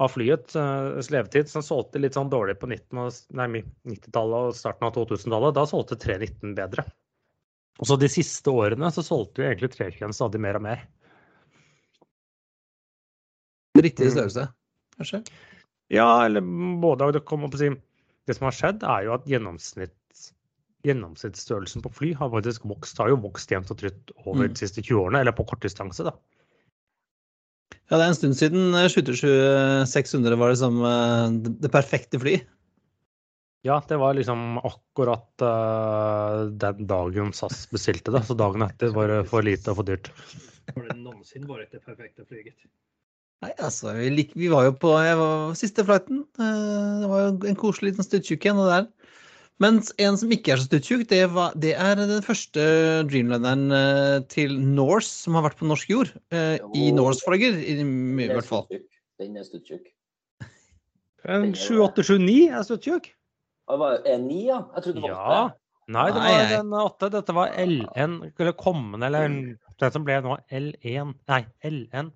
av 0.02 0.10
flyets 0.16 0.56
eh, 0.58 1.02
levetid. 1.14 1.50
som 1.52 1.62
solgte 1.66 2.02
litt 2.02 2.16
sånn 2.18 2.32
dårlig 2.32 2.58
på 2.62 2.68
19 2.72 2.98
og- 3.04 3.38
nei, 3.38 3.62
90-tallet 3.86 4.50
og 4.50 4.56
starten 4.58 4.88
av 4.88 4.96
2000-tallet. 4.96 5.54
Da 5.58 5.66
solgte 5.70 5.98
319 6.02 6.56
bedre. 6.58 6.86
Og 7.80 7.88
så 7.88 7.98
de 8.02 8.10
siste 8.12 8.50
årene 8.52 8.90
så 8.94 9.04
solgte 9.06 9.42
jo 9.44 9.48
egentlig 9.50 9.72
321 9.78 10.14
stadig 10.18 10.42
mer 10.44 10.58
og 10.60 10.66
mer. 10.66 10.82
Riktig 13.82 14.12
størrelse, 14.14 14.48
kanskje. 15.00 15.22
Ja, 15.92 16.26
eller 16.26 16.42
både. 16.82 17.08
Det, 17.16 17.24
si, 17.58 17.70
det 18.28 18.36
som 18.38 18.46
har 18.50 18.56
skjedd, 18.58 18.84
er 18.84 19.06
jo 19.08 19.14
at 19.16 19.26
gjennomsnitt, 19.30 19.96
gjennomsnittsstørrelsen 20.86 21.84
på 21.86 21.92
fly 21.94 22.12
har 22.20 22.30
faktisk 22.34 22.66
vokst, 22.70 23.00
har 23.02 23.10
jo 23.14 23.20
vokst 23.24 23.52
jevnt 23.54 23.72
og 23.74 23.80
trutt 23.82 24.12
over 24.26 24.46
Mm. 24.46 24.54
de 24.54 24.60
siste 24.62 24.82
20 24.84 25.00
årene, 25.06 25.22
eller 25.22 25.32
på 25.38 25.46
kortdistanse, 25.50 26.04
da. 26.04 26.14
Ja, 27.92 27.98
det 28.00 28.06
er 28.06 28.14
en 28.14 28.16
stund 28.16 28.38
siden 28.40 28.76
eh, 28.80 28.88
737-600 28.88 30.38
var 30.40 30.54
liksom 30.54 30.78
eh, 30.88 31.26
det 31.44 31.58
det 31.66 31.72
perfekte 31.74 32.22
fly. 32.22 32.38
Ja, 33.68 33.82
det 33.88 33.98
var 34.02 34.16
liksom 34.18 34.58
akkurat 34.58 35.44
uh, 35.46 36.48
den 36.50 36.88
dagen 36.90 37.34
SAS 37.36 37.68
bestilte 37.70 38.14
det. 38.16 38.24
Så 38.26 38.34
dagen 38.34 38.64
etter 38.66 38.90
var 38.96 39.12
det 39.12 39.20
for 39.30 39.46
lite 39.46 39.70
og 39.70 39.78
for 39.82 39.86
dyrt. 39.86 40.10
Har 40.72 40.88
det 40.88 40.96
noensinne 40.98 41.46
vært 41.46 41.76
det 41.76 41.84
perfekte 41.86 42.26
flyet? 42.26 42.56
Nei, 43.46 43.52
altså, 43.62 43.92
vi, 44.00 44.08
lik, 44.16 44.34
vi 44.34 44.50
var 44.50 44.66
jo 44.66 44.74
på 44.82 44.96
jeg 45.04 45.20
var, 45.20 45.54
siste 45.60 45.86
flighten. 45.86 46.24
Uh, 46.40 47.04
Det 47.04 47.12
var 47.12 47.22
jo 47.22 47.30
en 47.52 47.60
koselig 47.60 47.92
liten 47.92 48.08
stuttjukk 48.08 48.48
igjen. 48.48 48.64
Og 48.64 48.72
der. 48.72 48.90
Mens 49.62 49.92
en 50.02 50.18
som 50.18 50.32
ikke 50.34 50.56
er 50.56 50.62
så 50.62 50.66
stuttjukk, 50.66 51.04
det, 51.12 51.22
det 51.62 51.76
er 51.78 52.00
den 52.00 52.24
første 52.26 52.64
Dreamlineren 53.10 53.68
eh, 53.76 54.18
til 54.32 54.56
Norse 54.58 55.12
som 55.28 55.38
har 55.38 55.46
vært 55.46 55.60
på 55.60 55.70
norsk 55.70 55.92
jord. 55.92 56.14
eh, 56.34 56.58
I 56.74 56.90
Norse-flagger, 56.96 57.60
i, 57.62 57.76
i 57.78 58.26
er 58.26 58.38
hvert 58.40 58.48
fall. 58.48 58.66
Den 59.22 59.38
er 59.38 59.46
stuttjukk. 59.46 59.92
En 61.30 61.52
7879 61.54 62.48
er 62.50 62.64
stuttjukk. 62.66 63.12
En 63.72 64.24
9, 64.26 64.40
ja? 64.48 64.64
Jeg 64.76 64.88
trodde 64.88 65.02
det 65.04 65.12
var 65.12 65.36
Ja. 65.36 65.44
Nei, 65.92 66.08
det 66.08 66.22
var 66.24 66.32
Nei. 66.32 66.56
en 66.56 66.74
8. 66.78 67.10
Dette 67.12 67.36
var 67.36 67.54
LN, 67.60 68.18
eller 68.40 68.56
kommende, 68.58 69.06
eller 69.06 69.28
den 69.28 69.94
som 69.94 70.06
ble 70.08 70.20
nå 70.24 70.38
L1 70.54 71.14
Nei, 71.30 71.42
LN 71.68 72.12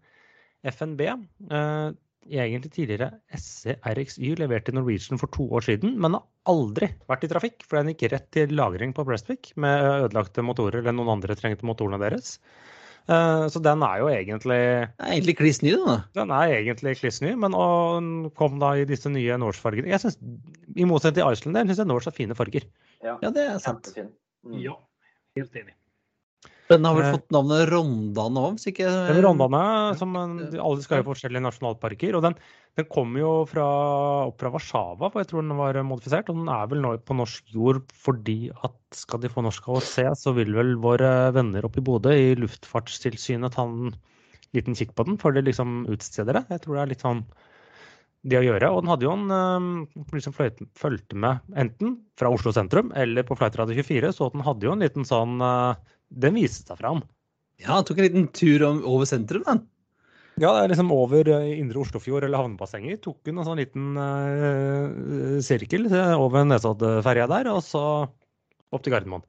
FNB. 0.66 1.02
Eh, 1.06 1.90
egentlig 2.26 2.72
tidligere 2.74 3.12
SCRXY 3.38 4.36
levert 4.40 4.66
til 4.68 4.78
Norwegian 4.78 5.22
for 5.22 5.32
to 5.34 5.46
år 5.58 5.66
siden, 5.68 5.98
men 6.02 6.18
har 6.18 6.26
aldri 6.50 6.90
vært 7.10 7.26
i 7.28 7.32
trafikk, 7.32 7.66
for 7.68 7.80
den 7.80 7.94
gikk 7.94 8.10
rett 8.14 8.30
til 8.34 8.56
lagring 8.58 8.96
på 8.96 9.06
Prestwick 9.08 9.52
med 9.62 9.86
ødelagte 10.06 10.46
motorer 10.46 10.82
eller 10.82 10.96
noen 10.98 11.18
andre 11.18 11.38
trengte 11.38 11.68
motorene 11.68 12.02
deres. 12.02 12.40
Eh, 13.06 13.46
så 13.54 13.62
den 13.62 13.84
er 13.86 14.00
jo 14.02 14.10
egentlig 14.10 14.58
Det 14.58 15.06
er 15.06 15.12
egentlig 15.14 15.38
kliss 15.38 15.62
ny, 15.62 15.76
den 15.76 15.86
da. 15.86 15.98
den 16.18 16.34
er 16.34 16.56
egentlig 16.56 16.96
kliss 16.98 17.22
ny, 17.22 17.36
men 17.38 17.54
og 17.54 18.00
den 18.00 18.32
kom 18.38 18.58
da 18.64 18.74
i 18.80 18.88
disse 18.90 19.12
nye 19.14 19.38
Norse-fargene. 19.42 19.92
Jeg 19.94 20.02
synes, 20.02 20.18
I 20.74 20.90
motsetning 20.90 21.22
til 21.22 21.30
Iceland, 21.38 21.70
syns 21.70 21.84
jeg 21.84 21.92
Norse 21.92 22.10
har 22.10 22.18
fine 22.18 22.38
farger. 22.38 22.66
Ja. 23.06 23.20
Ja, 23.22 23.30
det 23.30 23.46
er 23.46 23.62
sant. 23.62 23.94
Mm. 23.96 24.58
Ja, 24.64 24.80
helt 25.38 25.62
enig. 25.62 25.78
Den 26.68 26.84
har 26.88 26.96
vel 26.98 27.06
Eh. 27.06 27.12
fått 27.14 27.30
navnet 27.30 27.68
Rondane 27.70 28.42
òg, 28.42 28.56
hvis 28.58 28.72
ikke 28.72 28.88
Den 29.14 29.22
Rondane, 29.22 29.96
som 30.00 30.16
en- 30.16 30.60
alle 30.60 30.82
skal 30.82 31.04
jo 31.04 31.14
forskjellige 31.14 31.44
nasjonalparker. 31.46 32.16
Og 32.16 32.24
den, 32.24 32.36
den 32.76 32.86
kommer 32.86 33.20
jo 33.20 33.46
fra, 33.46 33.66
opp 34.26 34.40
fra 34.40 34.50
Warszawa, 34.50 35.12
for 35.12 35.22
jeg 35.22 35.28
tror 35.30 35.42
den 35.48 35.58
var 35.58 35.74
modifisert. 35.84 36.30
Og 36.30 36.36
den 36.42 36.50
er 36.50 36.66
vel 36.68 36.82
nå 36.82 36.98
på 37.06 37.16
norsk 37.16 37.44
jord 37.54 37.86
fordi 37.94 38.50
at 38.64 38.74
skal 38.92 39.20
de 39.20 39.30
få 39.30 39.44
norsk 39.46 39.62
AOC, 39.68 40.16
så 40.18 40.34
vil 40.34 40.54
vel 40.58 40.76
våre 40.82 41.32
venner 41.32 41.62
oppe 41.66 41.78
i 41.78 41.86
Bodø 41.86 42.10
i 42.10 42.34
Luftfartstilsynet 42.36 43.52
ta 43.54 43.62
en 43.64 43.94
liten 44.56 44.74
kikk 44.74 44.96
på 44.96 45.06
den 45.06 45.18
før 45.18 45.36
de 45.36 45.42
liksom 45.44 45.86
utsteder 45.88 46.34
det. 46.34 46.48
Jeg 46.50 46.62
tror 46.62 46.76
det 46.76 46.82
er 46.82 46.94
litt 46.96 47.02
sånn 47.06 47.26
det 48.26 48.40
å 48.40 48.46
gjøre. 48.48 48.72
Og 48.74 48.82
den 48.82 48.90
hadde 48.90 49.06
jo 49.06 49.14
en 49.14 49.30
eh, 49.30 50.04
liksom 50.18 50.34
fulgte 50.34 51.14
med 51.14 51.42
enten 51.56 52.00
fra 52.18 52.32
Oslo 52.34 52.52
sentrum 52.52 52.92
eller 52.96 53.22
på 53.22 53.38
Flightradio 53.38 53.76
24, 53.84 54.10
så 54.18 54.32
den 54.34 54.42
hadde 54.42 54.66
jo 54.66 54.72
en 54.74 54.80
liten 54.82 55.06
sånn 55.06 55.38
eh, 55.46 55.76
Den 56.10 56.38
viste 56.38 56.70
seg 56.70 56.82
fram. 56.82 57.02
Ja, 57.62 57.80
tok 57.86 58.00
en 58.00 58.08
liten 58.08 58.28
tur 58.36 58.66
over 58.68 59.08
sentrum, 59.08 59.46
den. 59.48 59.64
Ja, 60.36 60.50
det 60.52 60.66
er 60.66 60.72
liksom 60.74 60.92
over 60.92 61.30
eh, 61.32 61.54
Indre 61.56 61.80
Oslofjord 61.86 62.26
eller 62.28 62.42
havnebassenget. 62.42 63.00
Tok 63.06 63.30
hun 63.30 63.40
en 63.40 63.48
sånn 63.48 63.62
liten 63.62 63.96
uh, 63.96 65.38
sirkel 65.44 65.88
eh, 65.88 66.16
over 66.20 66.44
Nesoddferja 66.48 67.30
der, 67.32 67.50
og 67.54 67.62
så 67.64 67.84
opp 68.04 68.84
til 68.84 68.92
Gardermoen. 68.92 69.24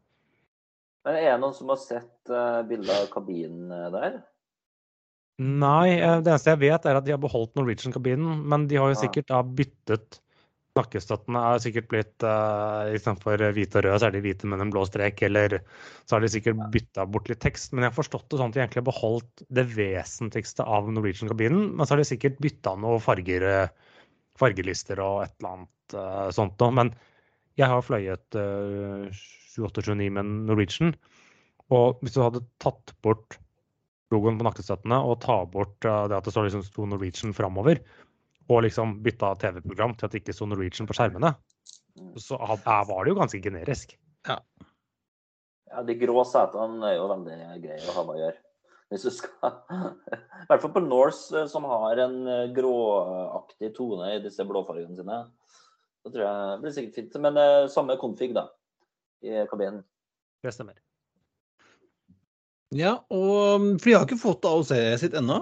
Men 1.06 1.20
er 1.20 1.28
det 1.28 1.42
noen 1.44 1.54
som 1.54 1.70
har 1.70 1.78
sett 1.78 2.32
uh, 2.32 2.64
bilde 2.66 2.90
av 2.90 3.06
kabinen 3.12 3.70
der? 3.94 4.18
Nei, 5.38 6.00
det 6.00 6.32
eneste 6.32 6.54
jeg 6.54 6.62
vet 6.64 6.88
er 6.88 6.98
at 6.98 7.06
de 7.06 7.12
har 7.12 7.22
beholdt 7.22 7.54
Norwegian-kabinen, 7.58 8.40
men 8.48 8.64
de 8.66 8.80
har 8.80 8.90
jo 8.90 8.98
sikkert 9.04 9.28
da 9.30 9.42
byttet 9.44 10.18
Nakkestøttene 10.76 11.40
er 11.40 11.62
sikkert 11.64 11.88
blitt 11.88 12.24
uh, 12.26 12.92
istedenfor 12.92 13.40
hvite 13.56 13.80
og 13.80 13.86
røde, 13.86 14.00
så 14.02 14.08
er 14.08 14.14
de 14.16 14.20
hvite 14.24 14.48
med 14.50 14.60
en 14.60 14.72
blå 14.74 14.82
strek, 14.88 15.22
eller 15.24 15.58
så 16.04 16.16
har 16.16 16.24
de 16.24 16.30
sikkert 16.34 16.60
bytta 16.74 17.06
bort 17.08 17.30
litt 17.32 17.40
tekst. 17.44 17.72
Men 17.72 17.86
jeg 17.86 17.92
har 17.92 17.96
forstått 17.96 18.28
det 18.28 18.40
sånn 18.40 18.52
at 18.52 18.58
de 18.58 18.62
egentlig 18.64 18.82
har 18.82 18.90
beholdt 18.90 19.44
det 19.58 19.64
vesentligste 19.72 20.66
av 20.76 20.90
Norwegian-kabinen, 20.92 21.70
men 21.72 21.88
så 21.88 21.96
har 21.96 22.02
de 22.02 22.08
sikkert 22.10 22.36
bytta 22.44 22.76
noen 22.82 23.00
farger, 23.02 23.48
eh, 23.48 23.96
fargelister 24.36 25.00
og 25.00 25.24
et 25.24 25.34
eller 25.38 25.54
annet 25.54 25.96
uh, 25.96 26.28
sånt 26.36 26.60
noe. 26.60 26.76
Men 26.82 26.92
jeg 27.56 27.72
har 27.72 27.86
fløyet 27.86 28.36
uh, 28.36 29.08
7829 29.56 30.12
med 30.18 30.32
Norwegian, 30.50 30.94
og 31.72 32.04
hvis 32.04 32.18
du 32.18 32.20
hadde 32.22 32.44
tatt 32.62 32.92
bort 33.02 33.40
logoen 34.14 34.36
på 34.38 34.44
nakkestøttene 34.46 35.00
og 35.02 35.18
ta 35.24 35.40
bort 35.50 35.80
det 35.82 36.14
at 36.14 36.26
det 36.26 36.30
står 36.30 36.46
liksom 36.46 36.62
sto 36.62 36.84
Norwegian 36.86 37.34
framover, 37.34 37.80
og 38.48 38.62
liksom 38.66 38.96
bytta 39.02 39.34
TV-program 39.42 39.96
til 39.96 40.06
at 40.06 40.12
det 40.14 40.20
ikke 40.22 40.34
sto 40.36 40.46
Norwegian 40.46 40.86
på 40.88 40.94
skjermene, 40.96 41.32
så 42.20 42.38
had- 42.38 42.62
eh, 42.66 42.82
var 42.88 43.04
det 43.04 43.12
jo 43.14 43.20
ganske 43.20 43.42
generisk. 43.42 43.96
Ja, 44.28 45.82
De 45.82 45.94
grå 45.98 46.22
setene 46.24 46.86
er 46.92 46.96
jo 46.96 47.08
veldig 47.10 47.38
greie 47.62 47.88
å 47.90 47.94
ha 47.96 48.04
med 48.06 48.16
å 48.16 48.20
gjøre. 48.20 48.38
Hvis 48.90 49.02
du 49.02 49.10
skal 49.10 49.56
I 49.72 50.46
hvert 50.46 50.62
fall 50.62 50.72
på 50.76 50.82
Norse, 50.86 51.32
eh, 51.42 51.46
som 51.50 51.64
har 51.66 51.98
en 52.04 52.20
eh, 52.30 52.52
gråaktig 52.54 53.72
tone 53.74 54.12
i 54.14 54.20
disse 54.22 54.44
blåfargene 54.46 54.94
sine. 54.96 55.18
Så 56.04 56.12
tror 56.14 56.22
jeg 56.22 56.50
det 56.52 56.60
blir 56.62 56.74
sikkert 56.76 56.94
fint. 57.00 57.16
Men 57.24 57.36
eh, 57.42 57.66
samme 57.72 57.96
config, 57.98 58.30
da, 58.36 58.46
i 59.26 59.42
kabinen. 59.50 59.82
Det 60.44 60.52
stemmer. 60.54 60.78
Ja, 62.76 62.96
og 63.10 63.66
For 63.80 63.88
de 63.90 63.94
har 63.96 64.06
ikke 64.06 64.18
fått 64.20 64.46
AOC 64.46 64.72
sitt 65.02 65.14
ennå. 65.18 65.40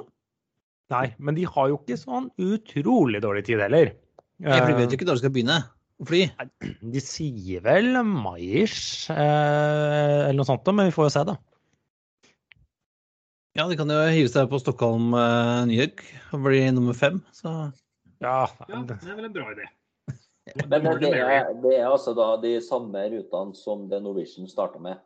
Nei, 0.93 1.07
men 1.16 1.37
de 1.39 1.47
har 1.49 1.70
jo 1.70 1.78
ikke 1.80 1.97
sånn 1.97 2.28
utrolig 2.43 3.22
dårlig 3.24 3.47
tid 3.49 3.62
heller. 3.64 3.95
Jeg 4.43 4.51
vet 4.51 4.68
jo 4.68 4.85
Eh, 4.85 4.93
ikke 4.93 5.07
når 5.09 5.16
de 5.16 5.22
skal 5.22 5.32
begynne 5.32 5.57
å 6.03 6.09
fly. 6.09 6.20
De 6.93 7.01
sier 7.01 7.62
vel 7.64 7.95
mai-ish, 8.05 9.11
eh, 9.14 10.28
eller 10.28 10.41
noe 10.41 10.49
sånt, 10.49 10.68
men 10.74 10.91
vi 10.91 10.97
får 10.97 11.09
jo 11.09 11.14
se, 11.14 11.24
da. 11.30 11.37
Ja, 13.55 13.68
de 13.70 13.78
kan 13.78 13.89
jo 13.89 14.01
hive 14.11 14.28
seg 14.28 14.51
på 14.51 14.59
Stockholm-New 14.59 15.78
York 15.78 16.03
og 16.35 16.43
bli 16.49 16.66
nummer 16.74 16.97
fem. 16.99 17.22
Så 17.32 17.72
Ja, 18.20 18.49
Ja, 18.68 18.82
det 18.82 18.99
er 18.99 19.14
vel 19.14 19.28
en 19.28 19.32
bra 19.32 19.47
idé. 19.53 19.68
Men 20.68 20.85
det 21.01 21.12
er, 21.14 21.53
det 21.62 21.72
er 21.78 21.87
altså 21.89 22.12
da 22.16 22.35
de 22.43 22.59
samme 22.61 22.99
rutene 23.12 23.55
som 23.57 23.87
det 23.89 24.03
Norwegian 24.03 24.49
starta 24.51 24.80
med 24.82 24.99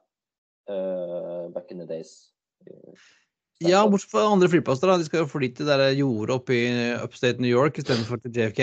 uh, 0.70 1.49
back 1.55 1.70
in 1.70 1.79
the 1.79 1.87
days. 1.87 2.33
Ja, 3.65 3.83
bortsett 3.91 4.13
fra 4.13 4.27
andre 4.31 4.49
flyplasser. 4.53 4.87
da. 4.87 4.99
De 5.01 5.07
skal 5.09 5.25
jo 5.25 5.31
fly 5.31 5.49
til 5.55 5.67
det 5.67 5.91
jordet 5.99 6.37
oppe 6.37 6.55
i 6.55 6.67
upstate 7.03 7.43
New 7.43 7.51
York 7.51 7.81
istedenfor 7.81 8.21
til 8.23 8.37
JFK. 8.37 8.61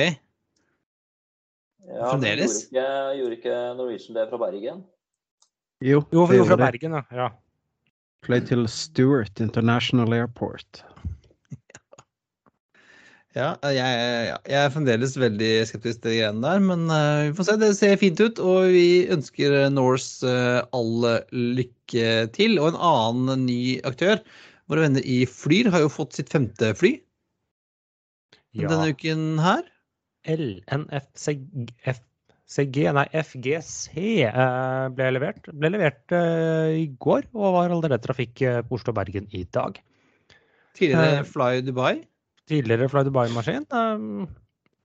Ja, 1.86 2.10
Fremdeles? 2.10 2.62
Gjorde 2.72 2.86
ikke, 2.88 3.18
gjorde 3.20 3.39
ikke 3.39 3.58
Norwegian 3.78 4.18
det 4.18 4.28
fra 4.32 4.39
Bergen? 4.41 4.84
Jo, 5.84 6.00
Jo, 6.16 6.26
jo 6.32 6.46
fra 6.48 6.56
det. 6.58 6.72
Bergen, 6.72 6.96
ja. 6.98 7.04
ja. 7.12 7.30
Fløy 8.26 8.39
til 8.48 8.64
Stewart 8.72 9.43
International 9.43 10.16
Airport. 10.16 10.86
Ja, 13.36 13.50
jeg, 13.68 13.76
ja, 14.30 14.36
jeg 14.48 14.60
er 14.64 14.72
fremdeles 14.72 15.18
veldig 15.20 15.50
skeptisk 15.68 16.06
til 16.06 16.14
de 16.14 16.20
greiene 16.22 16.39
der, 16.39 16.62
men 16.64 16.86
eh, 16.88 17.26
vi 17.28 17.34
får 17.36 17.50
se. 17.50 17.56
Det 17.60 17.72
ser 17.76 17.98
fint 18.00 18.22
ut, 18.24 18.39
og 18.39 18.70
vi 18.72 19.10
ønsker 19.12 19.58
Norse 19.76 20.32
eh, 20.32 20.62
all 20.72 21.10
lykke 21.36 22.14
til. 22.38 22.56
Og 22.64 22.72
en 22.72 22.80
annen 22.80 23.43
ny 23.50 23.60
aktør, 23.84 24.24
våre 24.70 24.86
venner 24.86 25.03
i 25.05 25.26
Flyr, 25.30 25.70
har 25.74 25.82
jo 25.86 25.89
fått 25.93 26.13
sitt 26.18 26.32
femte 26.34 26.74
fly 26.78 26.93
ja. 28.55 28.70
denne 28.70 28.89
uken 28.93 29.39
her. 29.43 29.63
LNFCG, 30.26 31.97
nei 32.97 33.05
FGC 33.22 33.89
eh, 34.26 34.86
ble 34.95 35.11
levert. 35.13 35.43
Ble 35.53 35.70
levert 35.76 36.16
eh, 36.16 36.70
i 36.82 36.88
går 37.01 37.24
og 37.36 37.53
var 37.59 37.70
allerede 37.70 38.01
trafikk 38.01 38.41
eh, 38.41 38.63
på 38.66 38.76
Oslo 38.80 38.89
og 38.93 38.99
Bergen 39.01 39.28
i 39.36 39.43
dag. 39.45 39.72
Tidligere 40.76 41.24
Fly 41.30 41.61
Dubai. 41.66 41.95
Tidligere 42.49 42.89
Fly 42.91 43.01
Dubai-maskin. 43.07 43.66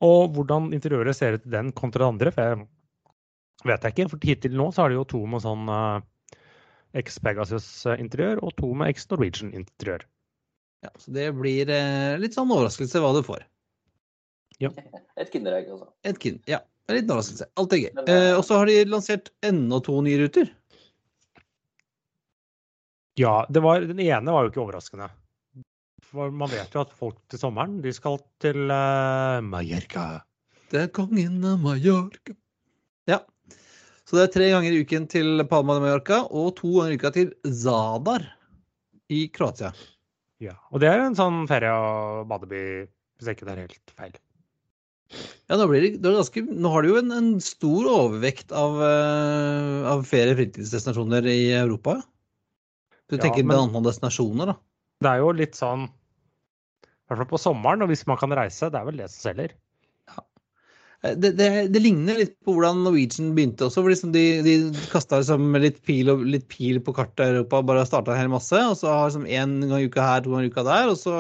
og 0.01 0.23
hvordan 0.37 0.73
interiøret 0.77 1.17
ser 1.17 1.33
ut 1.37 1.47
i 1.49 1.55
den 1.57 1.73
kontra 1.77 2.05
det 2.05 2.09
andre, 2.13 2.31
for 2.33 2.43
jeg 2.51 2.59
vet 3.69 3.83
jeg 3.85 3.93
ikke. 3.97 4.11
For 4.13 4.19
hittil 4.29 4.55
nå 4.57 4.67
så 4.73 4.83
har 4.85 4.89
de 4.93 4.97
jo 5.01 5.09
to 5.09 5.21
med 5.29 5.41
sånn 5.45 5.65
eh, 6.93 7.03
X-Pegasus-interiør 7.03 8.43
og 8.45 8.55
to 8.61 8.73
med 8.77 8.93
X-Norwegian-interiør. 8.95 10.07
Ja, 10.87 10.93
så 10.97 11.13
det 11.15 11.29
blir 11.37 11.71
eh, 11.73 12.19
litt 12.21 12.37
sånn 12.37 12.51
overraskelse 12.51 13.03
hva 13.03 13.13
du 13.17 13.23
får. 13.27 13.45
Et 15.21 15.31
kinderegg, 15.33 15.71
altså. 15.73 15.91
Et 16.09 16.19
kind, 16.21 16.41
ja. 16.51 16.61
Litt 16.91 17.07
overraskelse. 17.07 17.47
Alt 17.61 17.77
er 17.77 17.85
gøy. 17.85 17.91
Eh, 18.03 18.11
Eh, 18.11 18.33
og 18.37 18.43
så 18.47 18.61
har 18.61 18.71
de 18.71 18.81
lansert 18.89 19.31
enda 19.47 19.81
to 19.85 20.01
nye 20.05 20.19
ruter. 20.23 20.51
Ja, 23.21 23.45
det 23.53 23.61
var, 23.63 23.85
den 23.85 24.01
ene 24.01 24.33
var 24.33 24.47
jo 24.47 24.53
ikke 24.53 24.63
overraskende. 24.65 25.11
For 26.11 26.33
man 26.35 26.51
vet 26.51 26.73
jo 26.75 26.83
at 26.83 26.95
folk 26.97 27.19
til 27.31 27.39
sommeren, 27.43 27.79
de 27.85 27.93
skal 27.95 28.19
til 28.43 28.71
uh, 28.73 29.39
Mallorca. 29.47 30.25
Det 30.73 30.87
er 30.87 30.95
kongen 30.95 31.39
av 31.47 31.61
Mallorca. 31.63 32.35
Ja. 33.11 33.21
Så 34.11 34.19
det 34.19 34.23
er 34.25 34.33
tre 34.35 34.47
ganger 34.51 34.75
i 34.75 34.81
uken 34.83 35.05
til 35.07 35.45
Palma 35.47 35.77
de 35.77 35.85
Mallorca 35.85 36.17
og 36.35 36.49
to 36.59 36.67
ganger 36.81 36.97
i 36.97 36.99
uka 36.99 37.13
til 37.15 37.29
Zadar 37.47 38.25
i 39.07 39.21
Kroatia. 39.31 39.69
Ja. 40.43 40.57
Og 40.75 40.83
det 40.83 40.89
er 40.91 41.05
en 41.05 41.15
sånn 41.15 41.45
ferie- 41.47 41.71
og 41.71 42.25
badeby, 42.27 42.63
hvis 43.21 43.29
jeg 43.31 43.39
ikke 43.39 43.47
tar 43.47 43.61
helt 43.63 43.95
feil. 43.95 44.17
Ja, 45.47 45.55
nå, 45.59 45.69
blir 45.71 45.85
det, 45.85 45.93
det 46.03 46.15
ganske, 46.17 46.43
nå 46.43 46.73
har 46.75 46.83
du 46.83 46.89
jo 46.91 46.99
en, 46.99 47.15
en 47.15 47.31
stor 47.45 47.87
overvekt 47.93 48.51
av, 48.51 48.75
uh, 48.83 49.87
av 49.95 50.03
ferie- 50.11 50.35
og 50.35 50.41
fritidsdestinasjoner 50.43 51.31
i 51.31 51.39
Europa. 51.61 52.01
Du 53.11 53.15
Ja, 53.15 53.23
tenker 53.29 53.45
men- 53.45 53.53
med 53.55 53.63
antall 53.69 53.87
destinasjoner, 53.93 54.53
da. 54.53 54.59
Det 55.07 55.11
er 55.15 55.23
jo 55.23 55.31
litt 55.39 55.55
sånn 55.59 55.87
I 55.87 56.87
hvert 57.15 57.23
fall 57.23 57.31
på 57.31 57.43
sommeren, 57.43 57.83
og 57.87 57.91
hvis 57.95 58.07
man 58.11 58.19
kan 58.19 58.35
reise, 58.35 58.71
det 58.71 58.79
er 58.83 58.91
vel 58.91 58.99
det 59.05 59.11
som 59.11 59.31
selger. 59.31 59.55
Eh, 61.05 61.17
Det, 61.17 61.33
det, 61.39 61.49
det 61.73 61.81
ligner 61.83 62.19
litt 62.19 62.37
på 62.45 62.55
hvordan 62.57 62.83
Norwegian 62.85 63.33
begynte 63.37 63.67
også. 63.69 63.83
hvor 63.83 63.93
liksom 63.95 64.13
de, 64.13 64.25
de 64.45 64.57
kasta 64.93 65.23
liksom 65.23 65.57
litt, 65.63 65.81
pil 65.87 66.13
og, 66.13 66.27
litt 66.29 66.49
pil 66.53 66.81
på 66.85 66.95
kartet 66.97 67.25
i 67.25 67.39
Europa, 67.39 67.63
bare 67.65 67.87
starta 67.89 68.15
en 68.15 68.23
hel 68.23 68.33
masse. 68.33 68.57
Og 68.57 68.77
så 68.81 68.93
har 68.93 69.09
liksom 69.09 69.27
én 69.27 69.59
gang 69.65 69.81
i 69.81 69.89
uka 69.89 70.05
her, 70.05 70.25
to 70.25 70.35
ganger 70.35 70.51
i 70.51 70.53
uka 70.53 70.67
der. 70.69 70.93
Og 70.93 71.01
så, 71.01 71.17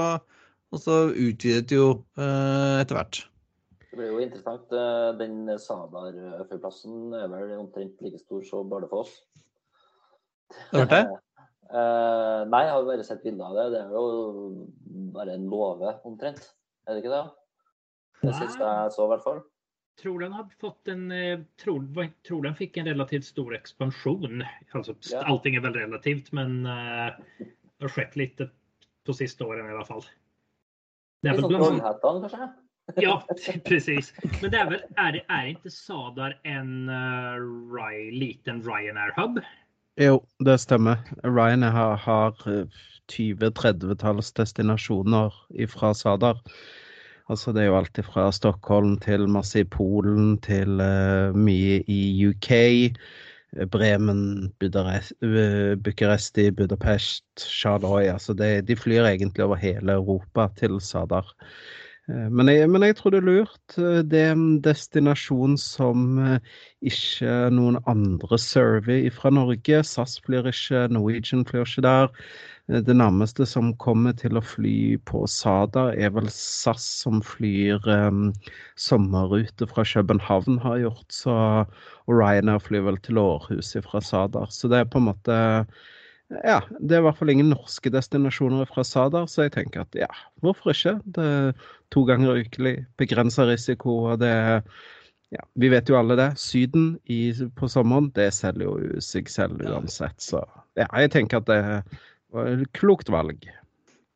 og 0.70 0.84
så 0.84 1.02
utvidet 1.10 1.68
det 1.70 1.80
jo 1.80 1.90
eh, 2.20 2.80
etter 2.82 2.98
hvert. 2.98 3.24
Det 3.90 3.98
blir 3.98 4.12
jo 4.12 4.20
interessant. 4.22 4.68
eh, 4.70 5.08
Den 5.18 5.48
Sadar-flyplassen 5.58 7.16
er 7.16 7.32
vel 7.32 7.56
omtrent 7.58 8.04
like 8.04 8.20
stor 8.22 8.44
som 8.46 8.68
Bardufoss. 8.70 9.16
Har 10.70 10.76
du 10.76 10.84
hørt 10.84 10.94
det? 10.94 11.02
Uh, 11.70 12.42
nei, 12.50 12.64
jeg 12.66 12.72
har 12.74 12.86
bare 12.88 13.04
sett 13.06 13.20
bilder 13.22 13.46
av 13.46 13.54
det. 13.54 13.64
Det 13.76 13.80
er 13.84 13.92
jo 13.94 14.06
bare 15.14 15.36
en 15.38 15.44
låve, 15.50 15.92
omtrent. 16.08 16.42
Er 16.82 16.96
det 16.96 17.04
ikke 17.04 17.12
det? 17.14 17.26
Det 18.24 18.32
siste 18.34 18.66
jeg 18.66 18.90
så, 18.96 19.04
i 19.04 19.10
hvert 19.12 19.22
fall. 19.22 19.38
Tror 20.02 20.20
den 20.20 20.32
har 20.32 20.48
fått 20.60 20.88
en, 20.88 21.12
eh, 21.12 21.40
tror, 21.64 22.08
tror 22.28 22.42
den 22.42 22.54
fick 22.54 22.76
en 22.76 22.86
relativt 22.86 23.24
stor 23.24 23.54
expansion. 23.54 24.44
Alltså, 24.70 24.94
Ja. 25.10 25.22
Allting 25.24 25.54
är 25.54 25.60
väl 25.60 25.74
relativt, 25.74 26.32
men 26.32 26.66
eh, 26.66 27.12
det 27.78 27.84
har 27.84 27.88
skett 27.88 28.16
lite 28.16 28.50
på 29.06 29.12
sista 29.12 29.46
åren 29.46 29.66
i 29.66 29.70
alla 29.70 29.84
fall. 29.84 30.02
Det 31.22 31.28
är 31.28 31.32
Litt 31.32 31.44
väl 31.44 31.50
sånn 31.50 31.58
bland, 31.58 31.80
Trollhättan, 31.80 32.20
kanskje? 32.20 32.48
ja, 32.96 33.26
precis. 33.64 34.14
Men 34.42 34.50
det 34.50 34.56
är 34.56 34.70
väl, 34.70 34.80
är, 34.96 35.12
det, 35.12 35.24
är 35.28 35.46
inte 35.46 35.70
Sadar 35.70 36.40
en 36.42 36.88
uh, 36.88 37.74
Ry, 37.74 38.10
liten 38.10 38.62
Ryanair-hub? 38.62 39.40
Jo, 39.96 40.26
det 40.38 40.58
stemmer. 40.58 40.96
Ryanair 41.22 41.70
har, 41.70 41.96
har 41.96 42.58
eh, 42.58 42.66
20-30-talls 43.12 44.32
destinasjoner 44.32 45.34
fra 45.66 45.94
Sadar. 45.94 46.38
Altså 47.30 47.52
det 47.54 47.62
er 47.62 47.68
jo 47.70 47.78
alt 47.78 47.98
fra 48.02 48.30
Stockholm 48.34 48.96
til 48.98 49.28
masse 49.30 49.62
i 49.62 49.66
Polen 49.70 50.32
til 50.42 50.80
uh, 50.82 51.36
mye 51.36 51.78
i 51.86 52.00
UK. 52.26 52.50
Bremen, 53.70 54.52
Budarest, 54.60 55.12
eh, 55.26 55.74
Bucuresti, 55.74 56.50
Budapest, 56.54 57.24
Charloy. 57.38 58.06
Altså 58.06 58.34
de 58.34 58.76
flyr 58.76 59.04
egentlig 59.08 59.44
over 59.44 59.56
hele 59.56 59.92
Europa 59.92 60.46
til 60.56 60.80
Sadar. 60.80 61.26
Eh, 62.08 62.30
Men 62.30 62.48
jeg, 62.48 62.70
men 62.70 62.82
jeg 62.82 62.96
tror 62.96 63.10
det 63.10 63.18
er 63.18 63.26
lurt. 63.26 63.76
Det 64.10 64.20
er 64.20 64.32
en 64.32 64.60
destinasjon 64.62 65.58
som 65.58 66.38
ikke 66.82 67.50
noen 67.50 67.78
andre 67.86 68.38
server 68.38 69.10
fra 69.10 69.30
Norge. 69.30 69.82
SAS 69.82 70.20
flyr 70.26 70.46
ikke, 70.46 70.86
Norwegian 70.94 71.46
flyr 71.46 71.66
ikke 71.66 71.82
der. 71.82 72.08
Det 72.70 72.94
nærmeste 72.94 73.42
som 73.50 73.72
kommer 73.82 74.12
til 74.14 74.38
å 74.38 74.42
fly 74.46 74.94
på 75.08 75.24
Sadar, 75.26 75.96
er 75.98 76.12
vel 76.14 76.28
SAS 76.30 76.84
som 77.02 77.18
flyr 77.26 77.82
um, 77.90 78.28
sommerrute 78.78 79.66
fra 79.66 79.82
København, 79.82 80.60
har 80.62 80.76
gjort. 80.84 81.06
Så, 81.10 81.34
og 82.06 82.12
Ryanair 82.14 82.62
flyr 82.62 82.84
vel 82.86 83.00
til 83.02 83.18
Århus 83.18 83.72
fra 83.88 84.02
Sadar. 84.06 84.52
Så 84.54 84.70
det 84.70 84.84
er 84.84 84.92
på 84.92 85.02
en 85.02 85.08
måte 85.10 85.40
Ja, 86.30 86.60
det 86.78 86.94
er 86.94 87.02
i 87.02 87.06
hvert 87.08 87.18
fall 87.18 87.32
ingen 87.34 87.50
norske 87.50 87.90
destinasjoner 87.90 88.68
fra 88.70 88.84
Sadar, 88.86 89.26
så 89.26 89.48
jeg 89.48 89.56
tenker 89.56 89.82
at 89.82 89.98
ja, 89.98 90.10
hvorfor 90.38 90.70
ikke? 90.70 90.94
Det 91.16 91.26
er 91.26 91.66
to 91.90 92.04
ganger 92.06 92.38
ukelig, 92.38 92.76
begrensa 93.02 93.48
risiko, 93.50 93.96
og 94.12 94.22
det 94.22 94.30
er 94.30 94.62
ja, 95.34 95.42
Vi 95.58 95.68
vet 95.70 95.90
jo 95.90 95.98
alle 95.98 96.14
det. 96.18 96.30
Syden 96.38 96.94
i, 97.10 97.32
på 97.58 97.66
sommeren, 97.70 98.12
det 98.14 98.30
selger 98.34 98.66
jo 98.66 99.02
seg 99.02 99.30
selv 99.30 99.62
uansett. 99.62 100.22
Så 100.22 100.42
ja, 100.78 100.86
jeg 101.02 101.10
tenker 101.14 101.42
at 101.42 101.50
det 101.50 101.60
klokt 102.76 103.10
valg. 103.12 103.46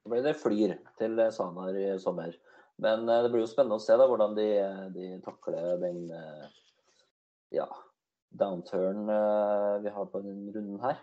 Så 0.02 0.10
blir 0.12 0.24
det 0.24 0.36
flyr 0.36 0.74
til 1.00 1.22
Sanar 1.32 1.76
i 1.80 1.86
sommer. 2.02 2.34
Men 2.82 3.08
eh, 3.08 3.22
det 3.22 3.30
blir 3.32 3.44
jo 3.44 3.50
spennende 3.50 3.78
å 3.78 3.82
se 3.82 3.96
da, 3.98 4.06
hvordan 4.10 4.36
de, 4.38 4.48
de 4.94 5.10
takler 5.24 5.78
den 5.82 6.04
eh, 6.10 6.46
ja, 7.54 7.68
downturn 8.34 9.10
eh, 9.10 9.74
vi 9.84 9.92
har 9.94 10.08
på 10.10 10.22
denne 10.24 10.54
runden 10.54 10.80
her. 10.84 11.02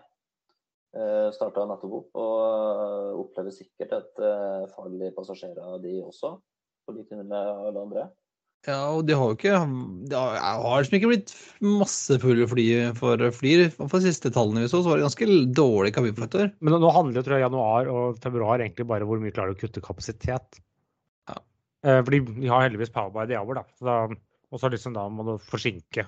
Starta 1.32 1.62
nettopp 1.64 1.92
opp 1.96 2.18
og 2.20 3.20
opplever 3.22 3.54
sikkert 3.56 3.94
et 3.96 4.18
fall 4.74 4.98
i 5.00 5.08
passasjerer, 5.16 5.78
de 5.80 5.94
også. 6.04 6.34
På 6.84 6.92
like 6.92 7.08
linje 7.14 7.24
med 7.30 7.48
alle 7.48 7.84
andre. 7.86 8.02
Ja, 8.62 8.78
og 8.94 9.06
de 9.08 9.16
har 9.18 9.26
jo 9.26 9.34
ikke 9.34 9.56
Det 10.06 10.14
har, 10.14 10.36
har 10.62 10.82
liksom 10.84 10.96
ikke 11.00 11.08
blitt 11.10 11.32
masse 11.66 12.18
fulle 12.22 12.46
fly 12.46 12.66
for 12.94 13.24
Flyr. 13.34 13.64
For 13.74 13.96
de 13.98 14.10
siste 14.12 14.30
tallene 14.34 14.62
vi 14.62 14.70
så, 14.70 14.84
så 14.84 14.92
var 14.92 15.00
det 15.00 15.08
ganske 15.08 15.30
dårlig 15.58 15.94
kabinfaktor. 15.96 16.52
Men 16.62 16.78
nå 16.78 16.92
handler 16.94 17.26
tror 17.26 17.38
jeg, 17.38 17.46
januar 17.48 17.90
og 17.90 18.20
februar 18.22 18.62
egentlig 18.62 18.86
bare 18.90 19.08
hvor 19.08 19.22
mye 19.22 19.34
klarer 19.34 19.56
å 19.56 19.58
kutte 19.58 19.82
kapasitet. 19.82 20.60
Ja. 21.30 21.40
Eh, 21.86 22.04
fordi 22.06 22.22
de 22.28 22.52
har 22.52 22.68
heldigvis 22.68 22.94
power 22.94 23.10
by 23.14 23.26
the 23.26 23.40
hour, 23.40 23.58
da. 23.58 23.66
Så 23.80 23.88
da 23.88 23.96
og 24.52 24.60
så 24.60 24.68
liksom 24.68 24.92
da 24.92 25.06
må 25.08 25.24
du 25.26 25.36
forsinke, 25.40 26.04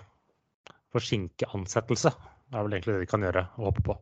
forsinke 0.93 1.49
ansettelse. 1.57 2.13
Det 2.13 2.59
er 2.59 2.67
vel 2.67 2.77
egentlig 2.77 2.97
det 2.99 3.07
de 3.07 3.09
kan 3.09 3.25
gjøre 3.25 3.47
og 3.57 3.71
håpe 3.71 3.85
på. 3.87 3.97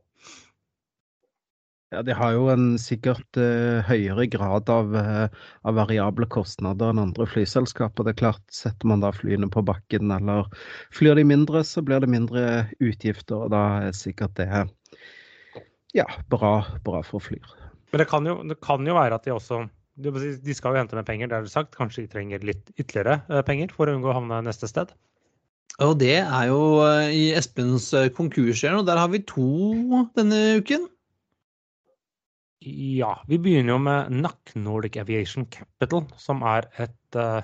Ja, 1.93 2.01
De 2.03 2.15
har 2.17 2.33
jo 2.33 2.47
en 2.49 2.79
sikkert 2.81 3.37
uh, 3.37 3.85
høyere 3.85 4.25
grad 4.33 4.71
av, 4.73 4.95
uh, 4.97 5.27
av 5.69 5.77
variable 5.77 6.25
kostnader 6.33 6.89
enn 6.89 7.03
andre 7.03 7.27
flyselskaper. 7.29 8.07
Det 8.07 8.15
er 8.15 8.21
klart, 8.23 8.45
Setter 8.49 8.89
man 8.89 9.03
da 9.05 9.11
flyene 9.13 9.51
på 9.53 9.61
bakken 9.69 10.15
eller 10.15 10.49
flyr 10.97 11.21
de 11.21 11.27
mindre, 11.29 11.61
så 11.69 11.85
blir 11.85 12.01
det 12.01 12.09
mindre 12.09 12.47
utgifter. 12.81 13.45
og 13.45 13.53
Da 13.53 13.65
er 13.91 13.99
sikkert 13.99 14.39
det 14.41 14.49
ja, 15.93 16.07
bra, 16.33 16.63
bra 16.87 17.03
for 17.05 17.21
Flyr. 17.21 17.45
Men 17.93 18.01
det 18.01 18.09
kan, 18.09 18.25
jo, 18.25 18.39
det 18.49 18.57
kan 18.65 18.89
jo 18.89 18.97
være 18.97 19.19
at 19.19 19.27
de 19.29 19.35
også 19.35 19.67
De 20.01 20.55
skal 20.57 20.73
jo 20.73 20.81
hente 20.81 20.97
med 20.97 21.05
penger, 21.05 21.29
det 21.29 21.37
er 21.37 21.45
det 21.45 21.53
sagt. 21.53 21.77
Kanskje 21.77 22.07
de 22.07 22.13
trenger 22.15 22.41
litt 22.41 22.73
ytterligere 22.79 23.19
eh, 23.29 23.45
penger 23.45 23.75
for 23.77 23.85
å 23.85 23.99
unngå 23.99 24.09
å 24.09 24.17
havne 24.17 24.41
neste 24.47 24.71
sted. 24.71 24.95
Og 25.85 25.99
det 26.01 26.23
er 26.23 26.49
jo 26.49 26.81
i 27.13 27.35
Espens 27.37 27.91
konkurs, 28.17 28.65
og 28.65 28.87
der 28.89 29.01
har 29.01 29.13
vi 29.13 29.21
to 29.29 30.07
denne 30.17 30.41
uken. 30.61 30.89
Ja, 32.65 33.17
vi 33.27 33.39
begynner 33.43 33.75
jo 33.75 33.79
med 33.83 34.13
NAC 34.23 34.53
Nordic 34.55 34.97
Aviation 35.01 35.47
Capital, 35.51 36.05
som 36.21 36.43
er 36.47 36.69
et, 36.85 37.17
eh, 37.19 37.43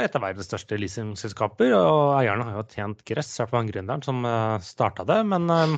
et 0.00 0.16
av 0.16 0.22
verdens 0.24 0.48
største 0.48 0.78
leasingselskaper. 0.80 1.74
Og 1.76 2.14
eierne 2.20 2.46
har 2.48 2.56
jo 2.56 2.64
tjent 2.72 3.02
gress, 3.04 3.34
i 3.34 3.42
hvert 3.42 3.52
fall 3.52 3.68
gründeren 3.68 4.04
som 4.06 4.22
starta 4.64 5.04
det. 5.04 5.18
Men 5.28 5.50
eh, 5.52 5.74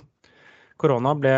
korona 0.78 1.14
ble, 1.18 1.32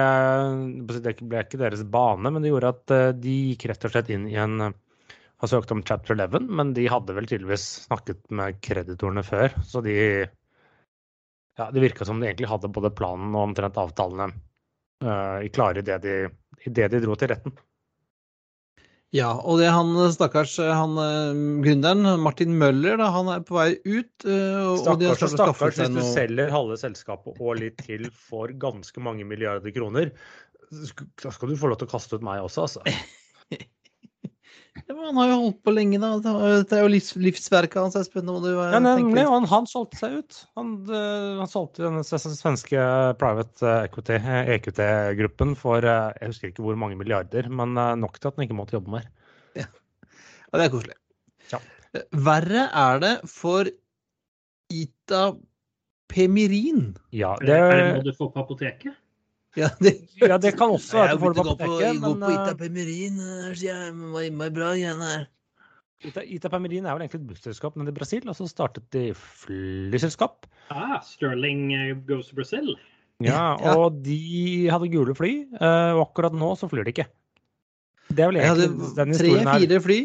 ble 0.91 1.45
ikke 1.45 1.61
deres 1.63 1.85
bane, 1.89 2.29
men 2.29 2.45
det 2.45 2.53
gjorde 2.53 2.75
at 2.75 2.95
eh, 2.95 3.13
de 3.17 3.37
gikk 3.53 3.69
rett 3.71 3.89
og 3.89 3.95
slett 3.95 4.13
inn 4.13 4.29
i 4.29 4.37
en 4.37 4.75
Har 5.39 5.47
søkt 5.47 5.71
om 5.71 5.85
chapter 5.87 6.17
11, 6.19 6.49
men 6.51 6.73
de 6.75 6.89
hadde 6.91 7.15
vel 7.15 7.27
tydeligvis 7.31 7.87
snakket 7.87 8.25
med 8.35 8.57
kreditorene 8.61 9.23
før. 9.23 9.55
Så 9.63 9.81
de 9.87 10.27
Ja, 11.59 11.71
det 11.71 11.81
virka 11.81 12.05
som 12.05 12.21
de 12.21 12.27
egentlig 12.27 12.49
hadde 12.51 12.69
både 12.75 12.91
planen 12.91 13.35
og 13.35 13.49
omtrent 13.49 13.79
avtalene 13.79 14.33
uh, 15.05 15.41
klare 15.55 15.83
idet 15.85 16.03
de, 16.03 16.15
det 16.67 16.89
de 16.93 17.01
dro 17.05 17.15
til 17.19 17.29
retten. 17.35 17.55
Ja, 19.17 19.31
og 19.41 19.57
det 19.57 19.71
han 19.73 19.95
stakkars 20.13 20.59
han 20.61 20.99
eh, 21.01 21.39
gründeren, 21.65 22.05
Martin 22.21 22.51
Møller, 22.61 22.99
da, 23.01 23.07
han 23.15 23.31
er 23.33 23.41
på 23.41 23.57
vei 23.57 23.71
ut. 23.89 24.11
eh, 24.29 24.59
og- 24.69 24.83
Stakkars 24.83 25.23
og 25.25 25.33
stakkars 25.33 25.79
hvis 25.79 25.89
du 25.89 25.97
noe- 25.97 26.11
selger 26.13 26.53
halve 26.53 26.77
selskapet 26.77 27.41
og 27.41 27.57
litt 27.57 27.79
til 27.87 28.11
for 28.13 28.53
ganske 28.53 29.01
mange 29.01 29.25
milliarder 29.25 29.73
kroner. 29.73 30.11
Da 30.69 31.31
skal 31.33 31.49
du 31.49 31.57
få 31.57 31.71
lov 31.73 31.79
til 31.81 31.89
å 31.89 31.95
kaste 31.95 32.19
ut 32.21 32.27
meg 32.29 32.43
også, 32.45 32.67
altså. 32.69 32.85
Ja, 34.87 34.95
men 34.95 35.05
han 35.09 35.19
har 35.19 35.31
jo 35.31 35.39
holdt 35.43 35.59
på 35.67 35.73
lenge, 35.75 35.99
da. 36.03 36.11
Det 36.23 36.77
er 36.77 36.85
jo 36.85 36.91
livs, 36.93 37.11
livsverket 37.19 37.81
hans. 37.81 37.97
Espen, 37.99 38.29
eh, 38.31 38.47
Ja, 38.57 38.81
nemlig. 38.83 39.25
Og 39.27 39.35
han, 39.35 39.49
han 39.51 39.69
solgte 39.71 40.01
seg 40.01 40.19
ut. 40.21 40.39
Han, 40.59 40.75
eh, 40.87 41.41
han 41.41 41.51
solgte 41.51 41.87
den 41.87 42.05
svenske 42.05 42.85
private 43.21 43.75
equity, 43.89 44.19
eh, 44.21 44.53
EQT-gruppen, 44.57 45.57
for 45.59 45.85
eh, 45.85 46.13
jeg 46.21 46.33
husker 46.35 46.53
ikke 46.53 46.67
hvor 46.67 46.79
mange 46.81 46.99
milliarder, 47.01 47.51
men 47.51 47.77
eh, 47.77 47.97
nok 48.01 48.21
til 48.21 48.31
at 48.31 48.39
han 48.39 48.47
ikke 48.47 48.59
måtte 48.61 48.79
jobbe 48.79 48.95
mer. 48.99 49.11
Ja, 49.59 49.67
det 50.57 50.69
er 50.69 50.73
koselig. 50.73 50.97
Ja. 51.53 51.61
Eh, 51.93 52.07
Verre 52.29 52.69
er 52.87 53.05
det 53.05 53.15
for 53.29 53.69
Ita 54.73 55.25
Pemirin. 56.09 56.97
Ja, 57.13 57.35
det, 57.41 57.53
er 57.53 57.75
det, 57.75 57.93
noe 57.99 58.07
du 58.07 58.15
får 58.17 58.33
på 58.33 58.45
apoteket? 58.47 58.97
Ja, 59.59 59.69
det, 59.83 59.93
ja, 60.23 60.37
det 60.39 60.53
kan 60.59 60.71
også 60.77 60.97
være 61.01 61.15
at 61.15 61.19
du 61.19 61.25
får 61.25 61.35
det 61.35 61.41
på 61.41 61.43
å 61.43 61.49
gå 61.49 61.57
på, 61.57 61.65
apoteket, 61.67 61.83
Jeg 61.89 62.01
går 62.05 62.17
på 62.23 62.31
Ita 62.35 62.53
eh, 62.53 62.59
Pemirin. 62.63 63.19
eh, 63.25 63.51
sier 63.59 63.75
jeg, 63.75 63.97
det 63.99 64.39
var 64.43 64.55
bra 64.61 64.71
igjen 64.79 65.03
her. 65.05 65.27
Ita- 66.09 66.23
Itapemerin 66.23 66.85
er 66.87 66.95
vel 66.95 67.03
egentlig 67.09 67.19
et 67.25 67.31
busselskap 67.33 67.75
nede 67.81 67.91
i 67.91 67.97
Brasil, 67.97 68.23
og 68.31 68.37
så 68.39 68.47
startet 68.47 68.85
de 68.95 69.09
flyselskap. 69.19 70.47
Ah, 70.71 71.01
Sterling 71.03 71.73
eh, 71.75 71.95
goes 72.07 72.29
to 72.31 72.37
Brazil. 72.39 72.77
Ja, 73.25 73.57
og 73.75 73.97
de 74.07 74.69
hadde 74.71 74.91
gule 74.93 75.17
fly, 75.19 75.33
eh, 75.59 75.91
og 75.97 76.05
akkurat 76.07 76.37
nå 76.39 76.53
så 76.61 76.69
flyr 76.71 76.87
de 76.87 76.95
ikke. 76.95 77.09
det 78.15 78.23
er 78.25 78.31
vel 78.31 78.39
egentlig 78.45 78.95
den 78.97 79.13
historien 79.17 79.43
her. 79.51 79.59
tre-fire 79.59 79.83
fly. 79.89 79.99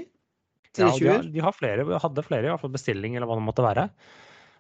Ja, 0.74 0.88
de, 0.90 1.06
har, 1.06 1.26
de 1.36 1.42
har 1.46 1.54
flere, 1.54 1.84
hadde 2.02 2.24
flere, 2.26 2.48
i 2.48 2.50
hvert 2.50 2.62
fall 2.64 2.74
bestilling 2.74 3.14
eller 3.14 3.30
hva 3.30 3.36
det 3.38 3.46
måtte 3.46 3.62
være. 3.62 3.84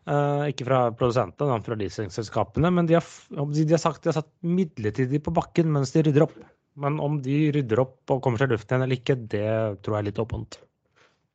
Eh, 0.04 0.50
ikke 0.52 0.66
fra 0.68 0.80
produsentene, 1.00 1.54
men 1.54 1.64
fra 1.64 1.78
leasingselskapene. 1.80 2.72
Men 2.76 2.90
de 2.90 2.98
har, 2.98 3.08
de, 3.32 3.64
har 3.72 3.82
sagt 3.82 4.04
de 4.04 4.12
har 4.12 4.20
satt 4.20 4.32
midlertidig 4.44 5.22
på 5.24 5.34
bakken 5.36 5.72
mens 5.72 5.96
de 5.96 6.04
rydder 6.04 6.28
opp. 6.28 6.36
Men 6.80 7.00
om 7.04 7.20
de 7.24 7.48
rydder 7.56 7.84
opp 7.84 8.12
og 8.12 8.24
kommer 8.26 8.42
seg 8.42 8.52
i 8.52 8.58
luften 8.58 8.76
igjen 8.76 8.86
eller 8.88 9.00
ikke, 9.00 9.18
det 9.32 9.50
tror 9.86 9.96
jeg 9.96 10.02
er 10.02 10.08
litt 10.10 10.22
åpent. 10.24 10.60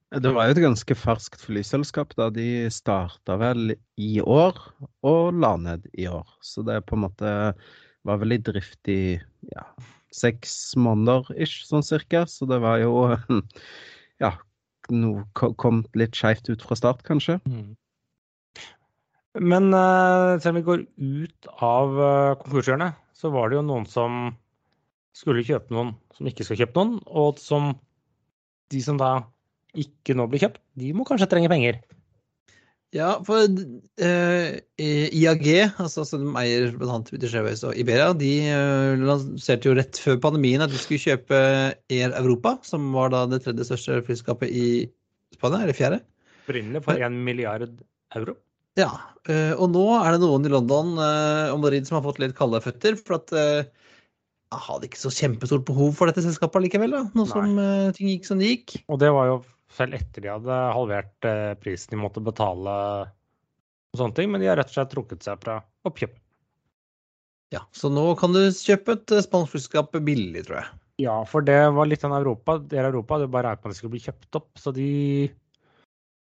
Det 0.09 0.33
var 0.33 0.49
jo 0.49 0.55
et 0.55 0.63
ganske 0.65 0.95
ferskt 0.97 1.43
flyselskap 1.45 2.15
da 2.17 2.31
de 2.33 2.69
starta 2.73 3.37
vel 3.41 3.75
i 4.01 4.15
år 4.25 4.57
og 5.05 5.37
la 5.37 5.53
ned 5.61 5.85
i 6.01 6.09
år. 6.09 6.25
Så 6.41 6.65
det 6.65 6.81
på 6.89 6.97
en 6.97 7.05
måte 7.05 7.33
var 8.09 8.21
vel 8.21 8.37
i 8.37 8.41
drift 8.41 8.89
i 8.89 9.19
ja, 9.53 9.67
seks 10.17 10.55
måneder 10.81 11.29
ish, 11.37 11.61
sånn 11.69 11.85
cirka. 11.85 12.25
Så 12.29 12.49
det 12.49 12.61
var 12.65 12.81
jo 12.81 13.05
ja, 14.25 14.33
noe 14.93 15.53
kom 15.61 15.85
litt 15.97 16.17
skeivt 16.17 16.49
ut 16.49 16.65
fra 16.65 16.81
start, 16.81 17.05
kanskje. 17.09 17.39
Men 19.37 19.69
eh, 19.77 20.39
selv 20.41 20.55
om 20.55 20.59
vi 20.59 20.67
går 20.67 20.85
ut 20.97 21.49
av 21.61 21.99
uh, 22.01 22.39
konkurshjørnet, 22.41 22.97
så 23.13 23.31
var 23.35 23.51
det 23.51 23.59
jo 23.59 23.67
noen 23.67 23.85
som 23.91 24.31
skulle 25.17 25.45
kjøpe 25.45 25.75
noen 25.75 25.93
som 26.15 26.31
ikke 26.31 26.47
skal 26.47 26.63
kjøpe 26.63 26.79
noen, 26.79 26.97
og 27.07 27.39
som 27.43 27.73
de 28.73 28.81
som 28.85 28.99
da 29.01 29.13
ikke 29.79 30.17
nå 30.17 30.27
blir 30.31 30.43
kjøpt, 30.47 30.61
de 30.81 30.95
må 30.97 31.07
kanskje 31.07 31.29
trenge 31.31 31.51
penger. 31.53 31.79
Ja, 32.97 33.19
for 33.21 33.45
eh, 34.01 34.55
IAG, 34.81 35.47
altså 35.83 36.07
som 36.09 36.39
eier 36.41 36.71
annet 36.73 37.11
British 37.13 37.37
Airways 37.37 37.61
og 37.69 37.77
Iberia, 37.77 38.15
de 38.17 38.33
eh, 38.49 38.95
lanserte 39.03 39.69
jo 39.69 39.75
rett 39.77 40.01
før 40.01 40.17
pandemien 40.25 40.65
at 40.65 40.73
de 40.73 40.81
skulle 40.81 41.03
kjøpe 41.03 41.41
Air 41.93 42.17
Europa, 42.17 42.57
som 42.65 42.89
var 42.97 43.13
da 43.13 43.27
det 43.29 43.43
tredje 43.45 43.69
største 43.69 44.01
flyskapet 44.09 44.49
i 44.49 44.69
Spania, 45.37 45.67
eller 45.67 45.77
fjerde. 45.77 46.01
Opprinnelig 46.47 46.83
for 46.87 47.05
én 47.05 47.21
milliard 47.29 47.77
euro. 48.17 48.39
Ja, 48.79 48.91
eh, 49.27 49.55
og 49.57 49.73
nå 49.73 49.85
er 49.97 50.15
det 50.15 50.23
noen 50.23 50.47
i 50.47 50.53
London 50.53 50.95
eh, 51.03 51.51
og 51.53 51.63
Madrid 51.63 51.89
som 51.89 51.99
har 51.99 52.05
fått 52.05 52.21
litt 52.23 52.37
kalde 52.39 52.61
føtter, 52.63 52.99
for 53.01 53.19
at 53.19 53.33
eh, 53.35 53.69
jeg 54.53 54.65
hadde 54.67 54.89
ikke 54.89 55.01
så 55.01 55.13
kjempestort 55.13 55.67
behov 55.69 55.95
for 55.97 56.11
dette 56.11 56.25
selskapet 56.25 56.65
likevel, 56.65 56.95
da, 56.95 57.03
nå 57.17 57.27
som 57.29 57.59
ting 57.97 58.13
gikk 58.13 58.29
som 58.29 58.41
det 58.41 58.53
gikk. 58.53 58.79
Og 58.89 59.01
det 59.03 59.11
var 59.13 59.29
jo 59.29 59.43
selv 59.77 59.99
etter 59.99 60.25
de 60.25 60.31
hadde 60.33 60.61
halvert 60.73 61.27
prisen 61.61 61.93
de 61.93 62.01
måtte 62.01 62.23
betale 62.25 62.77
og 63.93 64.01
sånne 64.01 64.17
ting, 64.17 64.33
men 64.33 64.41
de 64.41 64.49
har 64.49 64.57
rett 64.57 64.71
og 64.73 64.79
slett 64.79 64.95
trukket 64.95 65.27
seg 65.27 65.41
fra 65.43 65.59
oppkjøpet. 65.89 66.23
Ja, 67.53 67.63
så 67.73 67.89
nå 67.93 68.05
kan 68.21 68.35
du 68.35 68.41
kjøpe 68.53 68.99
et 68.99 69.13
spansk 69.25 69.55
flyselskap 69.55 69.95
billig, 70.05 70.45
tror 70.49 70.61
jeg. 70.61 70.73
Ja, 71.01 71.21
for 71.29 71.45
det 71.47 71.61
var 71.77 71.89
litt 71.89 72.03
av 72.05 72.17
Europa. 72.17 72.59
Dere 72.73 72.91
Europa, 72.91 73.21
det 73.23 73.31
bare 73.33 73.55
er 73.55 73.61
på 73.61 73.69
at 73.69 73.75
de 73.75 73.79
skulle 73.79 73.95
bli 73.95 74.03
kjøpt 74.03 74.41
opp, 74.41 74.51
så 74.59 74.73
de 74.75 74.89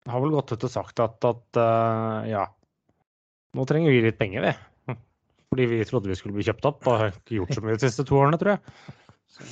har 0.08 0.22
vel 0.22 0.32
gått 0.32 0.54
ut 0.54 0.66
og 0.66 0.72
sagt 0.72 1.02
at, 1.02 1.18
at 1.28 1.60
uh, 1.60 2.24
ja, 2.28 2.46
nå 3.56 3.66
trenger 3.68 3.92
vi 3.92 4.04
litt 4.06 4.20
penger, 4.20 4.46
vi. 4.46 4.94
Fordi 5.52 5.66
vi 5.72 5.80
trodde 5.88 6.12
vi 6.12 6.18
skulle 6.18 6.36
bli 6.36 6.46
kjøpt 6.46 6.68
opp, 6.70 6.86
og 6.88 7.08
ikke 7.10 7.40
gjort 7.40 7.56
så 7.56 7.64
mye 7.64 7.76
de 7.76 7.84
siste 7.84 8.06
to 8.08 8.20
årene, 8.20 8.40
tror 8.40 8.56
jeg. 8.56 9.50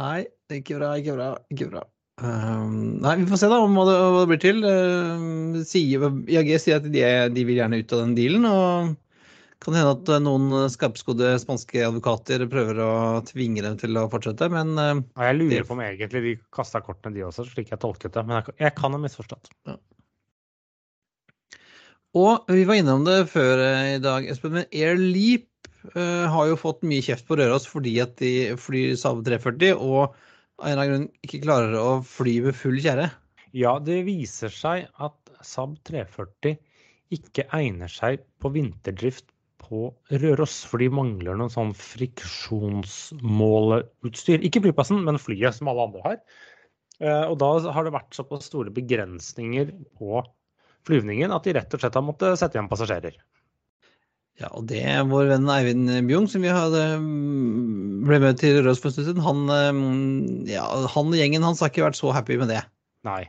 Nei, 0.00 0.20
ikke 0.56 0.78
bra, 0.78 0.94
ikke 1.00 1.16
bra, 1.18 1.28
ikke 1.52 1.68
bra. 1.72 1.84
Um, 2.22 3.00
nei, 3.02 3.16
vi 3.22 3.26
får 3.28 3.40
se 3.40 3.48
da 3.50 3.58
om 3.64 3.74
hva 3.76 3.84
det, 3.88 3.94
hva 3.98 4.22
det 4.22 4.30
blir 4.30 4.42
til. 4.42 4.64
Uh, 4.64 5.62
sier, 5.68 6.08
IAG 6.30 6.52
sier 6.62 6.80
at 6.80 6.88
de, 6.88 7.04
de 7.34 7.46
vil 7.48 7.58
gjerne 7.58 7.82
ut 7.82 7.96
av 7.96 8.04
den 8.04 8.14
dealen, 8.16 8.48
og 8.48 8.94
kan 9.62 9.76
hende 9.78 9.94
at 9.94 10.10
eh, 10.10 10.22
noen 10.22 10.68
skarpskodde 10.72 11.36
spanske 11.42 11.84
advokater 11.86 12.44
prøver 12.50 12.80
å 12.82 12.92
tvinge 13.28 13.62
dem 13.64 13.78
til 13.80 13.96
å 13.98 14.08
fortsette, 14.12 14.48
men 14.52 14.74
uh, 14.78 14.98
Ja, 15.14 15.30
jeg 15.30 15.38
lurer 15.38 15.66
på 15.68 15.76
om 15.76 15.82
egentlig 15.84 16.22
de 16.26 16.34
kasta 16.54 16.82
kortene, 16.84 17.14
de 17.16 17.24
også, 17.28 17.46
slik 17.48 17.72
jeg 17.72 17.82
tolket 17.82 18.14
det. 18.16 18.24
Men 18.26 18.40
jeg, 18.40 18.56
jeg 18.64 18.76
kan 18.78 18.96
ha 18.96 19.00
misforstått. 19.02 19.52
Og 22.18 22.50
vi 22.52 22.66
var 22.68 22.76
innom 22.76 23.06
det 23.06 23.22
før 23.32 23.62
eh, 23.62 23.94
i 23.94 24.02
dag, 24.02 24.26
Espen, 24.28 24.58
men 24.58 24.68
Air 24.68 24.98
Leap 25.00 25.48
uh, 25.94 26.28
har 26.32 26.50
jo 26.50 26.60
fått 26.60 26.84
mye 26.86 27.04
kjeft 27.04 27.28
på 27.28 27.38
Røros 27.40 27.68
fordi 27.70 27.96
at 28.04 28.18
de 28.20 28.52
flyr 28.60 28.98
Saab 29.00 29.22
340 29.24 29.78
og 29.78 30.12
av 30.60 30.68
en 30.68 30.74
eller 30.74 30.82
annen 30.82 30.92
grunn 30.92 31.26
ikke 31.26 31.44
klarer 31.46 31.78
å 31.78 32.02
fly 32.06 32.36
med 32.44 32.58
full 32.58 32.76
kjerre. 32.82 33.08
Ja, 33.56 33.78
det 33.82 34.02
viser 34.06 34.52
seg 34.52 34.90
at 35.02 35.32
Saab 35.42 35.78
340 35.88 36.58
ikke 37.12 37.46
egner 37.56 37.90
seg 37.92 38.22
på 38.40 38.52
vinterdrift 38.54 39.31
på 39.72 39.80
Røros, 40.22 40.54
for 40.68 40.76
de 40.82 40.88
mangler 40.92 41.34
noen 41.40 41.52
sånn 41.52 41.72
friksjonsmåleutstyr. 41.78 44.38
Ikke 44.44 44.62
flyplassen, 44.66 44.98
men 45.06 45.22
flyet, 45.22 45.52
som 45.56 45.70
alle 45.72 45.86
andre 45.88 46.00
har. 46.04 46.18
Eh, 47.00 47.24
Og 47.30 47.36
da 47.40 47.48
har 47.72 47.82
det 47.88 47.96
vært 47.96 48.14
såpass 48.14 48.44
store 48.52 48.70
begrensninger 48.74 49.66
på 49.98 50.10
flyvningen 50.86 51.32
at 51.34 51.44
de 51.46 51.52
rett 51.56 51.74
og 51.74 51.80
slett 51.80 51.96
har 51.98 52.04
måttet 52.04 52.38
sette 52.40 52.56
igjen 52.58 52.70
passasjerer. 52.70 53.14
Ja, 54.40 54.48
og 54.56 54.64
det 54.70 54.80
er 54.88 55.02
vår 55.06 55.26
venn 55.28 55.50
Eivind 55.52 55.90
Bjung, 56.08 56.26
som 56.30 56.42
vi 56.42 56.52
hadde 56.52 56.82
mm, 57.02 58.04
ble 58.08 58.18
med 58.22 58.38
til 58.40 58.56
Røros 58.58 58.80
for 58.80 58.88
en 58.88 58.94
stund 58.96 59.08
siden, 59.10 59.26
han, 59.26 59.40
mm, 59.76 60.48
ja, 60.50 60.64
han 60.94 61.12
og 61.12 61.18
gjengen 61.18 61.44
hans 61.46 61.60
har 61.62 61.70
ikke 61.72 61.84
vært 61.84 62.00
så 62.00 62.08
happy 62.16 62.34
med 62.40 62.48
det. 62.54 62.62
Nei. 63.06 63.22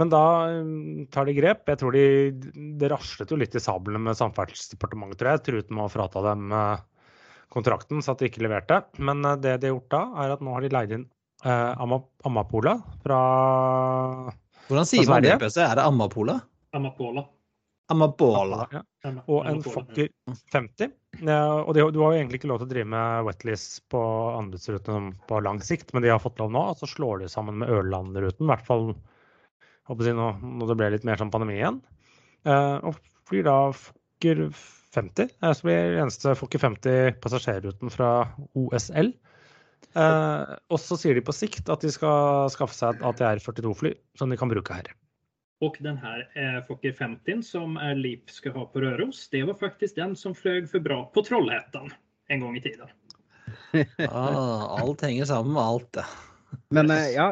Men 0.00 0.10
da 0.10 0.22
um, 0.50 1.06
tar 1.12 1.28
de 1.28 1.36
grep. 1.36 1.68
Jeg 1.70 1.80
tror 1.80 1.94
de 1.94 2.04
Det 2.80 2.90
raslet 2.90 3.30
jo 3.30 3.38
litt 3.38 3.54
i 3.54 3.62
sablene 3.62 4.02
med 4.02 4.18
Samferdselsdepartementet, 4.18 5.20
tror 5.20 5.34
jeg. 5.34 5.44
Truet 5.48 5.74
med 5.74 5.86
å 5.86 5.92
frata 5.92 6.22
dem 6.26 6.54
eh, 6.54 6.82
kontrakten, 7.54 8.02
så 8.02 8.14
at 8.14 8.22
de 8.22 8.30
ikke 8.30 8.42
leverte. 8.46 8.80
Men 8.98 9.22
eh, 9.24 9.38
det 9.42 9.58
de 9.62 9.70
har 9.70 9.76
gjort 9.76 9.92
da, 9.94 10.02
er 10.24 10.34
at 10.34 10.42
nå 10.42 10.56
har 10.56 10.66
de 10.66 10.72
leid 10.74 10.96
inn 10.98 11.06
eh, 11.44 11.84
Amapola 12.26 12.78
fra 13.04 13.20
Hvordan 14.64 14.88
sier 14.88 15.06
Fra 15.06 15.18
man 15.18 15.28
det? 15.28 15.38
PC? 15.44 15.60
Er 15.62 15.78
det 15.78 15.86
Amapola? 15.86 16.40
Amapola. 16.74 17.26
Amapola. 17.92 18.64
Ja. 18.72 18.82
Og 19.28 19.44
en. 19.46 19.60
Fokker 19.62 20.08
50. 20.54 20.92
Ja, 21.20 21.40
og 21.60 21.74
de, 21.76 21.84
du 21.92 22.00
har 22.00 22.14
jo 22.14 22.20
egentlig 22.22 22.40
ikke 22.40 22.48
lov 22.50 22.62
til 22.62 22.70
å 22.70 22.72
drive 22.72 22.88
med 22.94 23.26
wetlease 23.28 23.82
på 23.92 24.00
anbudsrutene 24.38 25.12
på 25.28 25.40
lang 25.44 25.60
sikt, 25.62 25.92
men 25.92 26.02
de 26.02 26.10
har 26.14 26.22
fått 26.22 26.40
lov 26.40 26.54
nå. 26.54 26.62
Og 26.72 26.80
så 26.80 26.88
slår 26.88 27.22
de 27.22 27.28
sammen 27.30 27.60
med 27.60 27.70
Ørland-ruten, 27.70 28.46
i 28.46 28.50
hvert 28.50 28.64
fall 28.66 28.94
håper 29.88 30.14
nå 30.16 30.30
når 30.42 30.70
det 30.70 30.78
ble 30.80 30.88
litt 30.94 31.04
mer 31.08 31.20
sånn 31.20 31.32
pandemi 31.32 31.58
igjen. 31.58 31.82
Eh, 32.48 32.78
og 32.84 32.98
flyr 33.28 33.46
da 33.48 33.58
Fokker 33.76 34.46
50. 34.94 35.30
Det 35.42 35.52
så 35.58 35.66
blir 35.66 35.92
det 35.92 36.02
eneste 36.02 36.34
Fokker 36.38 36.62
50 36.62 37.20
passasjerruten 37.24 37.92
fra 37.92 38.10
OSL. 38.56 39.12
Eh, 39.94 40.52
og 40.72 40.80
så 40.80 40.98
sier 40.98 41.16
de 41.16 41.24
på 41.24 41.34
sikt 41.36 41.70
at 41.72 41.84
de 41.84 41.92
skal 41.94 42.50
skaffe 42.52 42.76
seg 42.76 42.96
et 42.96 43.08
ATR-42-fly 43.10 43.94
som 44.18 44.32
de 44.32 44.38
kan 44.40 44.52
bruke 44.52 44.76
her. 44.76 44.92
Og 45.64 45.76
den 45.80 45.96
här 45.96 46.26
eh, 46.34 46.58
Fokker 46.66 46.92
50 46.92 47.44
som 47.46 47.78
Leap 47.96 48.32
skal 48.32 48.56
ha 48.58 48.66
på 48.68 48.82
Røros, 48.84 49.28
det 49.32 49.44
var 49.48 49.56
faktisk 49.60 49.96
den 49.96 50.16
som 50.18 50.34
fløy 50.36 50.66
for 50.68 50.82
bra 50.84 51.04
på 51.14 51.24
Trollhättan 51.24 51.92
en 52.28 52.40
gang 52.40 52.56
i 52.56 52.64
tiden. 52.64 52.92
Ah, 54.08 54.80
alt 54.80 55.02
henger 55.02 55.26
sammen 55.28 55.52
med 55.52 55.62
alt, 55.62 55.92
det. 55.92 56.04
Men 56.74 56.90
eh, 56.92 57.12
ja, 57.14 57.28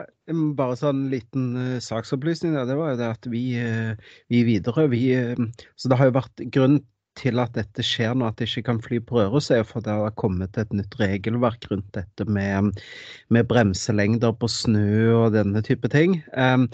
bare 0.59 0.79
sånn 0.79 1.07
liten 1.13 1.53
uh, 1.57 1.81
saksopplysning. 1.83 2.55
Det 2.55 2.79
var 2.79 2.95
jo 2.95 3.01
det 3.01 3.11
at 3.17 3.29
vi, 3.31 3.43
uh, 3.61 3.93
vi 4.33 4.43
i 4.43 4.47
Widerøe 4.49 4.89
vi, 4.93 5.05
uh, 5.17 5.69
Så 5.77 5.91
det 5.91 5.99
har 6.01 6.11
jo 6.11 6.19
vært 6.21 6.45
grunn 6.55 6.81
til 7.21 7.41
at 7.43 7.53
dette 7.57 7.85
skjer 7.85 8.15
nå, 8.17 8.29
at 8.29 8.39
det 8.41 8.49
ikke 8.49 8.65
kan 8.71 8.81
fly 8.81 9.01
på 9.05 9.19
Røros, 9.19 9.51
er 9.53 9.61
jo 9.61 9.69
for 9.69 9.85
det 9.85 9.93
har 9.99 10.15
kommet 10.21 10.57
et 10.61 10.73
nytt 10.73 10.97
regelverk 11.01 11.67
rundt 11.71 11.91
dette 11.97 12.25
med, 12.25 12.79
med 13.29 13.49
bremselengder 13.51 14.33
på 14.41 14.49
snø 14.49 15.13
og 15.19 15.35
denne 15.37 15.61
type 15.67 15.91
ting. 15.93 16.21
Um, 16.33 16.69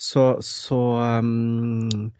så, 0.00 0.36
så, 0.46 0.80
um, 1.18 2.12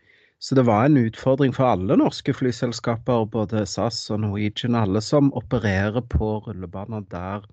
så 0.43 0.59
det 0.59 0.67
var 0.67 0.89
en 0.89 0.99
utfordring 0.99 1.55
for 1.55 1.71
alle 1.71 2.01
norske 2.01 2.35
flyselskaper, 2.35 3.29
både 3.31 3.63
SAS 3.71 4.03
og 4.11 4.25
Norwegian, 4.25 4.79
alle 4.79 5.03
som 5.05 5.31
opererer 5.39 6.03
på 6.11 6.41
rullebaner 6.49 7.07
der 7.15 7.47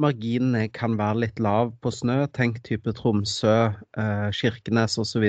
marginene 0.00 0.66
kan 0.76 0.96
være 1.00 1.22
litt 1.26 1.40
lav 1.42 1.72
på 1.82 1.92
snø. 1.94 2.24
Tenk 2.36 2.62
type 2.66 2.92
Tromsø, 2.96 3.56
eh, 3.98 4.28
Kirkenes 4.36 4.98
osv. 5.02 5.24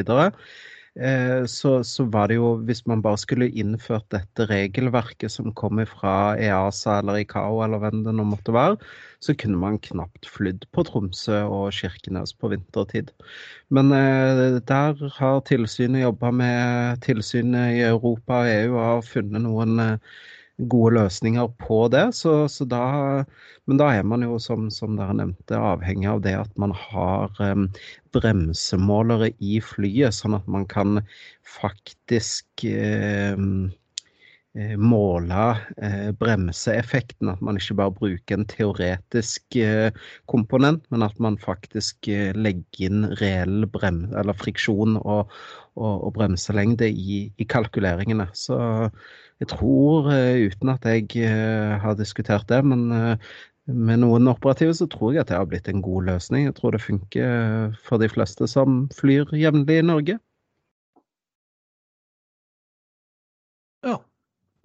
Eh, 0.97 1.45
så, 1.45 1.83
så 1.83 2.05
var 2.09 2.29
det 2.29 2.39
jo, 2.39 2.55
hvis 2.65 2.81
man 2.89 3.03
bare 3.05 3.19
skulle 3.21 3.49
innført 3.53 4.07
dette 4.13 4.47
regelverket 4.49 5.29
som 5.29 5.51
kommer 5.57 5.85
fra 5.89 6.33
EASA 6.41 6.99
eller 7.01 7.19
ICAO 7.21 7.59
eller 7.65 7.83
hvem 7.83 8.01
det 8.07 8.15
nå 8.17 8.25
måtte 8.25 8.55
være, 8.55 8.79
så 9.21 9.35
kunne 9.37 9.61
man 9.61 9.77
knapt 9.85 10.25
flydd 10.29 10.65
på 10.73 10.85
Tromsø 10.87 11.43
og 11.45 11.69
Kirkenes 11.77 12.33
på 12.33 12.49
vintertid. 12.53 13.11
Men 13.69 13.93
eh, 13.93 14.57
der 14.57 14.97
har 15.19 15.43
tilsynet 15.45 16.07
jobba 16.07 16.33
med 16.33 17.05
tilsynet 17.05 17.77
i 17.77 17.85
Europa 17.91 18.41
og 18.41 18.51
EU 18.55 18.73
og 18.73 18.83
har 18.87 19.05
funnet 19.05 19.45
noen 19.45 19.83
eh, 19.83 20.17
gode 20.57 20.95
løsninger 20.97 21.47
på 21.61 21.79
det. 21.93 22.03
Så, 22.17 22.47
så 22.51 22.65
da, 22.69 22.83
men 23.69 23.81
da 23.81 23.91
er 23.93 24.05
man 24.07 24.25
jo, 24.25 24.37
som, 24.41 24.69
som 24.73 24.97
dere 24.97 25.15
nevnte, 25.19 25.59
avhengig 25.59 26.09
av 26.11 26.23
det 26.25 26.35
at 26.39 26.53
man 26.59 26.73
har 26.75 27.33
um, 27.43 27.67
bremsemålere 28.15 29.31
i 29.37 29.59
flyet, 29.63 30.17
sånn 30.17 30.37
at 30.39 30.47
man 30.49 30.65
kan 30.69 31.01
faktisk 31.57 32.65
eh, 32.65 33.37
måle 34.79 35.57
eh, 35.81 36.11
bremseeffekten. 36.17 37.29
At 37.29 37.41
man 37.45 37.59
ikke 37.59 37.77
bare 37.77 37.93
bruker 37.93 38.37
en 38.37 38.47
teoretisk 38.49 39.57
eh, 39.61 39.89
komponent, 40.31 40.85
men 40.93 41.05
at 41.05 41.17
man 41.23 41.37
faktisk 41.41 42.09
eh, 42.11 42.33
legger 42.35 42.89
inn 42.89 43.05
reell 43.21 43.67
brem 43.71 44.05
friksjon 44.37 44.97
og, 45.03 45.33
og, 45.77 45.93
og 46.07 46.15
bremselengde 46.17 46.89
i, 46.89 47.27
i, 47.37 47.47
kalkuleringene. 47.49 48.29
Så 48.37 48.57
jeg 49.41 49.51
tror, 49.53 50.09
eh, 50.13 50.47
uten 50.49 50.73
at 50.73 50.87
jeg 50.89 51.29
har 51.83 51.99
diskutert 51.99 52.47
det, 52.49 52.63
men 52.65 52.89
med 53.67 53.99
noen 53.99 54.29
operative 54.31 54.73
så 54.73 54.87
tror 54.89 55.13
jeg 55.13 55.25
at 55.25 55.31
det 55.31 55.37
har 55.37 55.49
blitt 55.49 55.67
en 55.67 55.83
god 55.83 56.07
løsning. 56.07 56.47
Jeg 56.47 56.55
tror 56.57 56.73
det 56.73 56.85
funker 56.85 57.75
for 57.83 57.99
de 58.01 58.07
fleste 58.09 58.47
som 58.47 58.85
flyr 58.95 59.27
jevnlig 59.35 59.81
i 59.81 59.85
Norge. 59.85 60.17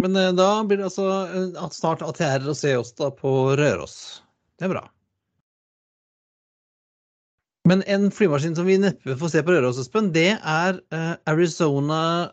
Men 0.02 0.16
eh, 0.18 0.32
da 0.34 0.50
blir 0.66 0.80
det 0.80 0.88
altså 0.90 1.06
eh, 1.30 1.68
snart 1.74 2.02
ATR 2.02 2.48
å 2.50 2.56
se 2.58 2.74
oss 2.78 2.92
da 2.98 3.12
på 3.14 3.54
Røros. 3.58 3.96
Det 4.58 4.66
er 4.66 4.74
bra. 4.74 4.84
Men 7.68 7.84
en 7.86 8.08
flymaskin 8.10 8.56
som 8.58 8.66
vi 8.66 8.80
neppe 8.82 9.14
får 9.18 9.30
se 9.36 9.42
på 9.46 9.54
Røros, 9.54 9.78
Espen, 9.78 10.10
det 10.14 10.32
er 10.36 10.80
eh, 10.94 11.12
Arizona 11.30 12.32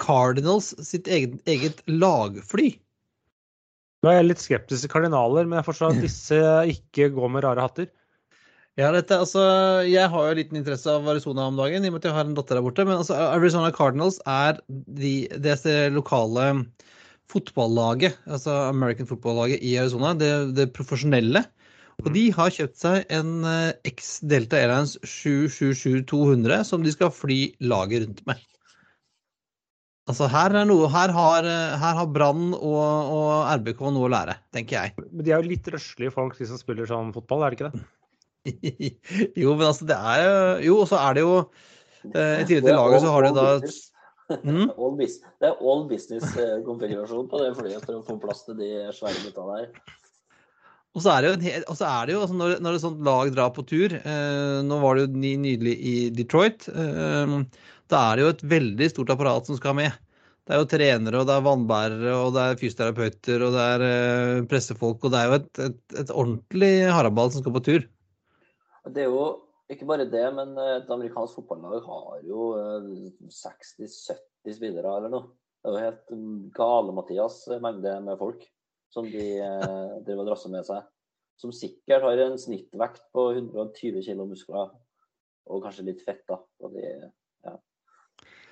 Cardinals 0.00 0.74
sitt 0.84 1.08
eget, 1.08 1.38
eget 1.48 1.80
lagfly. 1.88 2.74
Nå 4.00 4.10
er 4.10 4.20
jeg 4.20 4.28
litt 4.28 4.44
skeptisk 4.44 4.84
til 4.84 4.92
kardinaler, 4.92 5.48
men 5.48 5.60
jeg 5.60 5.68
forstår 5.68 5.96
at 5.96 6.04
disse 6.06 6.42
ikke 6.74 7.10
går 7.16 7.32
med 7.32 7.44
rare 7.48 7.64
hatter. 7.64 7.88
Ja, 8.80 8.88
dette, 8.94 9.18
altså, 9.20 9.40
Jeg 9.84 10.08
har 10.08 10.28
jo 10.28 10.36
liten 10.38 10.56
interesse 10.56 10.88
av 10.88 11.08
Arizona 11.12 11.48
om 11.50 11.58
dagen, 11.58 11.84
i 11.84 11.90
og 11.90 11.96
med 11.98 12.00
at 12.00 12.08
jeg 12.08 12.16
har 12.16 12.28
en 12.28 12.36
datter 12.38 12.56
der 12.56 12.64
borte. 12.64 12.86
Men 12.88 13.02
altså, 13.02 13.18
Arizona 13.34 13.72
Cardinals 13.76 14.20
er 14.24 14.60
de, 14.70 15.28
det 15.36 15.58
lokale 15.92 16.46
fotballaget, 17.30 18.16
altså 18.26 18.54
American 18.70 19.08
football-laget 19.10 19.60
i 19.62 19.76
Arizona. 19.82 20.14
Det, 20.16 20.30
det 20.56 20.70
profesjonelle. 20.76 21.44
Og 22.00 22.08
de 22.14 22.30
har 22.32 22.54
kjøpt 22.54 22.80
seg 22.80 23.12
en 23.12 23.44
eh, 23.44 23.90
X 23.90 24.22
Delta 24.24 24.56
Airlines 24.56 24.96
777-200 25.04 26.64
som 26.64 26.80
de 26.86 26.94
skal 26.94 27.12
fly 27.12 27.42
laget 27.60 28.06
rundt 28.06 28.24
med. 28.30 28.40
Altså 30.08 30.26
her, 30.32 30.56
er 30.56 30.66
noe, 30.66 30.88
her 30.90 31.12
har, 31.12 31.46
her 31.78 31.98
har 32.00 32.08
Brann 32.10 32.54
og, 32.56 32.80
og, 32.80 33.28
RBK 33.60 33.84
noe 33.92 34.08
å 34.08 34.10
lære, 34.10 34.40
tenker 34.56 34.80
jeg. 34.80 35.08
Men 35.12 35.26
de 35.26 35.34
er 35.34 35.44
jo 35.44 35.52
litt 35.52 35.68
røslige 35.70 36.16
folk, 36.16 36.40
de 36.40 36.48
som 36.48 36.58
spiller 36.58 36.88
sånn 36.88 37.12
fotball, 37.14 37.44
er 37.44 37.52
det 37.52 37.60
ikke 37.60 37.68
det? 37.68 37.84
Jo, 39.42 39.52
men 39.52 39.66
altså 39.66 39.86
det 39.88 39.96
er 39.96 40.22
jo 40.24 40.36
Jo, 40.64 40.76
og 40.80 40.88
så 40.88 41.00
er 41.04 41.16
det 41.18 41.24
jo 41.26 41.34
eh, 42.14 42.40
I 42.40 42.44
tillegg 42.48 42.70
til 42.70 42.78
laget 42.78 43.02
så 43.04 43.14
har 43.14 43.26
du 43.26 43.36
da 43.36 43.46
mm? 44.48 44.66
all 44.80 44.98
Det 45.00 45.48
er 45.48 45.56
all 45.60 45.86
business-konfigurasjon 45.90 47.30
på 47.30 47.40
det 47.42 47.54
flyet 47.58 47.86
for 47.86 47.98
å 47.98 48.04
få 48.06 48.20
plass 48.22 48.44
til 48.46 48.60
de 48.60 48.70
svære 48.96 49.26
gutta 49.26 49.48
der. 49.50 49.72
Og 50.96 51.04
så 51.04 51.12
er 51.14 51.22
det 51.22 51.30
jo, 51.30 51.56
er 51.86 52.06
det 52.08 52.14
jo 52.16 52.22
altså 52.24 52.36
når, 52.36 52.56
når 52.64 52.76
et 52.76 52.82
sånt 52.82 53.02
lag 53.06 53.28
drar 53.34 53.52
på 53.54 53.62
tur 53.62 53.92
eh, 53.94 54.56
Nå 54.66 54.78
var 54.82 54.96
det 54.96 55.04
jo 55.04 55.20
nydelig 55.22 55.74
i 55.76 55.96
Detroit. 56.14 56.66
Eh, 56.66 57.36
da 57.90 58.00
er 58.08 58.16
det 58.16 58.24
jo 58.24 58.32
et 58.34 58.46
veldig 58.54 58.88
stort 58.90 59.12
apparat 59.14 59.46
som 59.46 59.58
skal 59.58 59.76
med. 59.78 59.94
Det 60.46 60.56
er 60.56 60.62
jo 60.64 60.66
trenere, 60.66 61.20
og 61.20 61.28
det 61.28 61.34
er 61.36 61.46
vannbærere, 61.46 62.12
og 62.16 62.32
det 62.34 62.42
er 62.42 62.58
fysioterapeuter, 62.58 63.42
og 63.46 63.54
det 63.54 63.66
er 63.74 63.84
eh, 63.86 64.42
pressefolk. 64.50 65.04
Og 65.06 65.12
det 65.14 65.20
er 65.20 65.28
jo 65.28 65.38
et, 65.38 65.50
et, 65.68 65.80
et 66.02 66.10
ordentlig 66.10 66.72
haraball 66.90 67.30
som 67.30 67.44
skal 67.44 67.54
på 67.54 67.62
tur. 67.68 67.86
Det 68.88 69.04
er 69.04 69.10
jo 69.10 69.24
ikke 69.70 69.86
bare 69.86 70.08
det, 70.10 70.24
men 70.34 70.56
eh, 70.58 70.78
et 70.80 70.90
amerikansk 70.90 71.38
fotballag 71.38 71.84
har 71.86 72.22
jo 72.26 72.48
60-70 73.30 73.84
eh, 73.86 74.54
spillere 74.56 74.96
eller 74.96 75.12
noe. 75.12 75.30
Det 75.60 75.70
er 75.70 75.76
jo 75.76 75.84
helt 75.84 76.14
mm, 76.16 76.38
gale-Mathias 76.56 77.42
mengde 77.60 77.98
med 78.06 78.18
folk 78.18 78.46
som 78.90 79.06
de 79.06 79.26
driver 80.06 80.24
og 80.24 80.30
drasser 80.32 80.52
med 80.52 80.66
seg. 80.66 80.86
Som 81.40 81.52
sikkert 81.56 82.04
har 82.04 82.20
en 82.24 82.38
snittvekt 82.40 83.04
på 83.14 83.30
120 83.36 84.02
kg 84.04 84.24
muskler, 84.24 84.72
og 85.48 85.64
kanskje 85.64 85.86
litt 85.86 86.02
fett. 86.04 86.24
da. 86.28 86.40
De, 86.72 86.86
ja. 87.46 87.54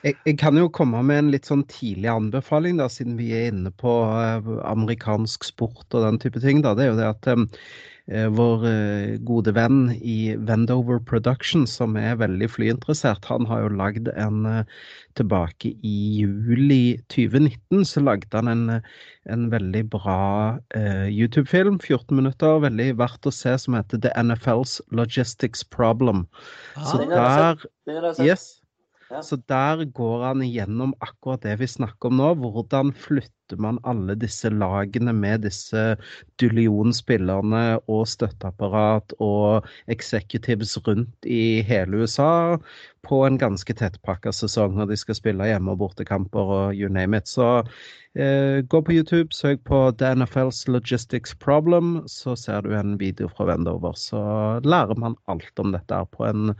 Jeg, 0.04 0.14
jeg, 0.22 0.36
kan 0.40 0.56
jo 0.56 0.70
komme 0.72 1.02
med 1.04 1.24
en 1.24 1.32
litt 1.34 1.48
sånn 1.48 1.66
tidlig 1.68 2.08
anbefaling, 2.12 2.78
da, 2.80 2.86
siden 2.92 3.18
vi 3.18 3.32
er 3.36 3.50
inne 3.50 3.72
på 3.74 3.92
amerikansk 4.62 5.48
sport 5.50 5.88
og 5.90 6.06
den 6.06 6.20
type 6.22 6.40
ting. 6.44 6.62
Da. 6.64 6.76
Det 6.78 6.86
er 6.86 6.92
jo 6.92 7.00
det 7.00 7.10
at 7.10 7.30
vår 8.08 8.62
uh, 8.64 9.16
gode 9.28 9.52
venn 9.52 9.90
i 10.00 10.32
Vendover 10.48 11.00
Production, 11.04 11.66
som 11.68 11.96
er 12.00 12.16
veldig 12.20 12.48
flyinteressert, 12.54 13.28
han 13.28 13.44
har 13.50 13.66
jo 13.66 13.74
lagd 13.76 14.08
en 14.14 14.46
uh, 14.48 14.62
Tilbake 15.18 15.72
i 15.82 16.22
juli 16.22 17.00
2019 17.10 17.82
så 17.90 18.02
lagde 18.06 18.30
han 18.38 18.48
en, 18.52 18.76
en 19.26 19.48
veldig 19.50 19.80
bra 19.90 20.20
YouTube-film, 21.10 21.80
14 21.82 22.14
minutter, 22.14 22.60
veldig 22.62 22.92
verdt 23.00 23.26
å 23.26 23.32
se, 23.34 23.56
som 23.58 23.74
heter 23.74 23.98
The 24.04 24.12
NFL's 24.14 24.76
Logistics 24.94 25.64
Problem. 25.66 26.22
Ah, 26.76 26.86
så 26.86 27.02
der, 27.02 27.66
yes, 28.22 28.57
så 29.08 29.38
der 29.48 29.84
går 29.96 30.22
han 30.26 30.42
igjennom 30.44 30.92
akkurat 31.00 31.44
det 31.46 31.54
vi 31.62 31.68
snakker 31.70 32.10
om 32.10 32.18
nå. 32.20 32.32
Hvordan 32.42 32.92
flytter 32.92 33.56
man 33.56 33.78
alle 33.88 34.12
disse 34.20 34.50
lagene 34.52 35.14
med 35.16 35.46
disse 35.46 35.84
dulionspillerne 36.42 37.62
og 37.88 38.02
støtteapparat 38.12 39.14
og 39.24 39.68
executives 39.88 40.76
rundt 40.84 41.24
i 41.24 41.62
hele 41.64 42.04
USA 42.04 42.58
på 43.08 43.22
en 43.24 43.40
ganske 43.40 43.72
tettpakka 43.80 44.34
sesong 44.36 44.76
når 44.76 44.92
de 44.92 45.00
skal 45.00 45.16
spille 45.16 45.48
hjemme- 45.48 45.72
og 45.72 45.80
bortekamper 45.86 46.54
og 46.58 46.76
you 46.76 46.92
name 46.92 47.16
it. 47.16 47.32
Så 47.32 47.64
eh, 48.12 48.60
gå 48.60 48.82
på 48.84 48.92
YouTube, 48.92 49.32
søk 49.32 49.64
på 49.64 49.86
The 49.96 50.12
NFL's 50.20 50.66
Logistics 50.68 51.32
Problem, 51.40 52.02
så 52.04 52.36
ser 52.36 52.68
du 52.68 52.76
en 52.76 52.98
video 53.00 53.32
fra 53.32 53.48
Vendover. 53.54 53.96
Så 53.96 54.20
lærer 54.68 55.00
man 55.00 55.16
alt 55.32 55.64
om 55.64 55.72
dette 55.72 56.04
på 56.12 56.28
en 56.28 56.58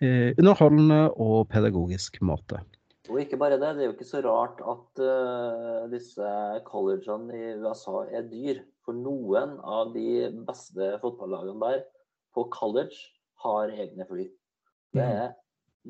underholdende 0.00 1.08
og 1.18 1.48
pedagogisk 1.50 2.20
måte. 2.22 2.60
Og 3.08 3.22
ikke 3.22 3.38
bare 3.40 3.56
det, 3.56 3.74
det 3.76 3.84
er 3.84 3.88
jo 3.88 3.96
ikke 3.96 4.08
så 4.08 4.20
rart 4.24 4.60
at 4.60 5.00
uh, 5.00 5.86
disse 5.92 6.32
collegene 6.68 7.36
i 7.36 7.54
USA 7.62 8.04
er 8.12 8.26
dyr. 8.28 8.60
For 8.84 8.96
noen 8.96 9.58
av 9.68 9.92
de 9.92 10.30
beste 10.48 10.94
fotballagene 11.02 11.60
der 11.60 11.82
på 12.36 12.46
college 12.52 12.96
har 13.44 13.72
egne 13.72 14.06
fly. 14.08 14.24
Det 14.96 15.04
mm. 15.04 15.18
er, 15.24 15.34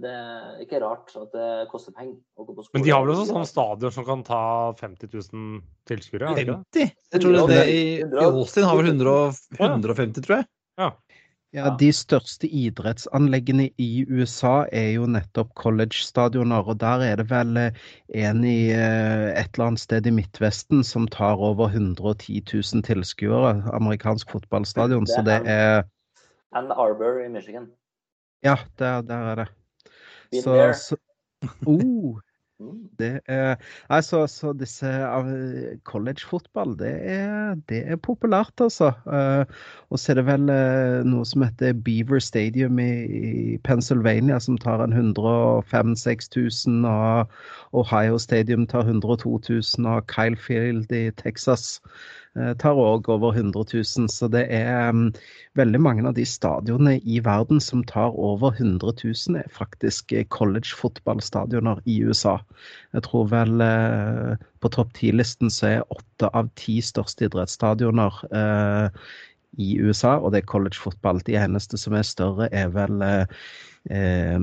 det 0.02 0.14
er 0.14 0.62
ikke 0.64 0.80
rart 0.82 1.14
at 1.18 1.34
det 1.34 1.50
koster 1.70 1.94
penger 1.94 2.18
å 2.38 2.46
gå 2.46 2.56
på 2.56 2.66
skole. 2.66 2.78
Men 2.78 2.86
de 2.86 2.94
har 2.94 3.04
vel 3.04 3.14
også 3.14 3.28
sånn 3.30 3.50
stadion 3.50 3.94
som 3.94 4.06
kan 4.06 4.24
ta 4.26 4.42
50 4.80 5.12
000 5.14 5.60
tilskuere? 5.90 6.34
50? 6.38 6.94
Jeg 7.14 7.22
tror 7.22 7.38
det, 7.38 7.46
det 7.52 7.62
i, 7.70 7.82
i 8.02 8.24
Austin 8.26 8.66
har 8.66 8.78
vel 8.78 8.90
150, 8.90 10.22
tror 10.22 10.40
jeg. 10.40 10.50
Ja. 10.78 10.92
Ja, 11.56 11.70
De 11.80 11.88
største 11.96 12.44
idrettsanleggene 12.44 13.70
i 13.80 14.04
USA 14.04 14.66
er 14.68 14.90
jo 14.98 15.06
nettopp 15.08 15.54
college-stadioner. 15.56 16.66
Og 16.68 16.76
der 16.82 17.04
er 17.06 17.16
det 17.20 17.28
vel 17.30 17.56
eh, 17.56 17.78
en 18.20 18.42
i 18.44 18.68
eh, 18.74 19.30
et 19.32 19.48
eller 19.56 19.70
annet 19.70 19.80
sted 19.80 20.06
i 20.06 20.12
Midtvesten 20.12 20.84
som 20.84 21.08
tar 21.08 21.40
over 21.40 21.72
110 21.72 22.42
000 22.52 22.84
tilskuere. 22.84 23.54
Amerikansk 23.72 24.36
fotballstadion. 24.36 25.08
Så 25.08 25.24
det 25.24 25.40
er 25.48 25.86
Ann 26.52 26.68
Arbor 26.72 27.22
i 27.24 27.28
Michigan. 27.32 27.70
Ja, 28.44 28.56
der, 28.78 29.00
der 29.02 29.32
er 29.32 29.34
det. 29.34 29.48
Så. 30.44 30.54
Så, 30.76 30.96
oh. 31.66 32.20
Det 32.98 33.20
er, 33.26 33.54
altså, 33.88 34.26
så 34.26 34.52
disse 34.52 34.86
college-fotball, 35.84 36.72
det, 36.78 36.90
det, 37.68 37.82
er 37.86 37.96
populært, 37.96 38.52
altså. 38.60 38.90
Uh, 39.06 39.46
og 39.90 39.98
så 39.98 40.12
er 40.12 40.18
det 40.18 40.26
vel 40.26 40.50
uh, 40.50 41.06
noe 41.06 41.26
som 41.28 41.44
heter 41.46 41.78
Beaver 41.86 42.18
Stadium 42.18 42.80
i, 42.82 42.90
i 43.54 43.56
Pennsylvania, 43.62 44.40
som 44.42 44.58
tar 44.58 44.82
en 44.82 44.92
105 44.92 45.94
6000, 45.96 46.82
og 46.84 47.30
Ohio 47.72 48.18
Stadium 48.18 48.66
tar 48.66 48.90
102 48.90 49.38
000, 49.48 49.86
og 49.86 50.06
Kyle 50.10 50.36
Field 50.36 50.90
i 50.90 51.10
Texas 51.10 51.78
Eh, 51.78 52.27
tar 52.60 52.78
òg 52.78 53.08
over 53.10 53.34
100 53.34 53.64
000. 53.72 54.08
Så 54.12 54.28
det 54.32 54.44
er 54.54 54.90
um, 54.92 55.08
veldig 55.58 55.80
mange 55.82 56.04
av 56.08 56.16
de 56.16 56.24
stadionene 56.28 56.98
i 57.02 57.20
verden 57.24 57.60
som 57.62 57.84
tar 57.88 58.14
over 58.14 58.54
100 58.54 58.92
000, 59.02 59.38
er 59.40 59.48
faktisk 59.54 60.12
eh, 60.12 60.26
college-fotballstadioner 60.34 61.82
i 61.86 62.00
USA. 62.04 62.36
Jeg 62.96 63.06
tror 63.08 63.30
vel 63.32 63.64
uh, 63.64 64.36
på 64.62 64.72
topp 64.74 64.92
ti-listen 64.98 65.50
så 65.52 65.72
er 65.72 65.88
åtte 65.94 66.30
av 66.34 66.50
ti 66.58 66.78
største 66.84 67.28
idrettsstadioner 67.28 68.22
i 69.58 69.68
USA, 69.80 70.18
og 70.18 70.32
det 70.32 70.42
er 70.42 70.50
college 70.50 70.78
fotball. 70.78 71.22
De 71.26 71.36
eneste 71.38 71.78
som 71.80 71.94
er 71.96 72.06
større, 72.06 72.50
er 72.52 72.68
vel 72.74 73.00
eh, 73.86 74.34
eh, 74.34 74.38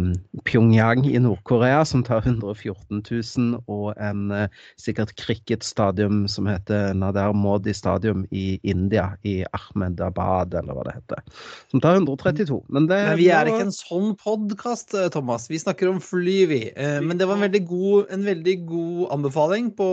Pyongyang 0.46 1.06
i 1.08 1.20
Nord-Korea, 1.20 1.86
som 1.86 2.04
tar 2.04 2.24
114 2.26 3.02
000, 3.02 3.64
og 3.68 3.94
en 4.02 4.32
eh, 4.32 4.50
sikkert 4.82 5.16
cricketstadium 5.20 6.26
som 6.32 6.50
heter 6.50 6.94
Nader 6.98 7.34
Modi 7.34 7.74
Stadium 7.74 8.26
i 8.32 8.60
India, 8.64 9.12
i 9.24 9.44
Ahmedabad, 9.56 10.54
eller 10.54 10.78
hva 10.78 10.86
det 10.88 10.98
heter. 11.00 11.24
Som 11.72 11.84
tar 11.84 12.00
132. 12.00 12.62
Men, 12.70 12.88
det, 12.92 13.02
Men 13.12 13.20
vi 13.20 13.32
er 13.34 13.52
ikke 13.52 13.68
en 13.70 13.76
sånn 13.76 14.14
podkast, 14.22 14.96
Thomas. 15.14 15.50
Vi 15.52 15.62
snakker 15.62 15.92
om 15.92 16.02
fly, 16.04 16.38
vi. 16.52 16.62
Eh, 16.76 17.02
Men 17.02 17.20
det 17.20 17.30
var 17.30 17.40
en 17.40 17.48
veldig 17.48 17.66
god, 17.70 18.14
en 18.14 18.26
veldig 18.26 18.60
god 18.70 19.04
anbefaling 19.20 19.74
på, 19.78 19.90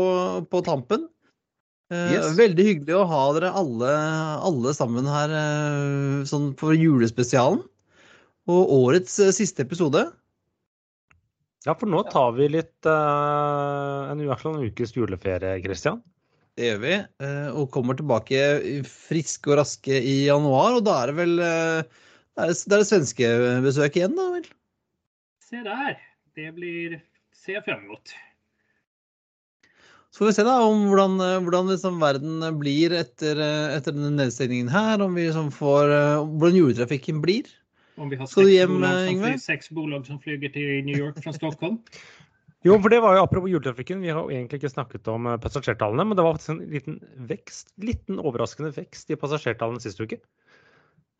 på 0.50 0.64
tampen. 0.66 1.08
Eh, 1.92 2.14
Yes. 2.16 2.32
Veldig 2.38 2.64
hyggelig 2.64 2.96
å 2.96 3.08
ha 3.10 3.24
dere 3.36 3.52
alle, 3.58 3.90
alle 4.48 4.72
sammen 4.76 5.08
her 5.10 5.34
eh, 5.36 6.24
sånn 6.28 6.52
på 6.58 6.72
julespesialen. 6.76 7.62
Og 8.50 8.72
årets 8.74 9.18
eh, 9.22 9.30
siste 9.34 9.62
episode. 9.62 10.02
Ja, 11.62 11.76
for 11.78 11.86
nå 11.86 12.00
tar 12.10 12.32
vi 12.34 12.48
litt 12.50 12.88
uh, 12.90 14.10
en, 14.10 14.18
i 14.18 14.26
hvert 14.26 14.40
fall 14.42 14.56
en 14.58 14.64
ukes 14.66 14.96
juleferie, 14.96 15.60
Christian. 15.62 16.00
Det 16.58 16.66
gjør 16.72 16.80
vi. 16.82 16.96
eh, 17.22 17.52
Og 17.54 17.70
kommer 17.72 17.96
tilbake 17.96 18.40
friske 18.90 19.52
og 19.52 19.60
raske 19.60 19.94
i 19.94 20.16
januar. 20.26 20.80
Og 20.80 20.82
da 20.88 20.96
er 21.04 21.12
det 21.12 21.16
vel 21.20 21.36
Det 21.38 21.46
er 22.42 22.50
det, 22.50 22.58
er 22.66 22.82
det 22.82 22.88
svenske 22.90 23.30
besøk 23.62 23.96
igjen, 23.96 24.18
da 24.18 24.26
vel? 24.34 24.50
Se 25.46 25.62
der. 25.62 25.96
Det 26.34 26.50
blir 26.58 26.98
Se 27.42 27.56
frem 27.64 27.86
mot. 27.88 28.12
Så 30.12 30.20
får 30.20 30.28
vi 30.28 30.34
se 30.36 30.44
da 30.46 30.58
om 30.66 30.84
hvordan, 30.90 31.16
hvordan 31.46 31.72
liksom 31.72 31.96
verden 32.02 32.44
blir 32.60 32.92
etter, 32.94 33.40
etter 33.72 33.94
denne 33.96 34.12
nedstengningen 34.18 34.68
her. 34.70 35.00
Om 35.02 35.16
vi 35.16 35.24
liksom 35.30 35.48
får 35.54 35.94
Hvordan 36.26 36.58
juletrafikken 36.58 37.22
blir. 37.24 37.48
Om 38.00 38.08
vi 38.08 38.16
har 38.16 38.26
du 38.32 38.50
hjem, 38.50 38.76
bolag 38.78 38.98
som 38.98 39.20
flyger, 39.20 39.38
sex 39.42 39.70
bolag 39.70 40.06
som 40.08 40.20
flyger 40.22 40.52
til 40.54 40.84
New 40.86 40.96
York 40.96 41.22
fra 41.24 41.34
Stockholm. 41.36 41.80
Jo, 42.62 42.76
for 42.78 42.92
det 42.94 43.00
var 43.02 43.16
jo 43.16 43.24
apropos 43.24 43.50
juletrafikken. 43.50 44.02
Vi 44.04 44.12
har 44.14 44.22
jo 44.22 44.30
egentlig 44.30 44.60
ikke 44.60 44.70
snakket 44.70 45.08
om 45.10 45.26
eh, 45.26 45.38
passasjertallene, 45.42 46.04
men 46.06 46.18
det 46.18 46.22
var 46.22 46.36
faktisk 46.36 46.52
en 46.52 46.60
liten 46.70 46.98
vekst, 47.26 47.72
liten 47.82 48.20
overraskende 48.22 48.70
vekst 48.76 49.10
i 49.10 49.18
passasjertallene 49.18 49.82
sist 49.82 49.98
uke. 49.98 50.20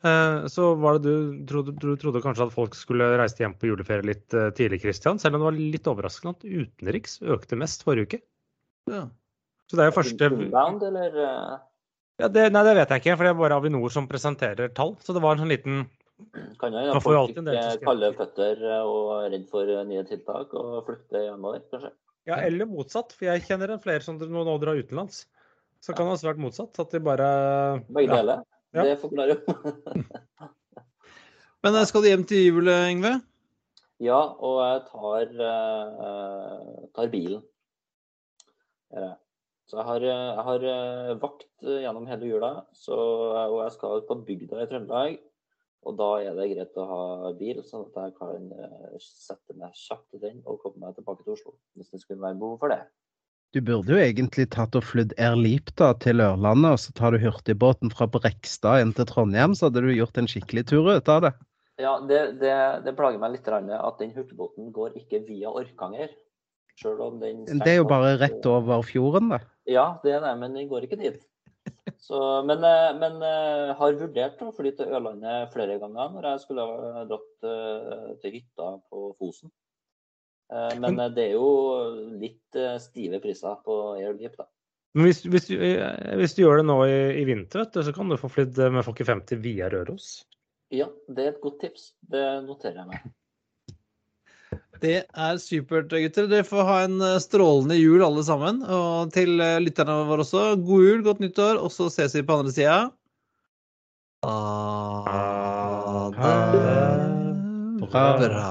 Eh, 0.07 0.45
Så 0.47 0.69
var 0.79 1.01
det 1.01 1.11
du 1.11 1.41
trodde, 1.51 1.75
du 1.83 1.97
trodde 1.99 2.23
kanskje 2.23 2.47
at 2.47 2.55
folk 2.55 2.79
skulle 2.79 3.11
reise 3.19 3.43
hjem 3.43 3.57
på 3.59 3.73
juleferie 3.73 4.07
litt 4.07 4.39
eh, 4.39 4.53
tidlig, 4.55 4.85
Christian, 4.85 5.19
selv 5.19 5.35
om 5.35 5.43
det 5.43 5.49
var 5.49 5.59
litt 5.59 5.91
overraskende 5.91 6.37
at 6.37 6.47
utenriks 6.47 7.19
økte 7.27 7.59
mest 7.59 7.83
forrige 7.89 8.07
uke. 8.07 8.23
Ja. 8.93 9.09
Så 9.67 9.79
det 9.79 9.83
er 9.83 9.91
jo 9.91 9.97
første 9.99 10.31
Inbound, 10.31 10.87
eller? 10.87 11.19
ja, 12.23 12.31
det, 12.31 12.47
Nei, 12.55 12.63
det 12.69 12.77
vet 12.79 12.95
jeg 12.95 13.03
ikke, 13.03 13.19
for 13.19 13.27
det 13.27 13.35
er 13.35 13.43
bare 13.43 13.59
Avinor 13.59 13.91
som 13.91 14.07
presenterer 14.07 14.71
tall. 14.79 14.95
Så 15.03 15.15
det 15.17 15.23
var 15.25 15.35
en 15.35 15.43
sånn 15.43 15.55
liten 15.55 15.83
Kan 16.61 16.75
jo 16.75 16.81
hende 16.81 17.01
folk 17.03 17.35
fikk 17.37 17.85
kalde 17.87 18.11
føtter 18.19 18.63
eh, 18.69 18.87
og 18.87 19.11
er 19.19 19.33
redd 19.35 19.47
for 19.51 19.69
eh, 19.69 19.83
nye 19.89 20.05
tiltak 20.09 20.55
og 20.59 20.83
flykter 20.87 21.27
hjemover, 21.29 21.63
kanskje. 21.73 21.93
Ja, 22.29 22.39
eller 22.39 22.69
motsatt, 22.71 23.15
for 23.17 23.27
jeg 23.27 23.43
kjenner 23.49 23.73
en 23.75 23.83
flere 23.83 24.05
som 24.05 24.19
nå 24.21 24.45
nå 24.47 24.57
drar 24.63 24.79
utenlands. 24.79 25.25
Så 25.83 25.95
kan 25.97 26.07
det 26.07 26.15
også 26.15 26.29
vært 26.29 26.43
motsatt. 26.45 26.79
At 26.79 26.95
de 26.95 27.01
bare 27.03 27.29
Begge 27.89 28.13
ja. 28.13 28.21
deler. 28.21 28.45
Ja. 28.73 28.85
Det 28.87 29.01
forklarer 29.03 29.35
jo. 29.35 29.57
Men 31.67 31.79
eh, 31.79 31.89
skal 31.91 32.05
du 32.05 32.11
hjem 32.11 32.27
til 32.31 32.47
jul, 32.47 32.71
Yngve? 32.71 33.17
Ja, 34.03 34.21
og 34.43 34.57
jeg 34.63 34.79
tar, 34.91 35.35
uh, 35.39 36.87
tar 36.95 37.11
bilen. 37.13 37.43
Så 39.71 39.79
jeg 39.79 39.87
har, 39.87 40.05
jeg 40.05 40.47
har 40.49 40.65
vakt 41.23 41.47
gjennom 41.63 42.09
hele 42.11 42.27
jula, 42.29 42.51
så, 42.75 42.97
og 43.47 43.61
jeg 43.63 43.77
skal 43.77 44.03
på 44.09 44.17
bygda 44.27 44.65
i 44.65 44.67
Trøndelag. 44.69 45.15
Og 45.83 45.97
da 45.99 46.09
er 46.23 46.37
det 46.39 46.49
greit 46.53 46.77
å 46.79 46.85
ha 46.87 47.31
bil, 47.39 47.61
sånn 47.67 47.89
at 47.89 47.97
jeg 48.05 48.15
kan 48.21 48.51
eh, 48.55 48.99
sette 49.03 49.57
meg 49.59 49.75
kjapt 49.75 50.19
i 50.19 50.21
den 50.23 50.43
og 50.47 50.61
komme 50.63 50.85
meg 50.85 50.99
tilbake 50.99 51.25
til 51.25 51.35
Oslo. 51.35 51.57
Hvis 51.79 51.91
det 51.91 52.03
skulle 52.05 52.23
være 52.23 52.39
behov 52.39 52.61
for 52.63 52.75
det. 52.75 52.85
Du 53.53 53.61
burde 53.61 53.93
jo 53.93 54.01
egentlig 54.01 54.47
tatt 54.55 54.77
og 54.79 54.87
flydd 54.89 55.13
Air 55.21 55.35
Leap 55.37 55.75
da, 55.77 55.91
til 56.01 56.23
Ørlandet, 56.25 56.71
og 56.73 56.81
så 56.81 56.95
tar 56.97 57.13
du 57.13 57.21
hurtigbåten 57.21 57.93
fra 57.93 58.07
Brekstad 58.09 58.81
inn 58.81 58.95
til 58.97 59.09
Trondheim, 59.11 59.57
så 59.59 59.69
hadde 59.69 59.83
du 59.85 59.91
gjort 59.93 60.17
en 60.23 60.31
skikkelig 60.31 60.65
tur 60.71 60.89
ut 60.89 61.11
av 61.13 61.27
det. 61.27 61.33
Ja, 61.83 61.97
det, 62.09 62.21
det, 62.41 62.55
det 62.87 62.95
plager 62.97 63.21
meg 63.21 63.35
litt 63.35 63.51
at 63.51 63.99
den 64.01 64.15
hurtigbåten 64.15 64.71
går 64.73 64.97
ikke 65.03 65.25
via 65.27 65.53
Orkanger. 65.53 66.15
Selv 66.81 67.03
om 67.05 67.19
den 67.21 67.45
Det 67.45 67.69
er 67.69 67.83
jo 67.83 67.89
bare 67.91 68.15
rett 68.23 68.47
over 68.49 68.81
fjorden, 68.87 69.35
det. 69.35 69.43
Ja, 69.69 69.99
det 70.05 70.17
er 70.17 70.25
det, 70.25 70.33
men 70.41 70.57
den 70.57 70.71
går 70.71 70.87
ikke 70.87 71.01
dit. 71.01 71.21
Så, 71.99 72.19
men 72.47 72.65
eh, 72.65 72.91
men 72.99 73.19
eh, 73.27 73.73
har 73.79 73.99
vurdert 73.99 74.43
å 74.45 74.53
fly 74.55 74.71
til 74.77 74.93
Ørlandet 74.95 75.51
flere 75.55 75.79
ganger 75.83 76.13
når 76.15 76.29
jeg 76.29 76.43
skulle 76.45 76.67
ha 76.67 77.05
dratt 77.11 77.47
eh, 77.49 78.09
til 78.23 78.37
hytta 78.39 78.69
på 78.91 79.13
Fosen. 79.19 79.53
Men 80.53 80.99
det 81.17 81.23
er 81.31 81.39
jo 81.39 81.47
litt 82.21 82.59
stive 82.85 83.23
priser 83.25 83.55
på 83.65 83.77
Airleap, 83.95 84.35
da. 84.37 84.45
Men 84.93 85.07
hvis, 85.09 85.23
hvis, 85.25 85.47
du, 85.49 85.55
hvis 86.21 86.37
du 86.37 86.43
gjør 86.43 86.61
det 86.61 86.67
nå 86.69 86.77
i, 86.85 86.99
i 87.23 87.25
vinter, 87.25 87.65
du, 87.73 87.79
så 87.81 87.95
kan 87.97 88.13
du 88.13 88.19
få 88.21 88.29
flydd 88.29 88.61
med 88.75 88.85
Fokker 88.85 89.09
50 89.09 89.41
via 89.41 89.71
Røros. 89.73 90.11
Ja, 90.69 90.91
det 91.09 91.25
er 91.25 91.31
et 91.31 91.41
godt 91.41 91.57
tips. 91.65 91.87
Det 92.05 92.21
noterer 92.45 92.83
jeg 92.83 92.91
meg. 92.91 93.09
Det 94.83 94.97
er 95.07 95.37
supert, 95.39 95.93
gutter. 95.93 96.27
Dere 96.27 96.47
får 96.47 96.65
ha 96.67 96.79
en 96.89 96.97
eh, 97.07 97.21
strålende 97.23 97.77
jul, 97.79 98.03
alle 98.03 98.25
sammen. 98.27 98.63
Og 98.67 99.13
til 99.15 99.39
eh, 99.39 99.61
lytterne 99.63 100.01
våre 100.09 100.27
også, 100.27 100.57
god 100.59 100.89
jul, 100.89 101.05
godt 101.07 101.23
nyttår, 101.23 101.61
og 101.63 101.71
så 101.71 101.87
ses 101.93 102.17
vi 102.19 102.25
på 102.27 102.41
andre 102.43 102.55
sida. 102.57 102.81
Ha 107.93 108.05
det 108.19 108.31
bra. 108.33 108.51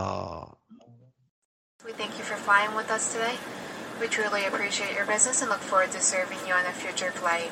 We 1.84 1.94
thank 1.94 2.12
truly 4.08 4.46
appreciate 4.46 4.96
your 4.96 5.06
business 5.06 5.42
and 5.42 5.50
look 5.50 5.60
forward 5.60 5.92
to 5.92 6.00
serving 6.00 6.40
you 6.48 6.54
on 6.54 6.66
a 6.66 6.74
future 6.74 7.12
flight. 7.12 7.52